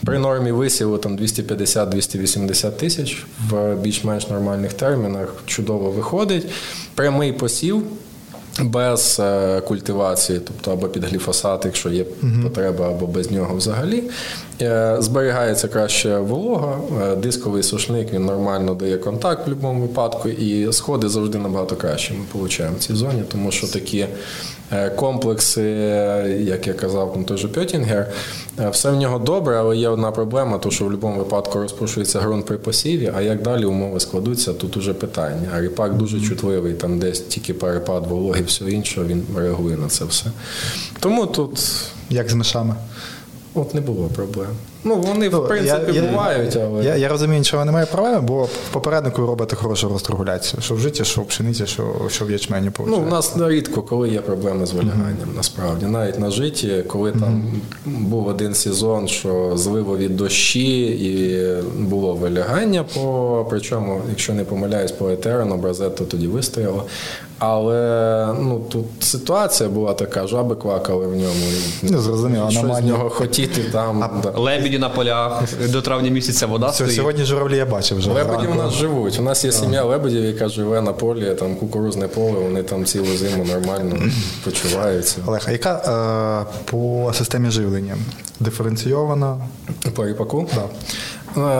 [0.04, 6.46] При нормі висіву там 250-280 тисяч в більш-менш нормальних термінах чудово виходить.
[6.94, 7.82] Прямий посів.
[8.60, 12.04] Без е, культивації, тобто або під гліфосат, якщо є
[12.42, 14.02] потреба, або без нього взагалі.
[14.62, 20.72] Е, зберігається краще волога, е, дисковий сушник він нормально дає контакт в будь-якому випадку, і
[20.72, 24.06] сходи завжди набагато краще ми отримуємо в цій зоні, тому що такі
[24.96, 28.10] комплекси, е, як я казав, той же Пьотінгер,
[28.60, 32.20] е, все в нього добре, але є одна проблема, то що в будь-якому випадку розпушується
[32.20, 35.48] ґрунт при посіві, а як далі умови складуться, тут уже питання.
[35.56, 40.04] А ріпак дуже чутливий, там десь тільки перепад вологи, все інше, він реагує на це
[40.04, 40.26] все.
[41.00, 41.60] Тому тут
[42.10, 42.74] Як з мишами.
[43.54, 44.50] от не було проблем.
[44.84, 46.84] Ну, вони, в Ну, принципі, я, я- бувають, але.
[46.84, 50.62] Я, я розумію, нічого немає проблеми, бо в попереднику робите хорошу розтругуляцію.
[50.62, 54.08] Що в житті, що в пшениці, що, що в ячмені Ну, у нас рідко, коли
[54.08, 55.86] є проблеми з виляганням, насправді.
[55.86, 57.44] Навіть на житті, коли там
[57.86, 61.46] був один сезон, що зливо від дощі і
[61.82, 66.84] було вилягання, по причому, якщо не помиляюсь, по етерену, бразетто тоді вистояло.
[67.38, 71.34] Але ну, тут ситуація була така, жаби квакали в ньому.
[71.82, 74.04] і Ну, зрозуміло, Що з нього хотіти там.
[74.22, 74.30] да.
[74.72, 76.94] Лебіді на полях до травня місяця вода Все, стоїть.
[76.96, 78.10] сьогодні журавлі я бачив вже.
[78.10, 78.54] Лебеді у зранку.
[78.62, 79.18] нас живуть.
[79.18, 83.16] У нас є сім'я лебедів, яка живе на полі, там кукурузне поле, вони там цілу
[83.16, 83.96] зиму нормально
[84.44, 85.16] почуваються.
[85.26, 87.96] Олег, а яка е, по системі живлення?
[88.40, 89.36] Диференційована?
[89.94, 90.48] По ріпаку?
[90.54, 90.64] Да.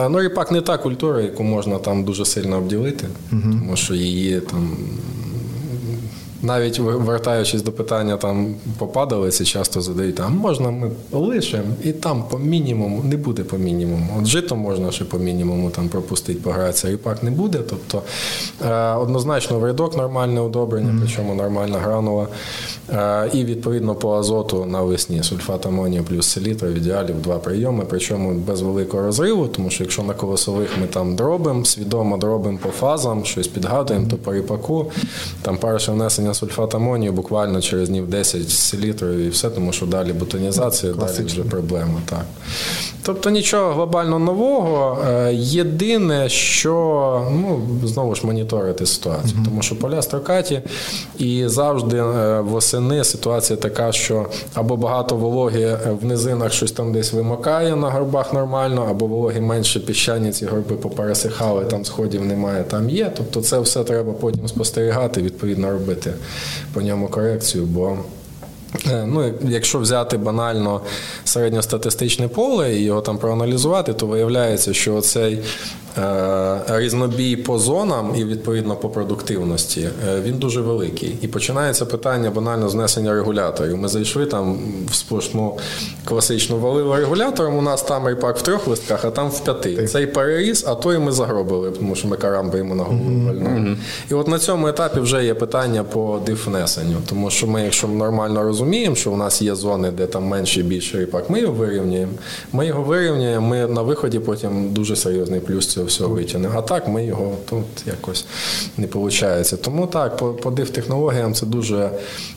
[0.05, 4.39] Е, Ну, ріпак не та культура, яку можна там дуже сильно обділити, тому що її
[4.41, 4.77] там.
[6.43, 12.23] Навіть вертаючись до питання там по падалиці, часто задають, а можна ми лишимо, і там
[12.29, 14.17] по мінімуму не буде по мінімуму.
[14.19, 17.59] От жито можна ще по мінімуму там пропустити, погратися, ріпак не буде.
[17.69, 18.01] Тобто
[18.65, 22.27] е, однозначно в рядок нормальне удобрення, причому нормальна гранула.
[22.89, 27.85] Е, і відповідно по азоту навесні сульфат амонію плюс селітра в ідеалі в два прийоми,
[27.89, 32.69] причому без великого розриву, тому що якщо на колосових ми там дробимо, свідомо дробимо по
[32.69, 34.91] фазам, щось підгадуємо, то по ріпаку
[35.41, 39.85] там перше внесення сульфат амонію буквально через днів 10 з селітрою і все, тому що
[39.85, 42.01] далі бутонізація, далі вже проблема.
[42.09, 42.25] Так.
[43.05, 44.97] Тобто нічого глобально нового.
[45.09, 46.73] Е, Єдине, що
[47.31, 50.61] ну, знову ж моніторити ситуацію, тому що поля строкаті,
[51.17, 56.93] і завжди е, восени ситуація така, що або багато вологи е, в низинах щось там
[56.93, 62.63] десь вимокає на горбах нормально, або вологи менше піщані ці горби попересихали, там сходів немає,
[62.63, 63.11] там є.
[63.17, 66.13] Тобто це все треба потім спостерігати, відповідно робити
[66.73, 67.97] по ньому корекцію, бо.
[68.91, 70.81] Е, Ну, якщо взяти банально
[71.23, 75.39] середньостатистичне поле і його там проаналізувати, то виявляється, що цей
[76.67, 81.17] різнобій по зонам і відповідно по продуктивності, е, він дуже великий.
[81.21, 83.77] І починається питання банально знесення регуляторів.
[83.77, 84.59] Ми зайшли там
[84.89, 85.57] в сплошну
[86.05, 87.57] класичну валили регулятором.
[87.57, 89.87] У нас там ріпак в трьох листках, а там в п'яти.
[89.87, 93.77] Цей переріс, а то і ми загробили, тому що ми карамби йому на голову вальнули.
[94.11, 96.97] І от на цьому етапі вже є питання по дифнесенню.
[97.09, 100.63] Тому що ми, якщо нормально розуміємо, що у нас є зони, де там менше і
[100.63, 102.11] більше ріпак, ми його вирівнюємо.
[102.53, 106.49] Ми його вирівнюємо, ми на виході потім дуже серйозний плюс цього всього витягне.
[106.55, 108.25] А так ми його тут якось
[108.77, 109.61] не виходить.
[109.61, 111.89] Тому так, по, дифтехнологіям це дуже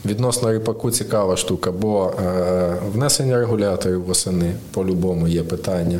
[0.05, 5.99] відносно ріпаку цікава штука, бо е, внесення регуляторів восени по-любому є питання.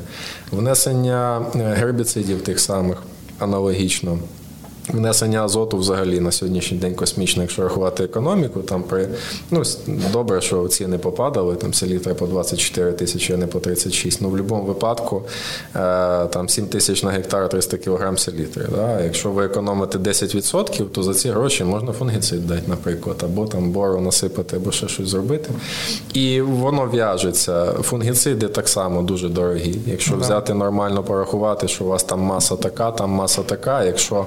[0.51, 3.03] Внесення е, гербіцидів тих самих
[3.39, 4.19] аналогічно.
[4.89, 9.09] Внесення азоту взагалі на сьогоднішній день космічно, якщо рахувати економіку, там при
[9.51, 9.63] ну
[10.13, 14.21] добре, що ціни попадали, там селітра по 24 тисячі, а не по 36.
[14.21, 15.23] Ну в будь-якому випадку
[15.77, 18.67] е, там 7 тисяч на гектар 300 кг селітри.
[18.75, 19.01] Да?
[19.01, 24.01] Якщо ви економите 10%, то за ці гроші можна фунгіцид дати, наприклад, або там бору
[24.01, 25.51] насипати, або ще щось зробити.
[26.15, 27.73] І воно в'яжеться.
[27.83, 29.79] Фунгіциди так само дуже дорогі.
[29.87, 30.23] Якщо ага.
[30.23, 33.85] взяти нормально порахувати, що у вас там маса така, там маса така.
[33.85, 34.27] Якщо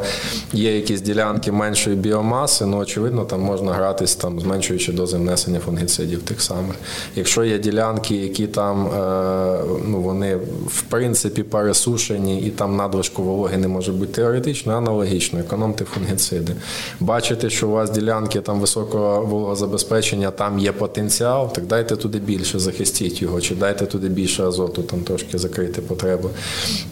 [0.53, 6.21] Є якісь ділянки меншої біомаси, ну очевидно, там можна гратись, там зменшуючи дози внесення фунгіцидів
[6.21, 6.75] тих самих.
[7.15, 10.35] Якщо є ділянки, які там е, ну вони
[10.67, 16.53] в принципі пересушені і там надлишку вологи не може бути теоретично, аналогічно, економте фунгіциди.
[16.99, 22.59] Бачите, що у вас ділянки там високого вологозабезпечення, там є потенціал, так дайте туди більше,
[22.59, 26.29] захистіть його, чи дайте туди більше азоту, там трошки закрити потребу.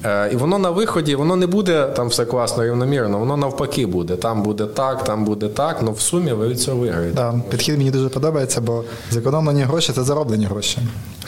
[0.05, 4.15] Е, І воно на виході, воно не буде там все класно рівномірно, воно навпаки буде.
[4.15, 7.15] Там буде так, там буде так, але в сумі ви від цього виграєте.
[7.15, 10.77] Да, підхід мені дуже подобається, бо зекономлені гроші це зароблені гроші.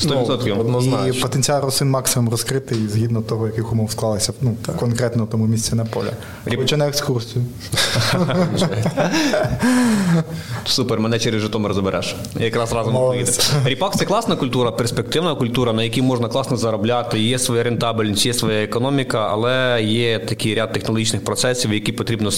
[0.02, 0.48] 100%.
[0.48, 1.08] Ну, однозначно.
[1.08, 5.76] І потенціал рослин максимум розкритий згідно того, яких умов склалися ну, конкретно в тому місці
[5.76, 6.10] на полі.
[6.56, 7.46] Хоча на екскурсію.
[10.66, 12.16] Супер, мене через Житомир забереш.
[12.40, 13.32] Якраз разом поїде.
[13.66, 17.20] Ріпак це класна культура, перспективна культура, на якій можна класно заробляти.
[17.20, 22.30] Є своя рентабельність, є своя економіка, але є такий ряд технологічних процесів, які потрібно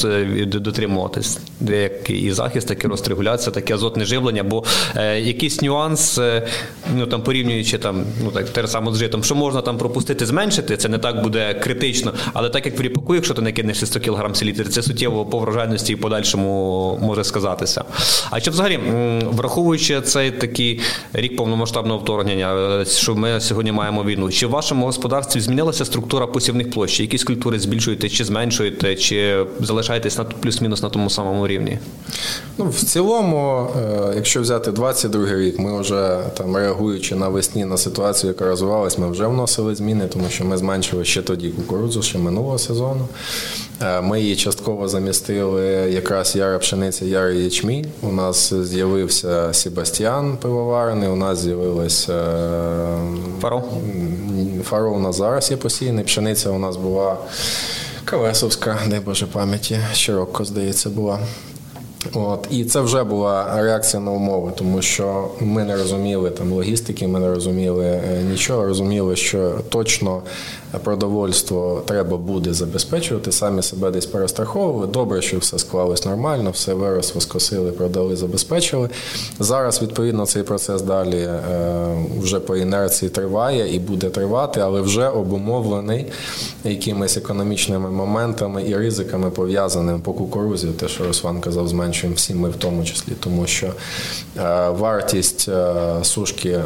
[0.46, 1.40] дотримуватись.
[1.62, 4.64] Як і захист, так і розрегуляція, таке азотне живлення, бо
[4.96, 6.48] е, якийсь нюанс, е,
[6.96, 10.78] ну там порівнюючи там, ну так те саме з житом, що можна там пропустити, зменшити,
[10.78, 12.14] це не так буде критично.
[12.34, 15.40] Але так як в ріпаку, якщо ти не кинеш 100 кг селітр, це суттєво по
[15.40, 17.84] врожайності і подальшому може сказатися.
[18.32, 18.80] А що взагалі,
[19.32, 20.80] враховуючи цей такий
[21.14, 26.28] рік повномасштабного вторгнення, е, що ми сьогодні маємо війну, чи в вашому господарстві змінилася структура
[26.28, 27.00] посівних площ?
[27.00, 31.80] Якісь культури збільшуєте чи зменшуєте, чи залишаєтесь на плюс-мінус на тому самому рівні?
[32.58, 38.28] Ну, в цілому, е, якщо взяти 22 рік, ми вже там реагуючи навесні на ситуацію,
[38.34, 42.58] яка розвивалась, ми вже вносили зміни, тому що ми зменшили ще тоді кукурудзу, ще минулого
[42.58, 43.08] сезону.
[43.82, 47.86] Е, ми її частково замістили якраз яра пшениця, яра ячмінь.
[48.02, 53.00] У нас з'явився Себастьян пивоварений, у нас з'явилася е,
[53.42, 53.64] Фаро.
[54.64, 56.04] Фаро у нас зараз є постійний.
[56.04, 57.18] Пшениця у нас була
[58.06, 61.20] Калесовська, дай Боже пам'яті, Щороко, здається, була.
[62.14, 62.48] От.
[62.50, 67.20] І це вже була реакція на умови, тому що ми не розуміли там логістики, ми
[67.20, 70.22] не розуміли е, нічого, розуміли, що точно
[70.80, 74.88] продовольство треба буде забезпечувати, самі себе десь перестраховували.
[74.88, 78.90] Добре, що все склалось нормально, все виросло, скосили, продали, забезпечили.
[79.40, 81.40] Зараз відповідно цей процес далі е,
[82.20, 86.06] вже по інерції триває і буде тривати, але вже обумовлений
[86.64, 90.68] якимись економічними моментами і ризиками пов'язаними по кукурузі.
[90.68, 95.76] Те, що Руслан казав, зменшуємо всі ми в тому числі, тому що е, вартість е,
[96.04, 96.60] сушки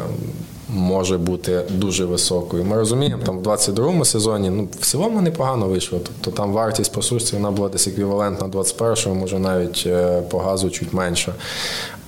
[0.68, 2.64] може бути дуже високою.
[2.64, 6.00] Ми розуміємо, там в 22-му сезоні ну, в цілому непогано вийшло.
[6.04, 10.70] Тобто там вартість по сушці вона була десь еквівалентна 21-му, може навіть е, по газу
[10.70, 11.34] чуть менше.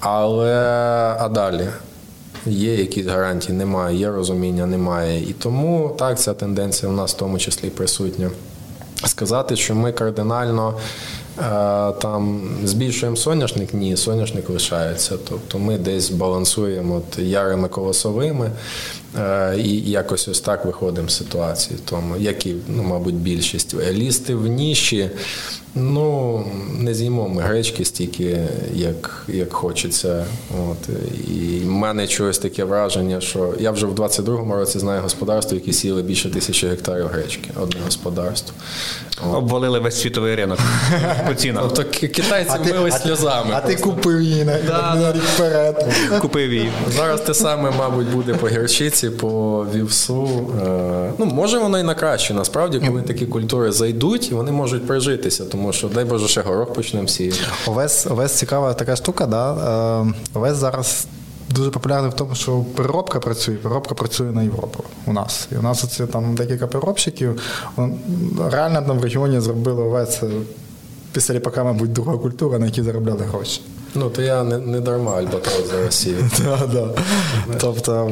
[0.00, 0.54] Але
[1.18, 1.68] а далі.
[2.46, 5.22] Є якісь гарантії, немає, є розуміння, немає.
[5.22, 8.30] І тому так ця тенденція у нас в тому числі присутня.
[9.04, 10.74] Сказати, що ми кардинально
[12.00, 15.14] там збільшуємо соняшник, ні, соняшник лишається.
[15.28, 18.50] Тобто ми десь балансуємо ярими колосовими
[19.58, 21.78] і якось ось так виходимо з ситуації.
[21.84, 23.74] Тому, як і, ну, мабуть, більшість.
[23.92, 25.10] Лізти в ніші
[25.80, 26.44] Ну,
[26.78, 28.38] не з'їмо ми гречки стільки,
[28.74, 30.24] як як хочеться.
[30.70, 30.88] От.
[31.28, 35.72] І в мене чогось таке враження, що я вже в 22-му році знаю господарство, які
[35.72, 37.50] сіли більше тисячі гектарів гречки.
[37.60, 38.54] Одне господарство.
[39.32, 40.58] Обвалили весь світовий ринок
[41.28, 41.62] по цінах.
[41.74, 43.50] Тобто китайці мили сльозами.
[43.52, 45.86] А ти купив її на, Да, на рік вперед.
[46.20, 46.70] Купив її.
[46.96, 50.28] Зараз те саме, мабуть, буде по гірчиці, по вівсу.
[50.66, 52.34] Е, Ну, може воно і на краще.
[52.34, 57.08] Насправді, коли такі культури зайдуть, вони можуть прижитися, тому що, дай Боже, ще горох почнемо
[57.08, 57.38] сіяти.
[57.66, 59.52] Овес, овес цікава така штука, да?
[60.02, 61.06] Е, овес зараз
[61.50, 65.48] дуже популярний в тому, що переробка працює, переробка працює на Європу у нас.
[65.52, 67.40] І у нас оце там декілька переробщиків.
[68.50, 70.26] Реально там в регіоні зробили овес е,
[71.12, 73.60] після ріпака, мабуть, друга культура, на якій заробляли гроші.
[73.94, 76.16] Ну, то я не, не дарма альбатрос зараз сію.
[76.44, 76.88] Да, да.
[77.60, 78.10] Тобто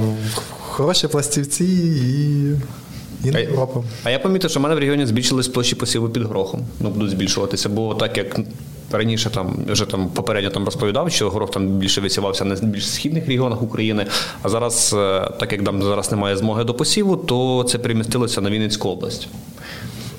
[0.77, 3.85] хороші пластівці і, і на А- Європу.
[4.05, 6.61] А я помітив, що в мене в регіоні збільшились площі посіву під горохом.
[6.81, 8.41] Ну, будуть збільшуватися, бо так як.
[8.93, 13.27] Раніше там вже там попередньо там розповідав, що горох там більше висівався на більш східних
[13.27, 14.07] регіонах України.
[14.43, 18.51] А зараз, е, так як там зараз немає змоги до посіву, то це перемістилося на
[18.51, 19.29] Вінницьку область.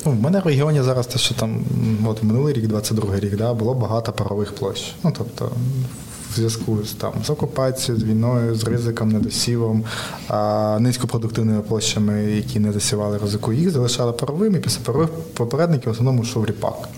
[0.05, 1.59] Ну, в мене в регіоні зараз те, що там
[2.07, 4.93] от минулий рік, 22 рік, да, було багато парових площ.
[5.03, 5.51] Ну, тобто,
[6.37, 9.83] зв'язку з там з окупацією, з війною, з ризиком, недосівом,
[10.27, 14.59] а, низькопродуктивними площами, які не засівали ризику, їх залишали паровими.
[14.59, 16.89] Після парових попередників в основному йшов ріпак.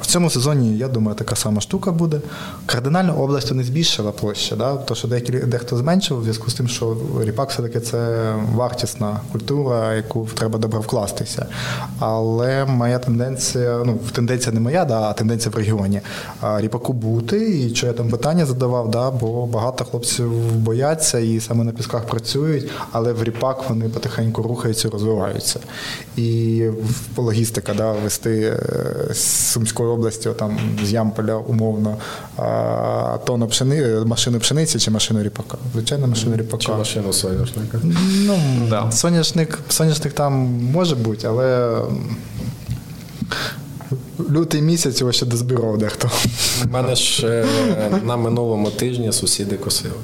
[0.00, 2.20] В цьому сезоні, я думаю, така сама штука буде.
[2.66, 4.76] Кардинально область не збільшила площа, да?
[4.76, 9.94] то що деякі, дехто зменшив у зв'язку з тим, що ріпак все-таки це вартісна культура,
[9.94, 11.46] яку треба добре вкластися.
[11.98, 16.00] Але моя тенденція, ну тенденція не моя, да, а тенденція в регіоні.
[16.40, 21.40] А, ріпаку бути, і що я там питання задавав, да, бо багато хлопців бояться і
[21.40, 25.60] саме на пісках працюють, але в ріпак вони потихеньку рухаються, розвиваються.
[26.16, 26.62] І
[27.16, 28.40] логістика, да, вести
[29.10, 31.96] е, з Сумської області, там з Ямполя умовно,
[33.24, 35.58] тонну пшени, машину пшениці чи машину ріпака.
[35.72, 36.62] Звичайно, машину ріпака.
[36.64, 37.78] Чи машину соняшника.
[38.26, 38.38] Ну,
[38.70, 38.92] Да.
[38.92, 40.32] соняшник, соняшник там
[40.72, 41.80] може бути, але
[44.30, 46.10] лютий місяць його ще дозбирав дехто.
[46.64, 47.46] У мене ж е,
[48.04, 49.94] на минулому тижні сусіди косили.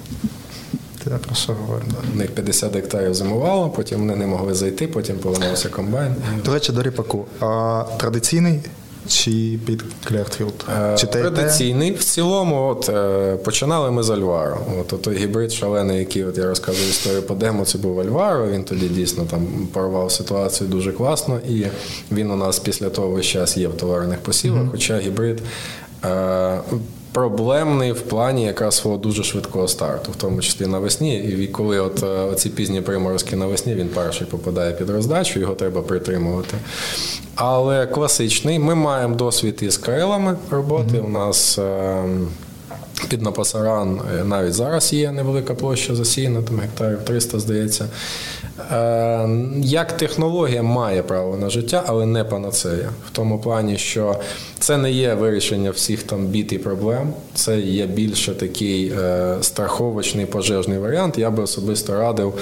[1.11, 1.85] Я про що говорю.
[2.15, 6.15] У них 50 гектарів зимувало, потім вони не могли зайти, потім поламався комбайн.
[6.45, 7.27] До речі, до ріпаку.
[7.41, 8.61] А, традиційний
[9.09, 10.65] чи під Clearfield?
[10.83, 11.31] Е, Чи те, і те?
[11.31, 11.93] Традиційний.
[11.93, 14.59] В цілому, от, е, починали ми з Альваро.
[14.81, 18.49] От, той гібрид шалений, який от я розказую історію по демо, це був Альваро.
[18.49, 21.41] Він тоді дійсно там порвав ситуацію дуже класно.
[21.49, 21.66] І
[22.12, 25.43] він у нас після того весь час є в товарних посівах, хоча гібрид.
[27.13, 31.19] Проблемний в плані якраз свого дуже швидкого старту, в тому числі навесні.
[31.19, 35.83] І коли от е, оці пізні приморозки навесні, він перший попадає під роздачу, його треба
[35.83, 36.57] притримувати.
[37.35, 40.99] Але класичний, ми маємо досвід із крилами роботи.
[40.99, 42.05] У нас е,
[43.09, 47.89] під Напасаран е, навіть зараз є невелика площа засіяна, там гектарів 300, здається.
[48.73, 52.91] Е, Як технологія має право на життя, але не панацея.
[53.07, 54.17] В тому плані, що
[54.59, 60.27] це не є вирішення всіх там бід і проблем, це є більше такий е, страховочний
[60.27, 61.19] пожежний варіант.
[61.19, 62.35] Я би особисто радив,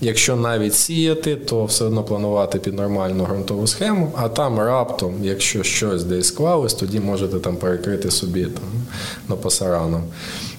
[0.00, 5.62] якщо навіть сіяти, то все одно планувати під нормальну ґрунтову схему, а там раптом, якщо
[5.62, 8.64] щось десь склалось, тоді можете там перекрити собі там
[9.28, 10.02] напасараном.
[10.02, 10.55] Е,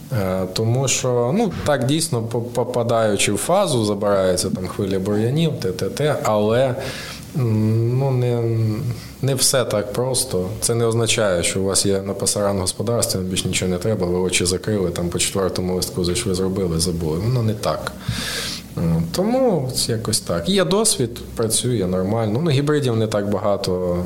[0.53, 2.21] Тому що ну так дійсно
[2.53, 6.75] попадаючи в фазу, забирається там хвиля бур'янів, ТТТ, але
[7.35, 8.43] ну, не,
[9.21, 10.49] не все так просто.
[10.61, 14.17] Це не означає, що у вас є на пасаран господарстві, більш нічого не треба, ви
[14.17, 17.19] очі закрили, там по четвертому листку зайшли, зробили, забули.
[17.19, 17.91] Воно не так.
[18.77, 20.49] М, Тому якось так.
[20.49, 22.39] Є досвід, працює нормально.
[22.43, 24.03] Ну, гібридів не так багато,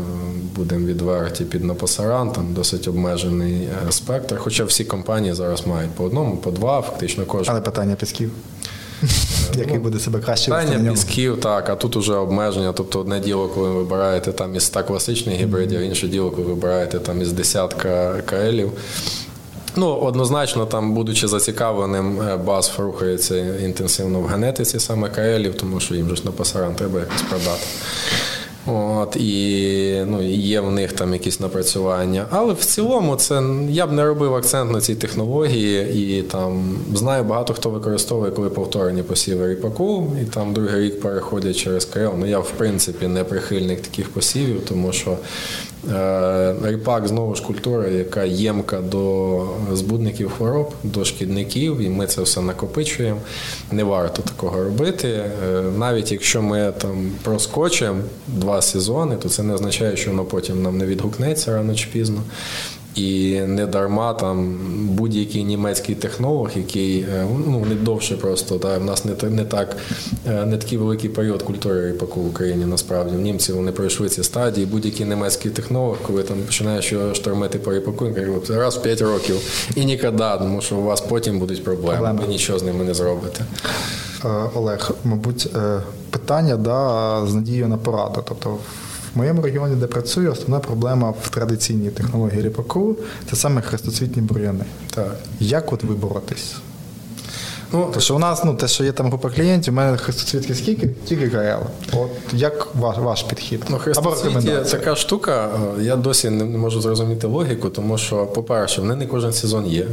[0.56, 3.53] будемо відверті під напасаран, там досить обмежений
[3.88, 4.38] е, спектр.
[4.39, 7.52] Хоча всі компанії зараз мають по одному, по два, фактично кожен.
[7.52, 8.31] Але питання пісків.
[9.56, 12.73] Який буде себе краще Питання пісків, так, а тут уже обмеження.
[12.73, 16.53] Тобто одне діло, коли ви вибираєте там із 100 класичних гібридів, інше діло, коли ви
[16.53, 18.72] вибираєте там із десятка КЛів.
[19.76, 25.95] Ну, однозначно, там, будучи зацікавленим, е, БАСФ рухається інтенсивно в генетиці саме КЛів, тому що
[25.95, 27.64] їм же ж на пасаран треба якось продати.
[28.65, 32.26] От, і ну, є в них там якісь напрацювання.
[32.30, 35.93] Але в цілому це я б не робив акцент на цій технології.
[35.93, 41.56] І там знаю багато хто використовує, коли повторені посіви ріпаку, і там другий рік переходять
[41.56, 42.14] через КРЛ.
[42.18, 45.18] Ну я в принципі не прихильник таких посівів, тому що
[45.70, 45.70] Е,
[46.64, 52.41] ріпак знову ж культура, яка ємка до збудників хвороб, до шкідників, і ми це все
[52.41, 53.20] накопичуємо.
[53.72, 55.08] Не варто такого робити.
[55.08, 60.62] Е, навіть якщо ми там проскочимо два сезони, то це не означає, що воно потім
[60.62, 62.22] нам не відгукнеться рано чи пізно.
[62.95, 68.85] І не дарма там будь-який німецький технолог, який е, ну не довше просто та в
[68.85, 69.77] нас не не так
[70.27, 72.65] е, не такий великий період культури ріпаку в Україні.
[72.65, 74.65] Насправді в німці вони пройшли ці стадії.
[74.65, 79.35] Будь-який німецький технолог, коли там починаєш штормити по ріпаку, він каже, раз в 5 років
[79.76, 82.19] і ніколи, тому що у вас потім будуть проблеми.
[82.22, 83.45] Ви нічого з ними не зробите.
[84.26, 85.49] Е, Олег, мабуть,
[86.09, 88.23] питання да, з надією на пораду.
[88.27, 88.57] Тобто
[89.16, 92.96] в моєму регіоні, де працюю, основна проблема в традиційній технології ріпаку
[93.30, 94.64] це саме хрестоцвітні бур'яни.
[94.96, 95.16] Так.
[95.40, 96.56] Як от ви боротись?
[97.74, 100.56] Ну, То що у нас, ну, те, що є там група клієнтів, у мене хрестоцвітки
[100.56, 100.90] скільки?
[101.06, 101.62] Тільки ГРЛ.
[101.94, 103.64] От як ваш ваш підхід?
[103.70, 108.96] Ну, хрестоцвіті така штука, е, я досі не можу зрозуміти логіку, тому що, по-перше, вони
[108.96, 109.88] не кожен сезон є.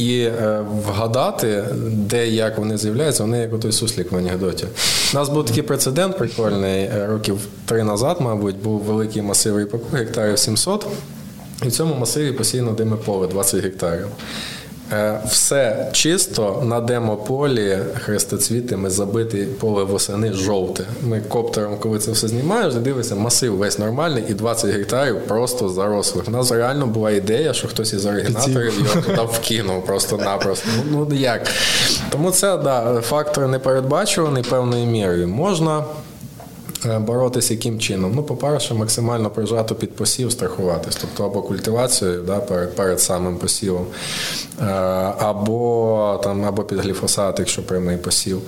[0.00, 4.66] І е, вгадати, де як вони з'являються, вони як той суслік в анекдоті.
[5.12, 9.96] У нас був такий прецедент прикольний е, років три назад, мабуть, був великий масив ріпаку,
[9.96, 10.86] гектарів 700.
[11.62, 14.06] І в цьому масиві постійно диме поле 20 гектарів.
[14.92, 20.84] Е, все чисто на демополі хрестоцвітами забите поле восени жовте.
[21.02, 26.28] Ми коптером, коли це все знімаєш, дивишся, масив весь нормальний і 20 гектарів просто зарослих.
[26.28, 30.68] У нас реально була ідея, що хтось із оригінаторів його туди вкинув просто-напросто.
[30.90, 31.48] Ну, ну як?
[32.10, 35.28] Тому це да, фактор непередбачуваний певною мірою.
[35.28, 35.84] Можна.
[36.86, 38.12] Е, боротися яким чином?
[38.14, 43.86] Ну, по-перше, максимально прижато під посів, страхуватись, тобто або культивацією да, перед перед самим посівом,
[44.60, 44.64] е,
[45.18, 48.42] або там, або під гліфосат, якщо прямий посів.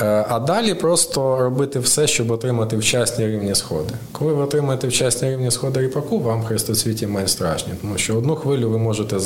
[0.00, 3.94] Е, а далі просто робити все, щоб отримати вчасні рівні сходи.
[4.12, 8.70] Коли ви отримаєте вчасні рівні сходи ріпаку, вам хрестоцвіті менш страшні, тому що одну хвилю
[8.70, 9.18] ви можете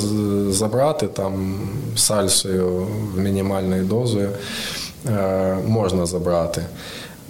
[0.53, 1.61] забрати там
[1.97, 2.87] сальсою
[3.17, 4.31] мінімальною дозою,
[5.67, 6.63] можна забрати.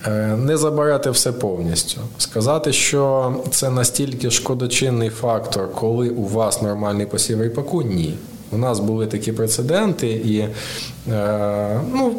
[0.06, 2.00] Е, не забирати все повністю.
[2.18, 8.14] Сказати, що це настільки шкодочинний фактор, коли у вас нормальний посів ріпаку, ні.
[8.52, 10.38] У нас були такі прецеденти, і
[11.12, 12.14] е, ну,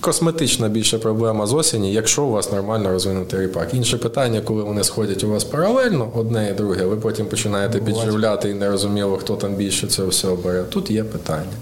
[0.00, 3.74] косметична більша проблема з осені, якщо у вас нормально розвинутий ріпак.
[3.74, 8.50] Інше питання, коли вони сходять у вас паралельно, одне і друге, ви потім починаєте підживляти
[8.50, 10.62] і не розуміло, хто там більше цього всього бере.
[10.62, 11.56] Тут є питання.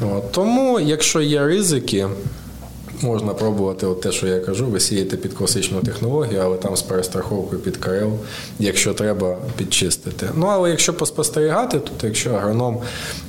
[0.00, 0.32] От.
[0.32, 2.06] Тому, якщо є ризики.
[3.02, 6.82] Можна пробувати от те, що я кажу, ви сієте під класичну технологію, але там з
[6.82, 8.12] перестраховкою під КРЛ,
[8.58, 10.28] якщо треба, підчистити.
[10.34, 12.78] Ну але якщо поспостерігати, то якщо агроном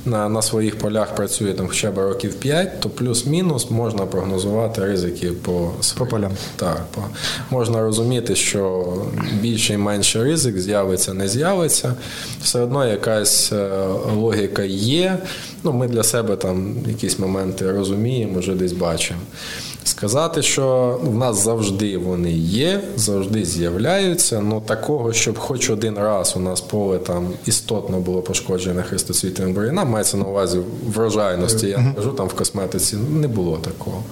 [0.04, 5.32] на на своїх полях працює там хоча б років 5, то плюс-мінус можна прогнозувати ризики
[5.32, 6.32] по по полям.
[6.56, 7.02] Так, по,
[7.50, 8.94] можна розуміти, що
[9.40, 11.94] більше і менше ризик з'явиться, не з'явиться.
[12.42, 13.68] Все одно якась е,
[14.14, 15.18] логіка є.
[15.64, 19.20] Ну, Ми для себе там якісь моменти розуміємо, вже десь бачимо.
[19.84, 24.40] Сказати, що в нас завжди вони є, завжди з'являються.
[24.40, 29.88] Ну такого, щоб хоч один раз у нас поле там істотно було пошкоджене хрестоцвітним бур'янам,
[29.88, 30.58] мається на увазі
[30.94, 31.66] врожайності.
[31.66, 34.02] Я кажу там в косметиці, не було такого.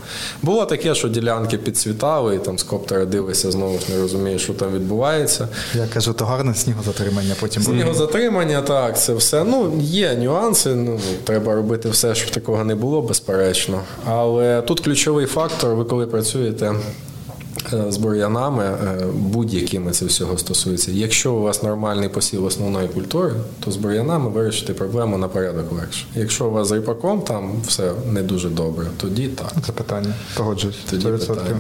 [0.42, 4.52] Було таке, що ділянки підцвітали, і там з коптера дивишся, знову ж не розумієш, що
[4.55, 5.48] там відбувається.
[5.74, 7.34] Я кажу, то гарне снігозатримання.
[7.40, 9.44] Потім снігозатримання, так, це все.
[9.44, 10.74] Ну є нюанси.
[10.74, 13.80] Ну треба робити все, щоб такого не було, безперечно.
[14.06, 15.26] Але тут ключовий
[15.61, 16.74] фактор ви коли працюєте.
[17.73, 20.93] Е, з бур'янами е, будь-якими це всього стосується.
[20.93, 23.32] Якщо у вас нормальний посів основної культури,
[23.65, 26.07] то з бур'янами вирішити проблему на порядок легше.
[26.15, 29.53] Якщо у вас з ріпаком там все не дуже добре, тоді так.
[29.66, 30.15] Це питання.
[30.37, 30.77] Погоджуюсь.
[30.91, 31.59] Тоді питання.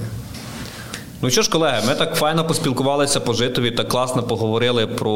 [1.22, 5.10] Ну що ж, колеги, ми так файно поспілкувалися по житові, так класно поговорили про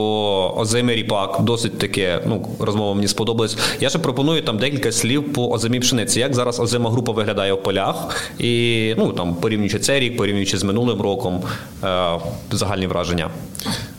[0.56, 1.40] озимий ріпак.
[1.40, 3.56] Досить таке, ну, розмова мені сподобалась.
[3.80, 6.20] Я ще пропоную там декілька слів по озимій пшениці.
[6.20, 7.94] Як зараз озима група виглядає в полях,
[8.38, 11.42] і ну там порівнюючи цей рік, порівнюючи з минулим роком,
[11.84, 12.08] е,
[12.50, 13.30] загальні враження.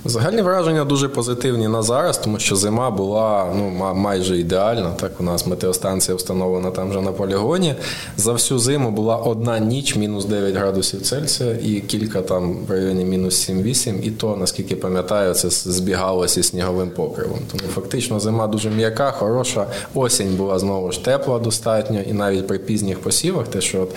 [0.07, 4.91] Загальні враження дуже позитивні на зараз, тому що зима була ну майже ідеальна.
[4.91, 7.75] Так у нас метеостанція встановлена там вже на полігоні.
[8.17, 13.05] За всю зиму була одна ніч, мінус 9 градусів Цельсія, і кілька там в районі
[13.05, 17.39] мінус 7-8, І то, наскільки пам'ятаю, це збігалося з сніговим покривом.
[17.51, 19.67] Тому фактично зима дуже м'яка, хороша.
[19.93, 23.91] Осінь була знову ж тепла достатньо, і навіть при пізніх посівах, те, що от,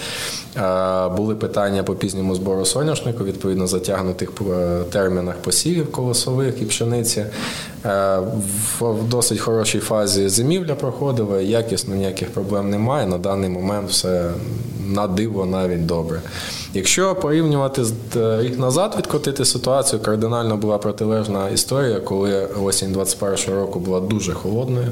[0.57, 7.25] е, були питання по пізньому збору соняшнику, відповідно затягнутих е, термінах посівів колосових і пшениці.
[7.85, 8.19] Е,
[8.81, 13.07] в досить хорошій фазі зимівля проходила, якісно ніяких проблем немає.
[13.07, 14.31] На даний момент все
[14.87, 16.21] на диво навіть добре.
[16.75, 23.55] Якщо порівнювати з е, рік назад, відкотити ситуацію, кардинально була протилежна історія, коли осінь 21
[23.55, 24.89] року була дуже холодною.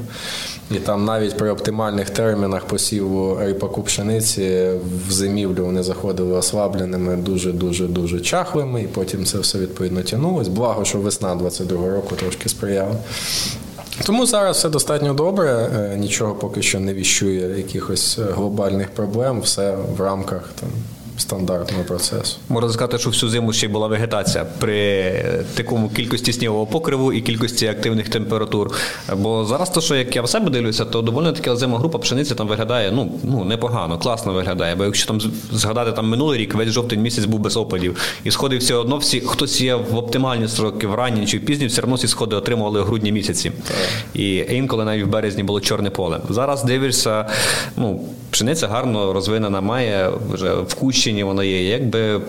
[0.71, 4.71] І там навіть при оптимальних термінах посіву ріпаку пшениці
[5.07, 7.51] в зимівлю вони заходили ослабленими, дуже
[7.87, 10.47] дуже чахлими, і потім це все відповідно тягнулось.
[10.47, 12.95] Благо, що весна 22 року трошки сприяла.
[14.05, 19.41] Тому зараз все достатньо добре, е, нічого поки що не віщує якихось е, глобальних проблем,
[19.41, 20.69] все в рамках там
[21.17, 22.37] стандартного процесу.
[22.49, 25.13] Можна сказати, що всю зиму ще й була вегетація при
[25.53, 28.71] такому кількості снігового покриву і кількості активних температур.
[29.15, 32.35] Бо зараз, то, що як я в себе дивлюся, то доволі таки озима група пшениці
[32.35, 34.75] там виглядає ну, ну непогано, класно виглядає.
[34.75, 35.21] Бо якщо там
[35.51, 37.97] згадати там минулий рік, весь жовтень місяць був без опадів.
[38.23, 41.67] І сходи все одно всі, хтось є в оптимальні строки, в ранні чи в пізні,
[41.67, 43.51] все одно всі сходи отримували в грудні місяці.
[44.13, 46.19] І інколи навіть в березні було чорне поле.
[46.29, 47.29] Зараз дивишся,
[47.77, 51.69] ну, пшениця гарно розвинена, має вже в кущі Чернігівщині воно є.
[51.69, 52.21] Якби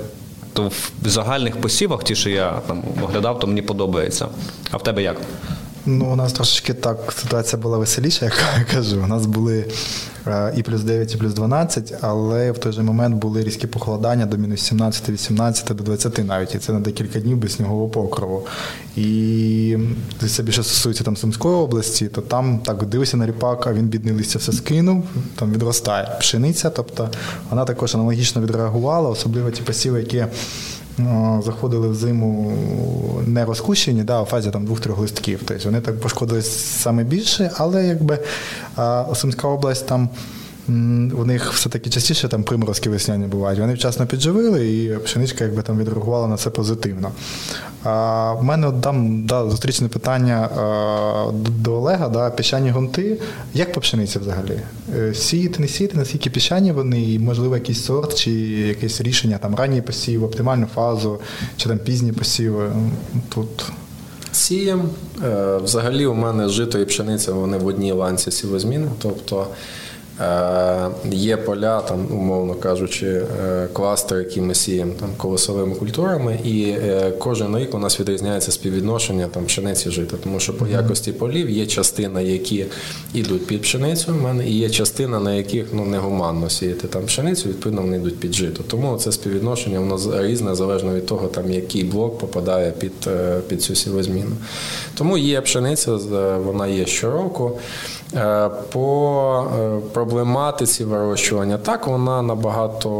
[0.53, 0.69] то
[1.03, 4.29] в загальних посівах, ті, що я там оглядав, то мені подобається.
[4.71, 5.17] А в тебе як?
[5.87, 9.01] Ну, у нас трошечки так ситуація була веселіша, як я кажу.
[9.05, 9.65] У нас були
[10.27, 14.27] е, і плюс 9, і плюс 12, але в той же момент були різкі похолодання
[14.27, 16.55] до мінус 17, 18, до 20 навіть.
[16.55, 18.47] І це на декілька днів без снігового покрову.
[18.97, 19.79] І
[20.29, 24.15] це більше стосується там Сумської області, то там так дивився на ріпак, а він бідний
[24.15, 26.71] листя все скинув, там відростає пшениця.
[26.71, 27.11] Тобто
[27.51, 30.25] вона також аналогічно відреагувала, особливо ті посіви, які.
[30.99, 32.53] Ну, заходили в зиму
[33.27, 35.41] не розкущені, да, у фазі там двох-трьох листків.
[35.45, 38.19] Тобто вони так пошкодились саме більше, але якби
[39.15, 40.09] Сумська область там
[40.69, 43.61] у них все-таки частіше там приморозки весняні бувають.
[43.61, 47.11] Вони вчасно підживили, і пшеничка якби там відреагувала на це позитивно.
[47.85, 51.33] А, В мене там да, зустрічне питання а,
[51.65, 53.19] до Олега, да, піщані ґрунти.
[53.55, 54.61] Як по пшениці взагалі?
[54.97, 59.55] Е, сіяти, не сіяти, наскільки піщані вони, і можливо якийсь сорт чи якесь рішення, там
[59.55, 61.19] ранній посів, оптимальну фазу,
[61.57, 62.73] чи там пізні посіви.
[63.29, 63.65] Тут.
[64.33, 64.83] Сієм.
[65.25, 68.87] Е, взагалі, у мене жито і пшениця вони в одній ланці сівозміни.
[68.99, 69.55] Тобто Е,
[71.11, 77.13] є поля, там, умовно кажучи, е, кластер, які ми сіємо там колосовими культурами, і е,
[77.19, 81.67] кожен рік у нас відрізняється співвідношення там пшениці жита, тому що по якості полів є
[81.67, 82.67] частина, які
[83.15, 87.49] йдуть під пшеницю в мене, і є частина, на яких ну негуманно сіяти там пшеницю,
[87.49, 88.63] відповідно вони йдуть під жито.
[88.69, 93.11] Тому це співвідношення воно різне залежно від того, там який блок попадає під
[93.49, 94.37] під цю сівозміну.
[94.95, 95.97] Тому є пшениця,
[96.37, 97.59] вона є щороку.
[98.15, 102.91] Е, по е, проблематиці вирощування, так вона набагато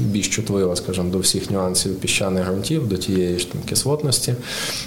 [0.00, 4.34] більш чутлива, скажімо, до всіх нюансів піщаних ґрунтів, до тієї ж там кислотності.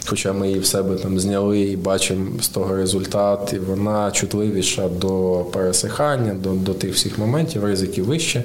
[0.08, 4.90] Хоча ми її в себе там зняли і бачимо з того результат, і вона чутливіша
[4.90, 8.44] до пересихання, до до тих всіх моментів, ризиків вище.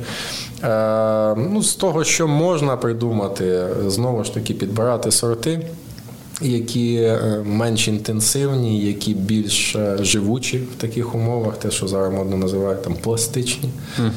[0.64, 5.60] Е, ну, З того, що можна придумати, знову ж таки підбирати сорти
[6.40, 12.36] які е, менш інтенсивні, які більш е, живучі в таких умовах, те, що зараз модно
[12.36, 13.68] називають там пластичні.
[14.00, 14.10] Mm.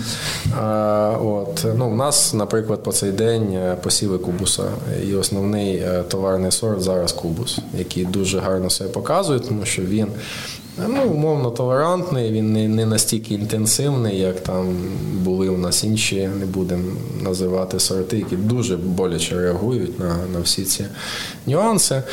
[0.59, 4.63] А, от, ну, У нас, наприклад, по цей день е, посіви кубуса.
[5.09, 10.07] І основний товарний сорт зараз кубус, який дуже гарно себе показує, тому що він
[10.77, 14.77] ну, умовно толерантний, він не не настільки інтенсивний, як там
[15.23, 16.83] були у нас інші, не будемо
[17.21, 20.85] називати сорти, які дуже боляче реагують на, на всі ці
[21.47, 22.03] нюанси.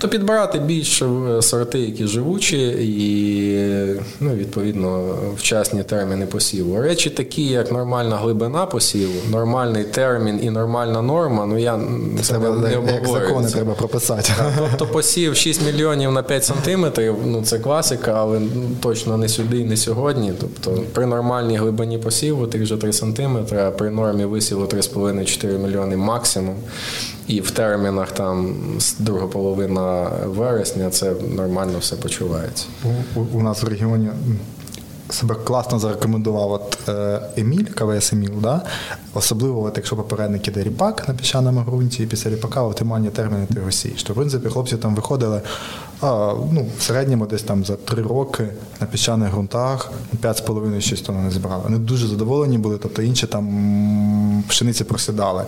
[0.00, 1.06] Тобто підбирати більше
[1.40, 6.82] сорти, які живучі, і ну, відповідно вчасні терміни посіву.
[6.82, 11.46] Речі такі, як нормальна глибина посіву, нормальний термін і нормальна норма.
[11.46, 11.80] Ну я
[12.28, 14.32] треба, не як закони треба прописати.
[14.38, 17.16] Так, тобто посів 6 мільйонів на 5 сантиметрів.
[17.26, 18.48] Ну це класика, але ну,
[18.80, 20.32] точно не сюди і не сьогодні.
[20.40, 25.96] Тобто при нормальній глибині посіву тих же 3 сантиметри, а при нормі висіву 3,5-4 мільйони
[25.96, 26.56] максимум
[27.30, 28.54] і в термінах там
[28.98, 32.66] друга половина вересня це нормально все почувається.
[33.14, 34.08] У, у нас в регіоні
[35.10, 38.62] себе класно зарекомендував от е, Еміль, КВС Еміл, да?
[39.14, 43.58] особливо, от, якщо попередник іде ріпак на піщаному ґрунті, і після ріпака оптимальні терміни ти
[43.58, 44.02] його сієш.
[44.02, 45.40] То, в принципі, хлопці там виходили
[46.02, 48.48] ну, в середньому десь там за три роки
[48.80, 51.62] на піщаних ґрунтах 5,5-6 тонн не збирали.
[51.64, 55.44] Вони дуже задоволені були, тобто інші там пшениці просідали.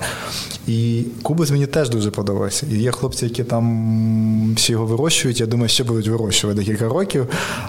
[0.66, 2.66] І кубус мені теж дуже подобався.
[2.70, 7.26] І є хлопці, які там всі його вирощують, я думаю, ще будуть вирощувати декілька років.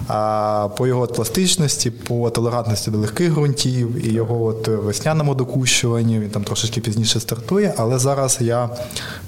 [0.07, 6.29] А по його пластичності, по толерантності до легких ґрунтів і його от весняному докущуванню, він
[6.29, 8.69] там трошечки пізніше стартує, але зараз я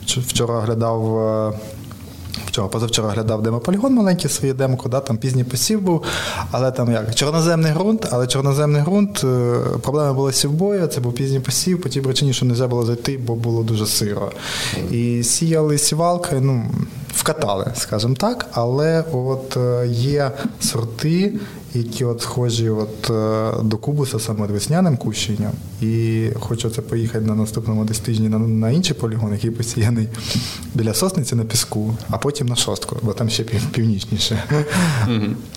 [0.05, 1.55] вчора оглядав.
[2.55, 6.03] Вчора, позавчора глядав демополігон маленький своє демко, да, там пізній посів був,
[6.51, 11.39] але там як чорноземний ґрунт, але чорноземний ґрунт, е, проблема була сівбою, це був пізній
[11.39, 14.31] посів, по тій причині, що не можна було зайти, бо було дуже сиро.
[14.91, 16.71] І сіяли сівалки, ну,
[17.13, 21.33] вкатали, скажімо так, але от е, є сорти,
[21.75, 25.51] які от схожі от, е, до кубуса саме весняним кущенням.
[25.81, 26.27] І
[26.75, 30.07] це поїхати на наступному десь тижні на, на інший полігон, який посіяний
[30.73, 34.43] біля сосниці на піску, а потім на шостку, бо там ще пів, північніше.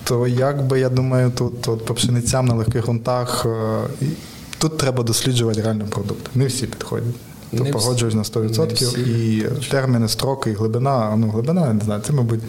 [0.04, 3.46] То якби я думаю, тут от, по пшеницям на легких ґрунтах.
[3.46, 3.78] е,
[4.58, 6.36] Тут треба досліджувати реально продукт.
[6.36, 7.14] Не всі підходять.
[7.56, 8.74] То Не погоджуюсь на 100%.
[8.74, 9.00] Всі.
[9.00, 12.40] І терміни, строки, і глибина, ну глибина, я не знаю, це, мабуть,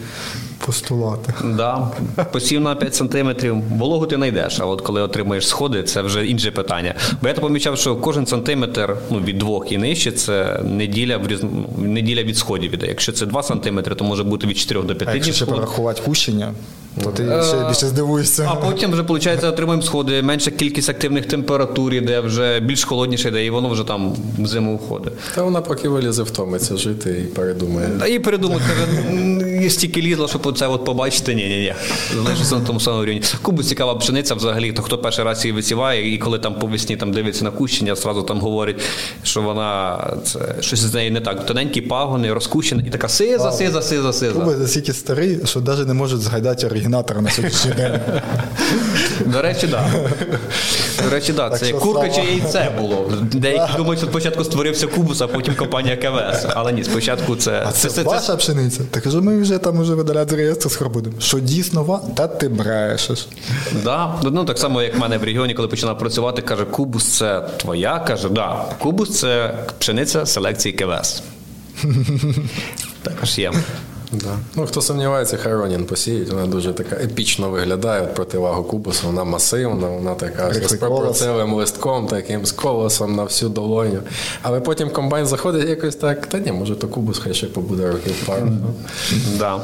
[0.70, 1.34] постулати.
[1.44, 1.88] Да,
[2.32, 6.50] посів на 5 сантиметрів, вологу ти знайдеш, а от коли отримуєш сходи, це вже інше
[6.50, 6.94] питання.
[7.22, 11.26] Бо я то помічав, що кожен сантиметр ну, від двох і нижче це неділя в
[11.26, 11.40] різ...
[11.78, 12.86] неділя від сходів іде.
[12.86, 16.02] Якщо це 2 сантиметри, то може бути від 4 до 5 А якщо ще порахувати
[16.02, 16.54] кущення,
[17.04, 18.48] то ти ще більше здивуєшся.
[18.50, 23.44] А потім вже, виходить, отримуємо сходи, менша кількість активних температур іде, вже більш холодніше йде,
[23.44, 25.12] і воно вже там в зиму входить.
[25.34, 27.88] Та вона поки вилізе, втомиться жити і передумає.
[28.00, 28.64] Та і передумати,
[29.62, 31.34] і стільки лізло, щоб це от побачити.
[31.34, 31.74] Ні, ні, ні.
[32.14, 33.22] Залишиться на тому самому рівні.
[33.42, 34.72] Кубус цікава пшениця взагалі.
[34.72, 37.94] То хто перший раз її висіває, і коли там по весні там дивиться на кущення,
[37.94, 38.76] зразу там говорить,
[39.22, 41.46] що вона це щось з нею не так.
[41.46, 44.32] Тоненькі пагони, розкущена, і така сиза, сиза, сиза, сиза.
[44.32, 48.00] Куби настільки старий, що навіть не можуть згадати оригінатора на сьогоднішній день.
[49.26, 49.84] До речі, так.
[51.04, 51.58] До речі, так.
[51.58, 53.12] Це курка чи яйце було.
[53.32, 56.48] Деякі думають, що спочатку створився кубус, а потім компанія КВС.
[56.54, 57.64] Але ні, спочатку це.
[57.68, 58.80] А це, ваша пшениця.
[58.90, 60.36] Так кажу, ми вже там уже видаляти
[60.68, 61.12] з реєстру.
[61.18, 62.00] Що дійсно ва?
[62.16, 63.28] Та ти брешеш.
[63.84, 64.20] Да.
[64.22, 67.98] Ну так само, як в мене в регіоні, коли починав працювати, каже, кубус це твоя.
[67.98, 68.64] Каже, да.
[68.78, 71.22] Кубус це пшениця селекції КВС.
[73.02, 73.52] Також є.
[74.12, 74.38] Да.
[74.56, 79.06] Ну, хто сумнівається, Харонін посіють, вона дуже така епічно виглядає от противагу кубусу.
[79.06, 84.00] Вона масивна, вона така з пропорцевим листком, таким з колосом на всю долоню.
[84.42, 88.14] Але потім комбайн заходить якось так, та ні, може, то кубус хай ще побуде років
[88.26, 88.48] пару.
[89.38, 89.60] Да.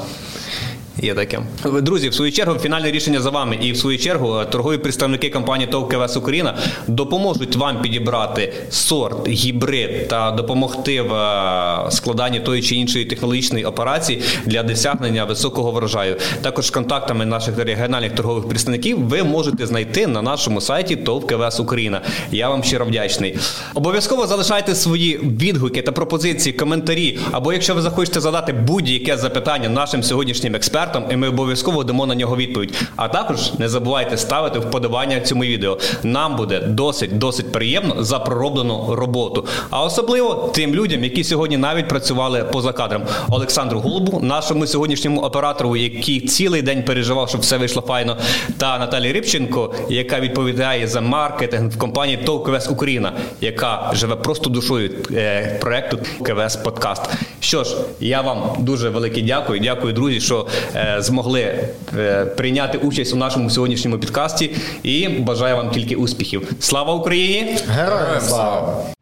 [1.02, 1.40] Є таке.
[1.64, 3.58] Друзі, в свою чергу, фінальне рішення за вами.
[3.62, 10.08] І в свою чергу торгові представники компанії ТОВ КВС Україна допоможуть вам підібрати сорт, гібрид
[10.08, 16.16] та допомогти в е, складанні тої чи іншої технологічної операції для досягнення високого врожаю.
[16.42, 22.00] Також контактами наших регіональних торгових представників ви можете знайти на нашому сайті ТОВ КВС Україна.
[22.30, 23.36] Я вам щиро вдячний.
[23.74, 27.18] Обов'язково залишайте свої відгуки та пропозиції, коментарі.
[27.32, 32.14] Або якщо ви захочете задати будь-яке запитання нашим сьогоднішнім експертам, і ми обов'язково дамо на
[32.14, 32.88] нього відповідь.
[32.96, 35.78] А також не забувайте ставити вподобання цьому відео.
[36.02, 39.46] Нам буде досить досить приємно за пророблену роботу.
[39.70, 43.02] А особливо тим людям, які сьогодні навіть працювали поза кадром.
[43.28, 48.16] Олександру Голубу, нашому сьогоднішньому оператору, який цілий день переживав, щоб все вийшло файно,
[48.58, 54.50] та Наталі Рибченко, яка відповідає за маркетинг в компанії ТОВ КВС Україна, яка живе просто
[54.50, 57.02] душою е, проекту КВС Подкаст.
[57.40, 59.60] Що ж, я вам дуже велике дякую.
[59.60, 64.50] Дякую, друзі, що е, змогли е, прийняти участь у нашому сьогоднішньому підкасті.
[64.82, 66.52] І бажаю вам тільки успіхів.
[66.60, 67.56] Слава Україні!
[67.68, 68.95] Героям слава!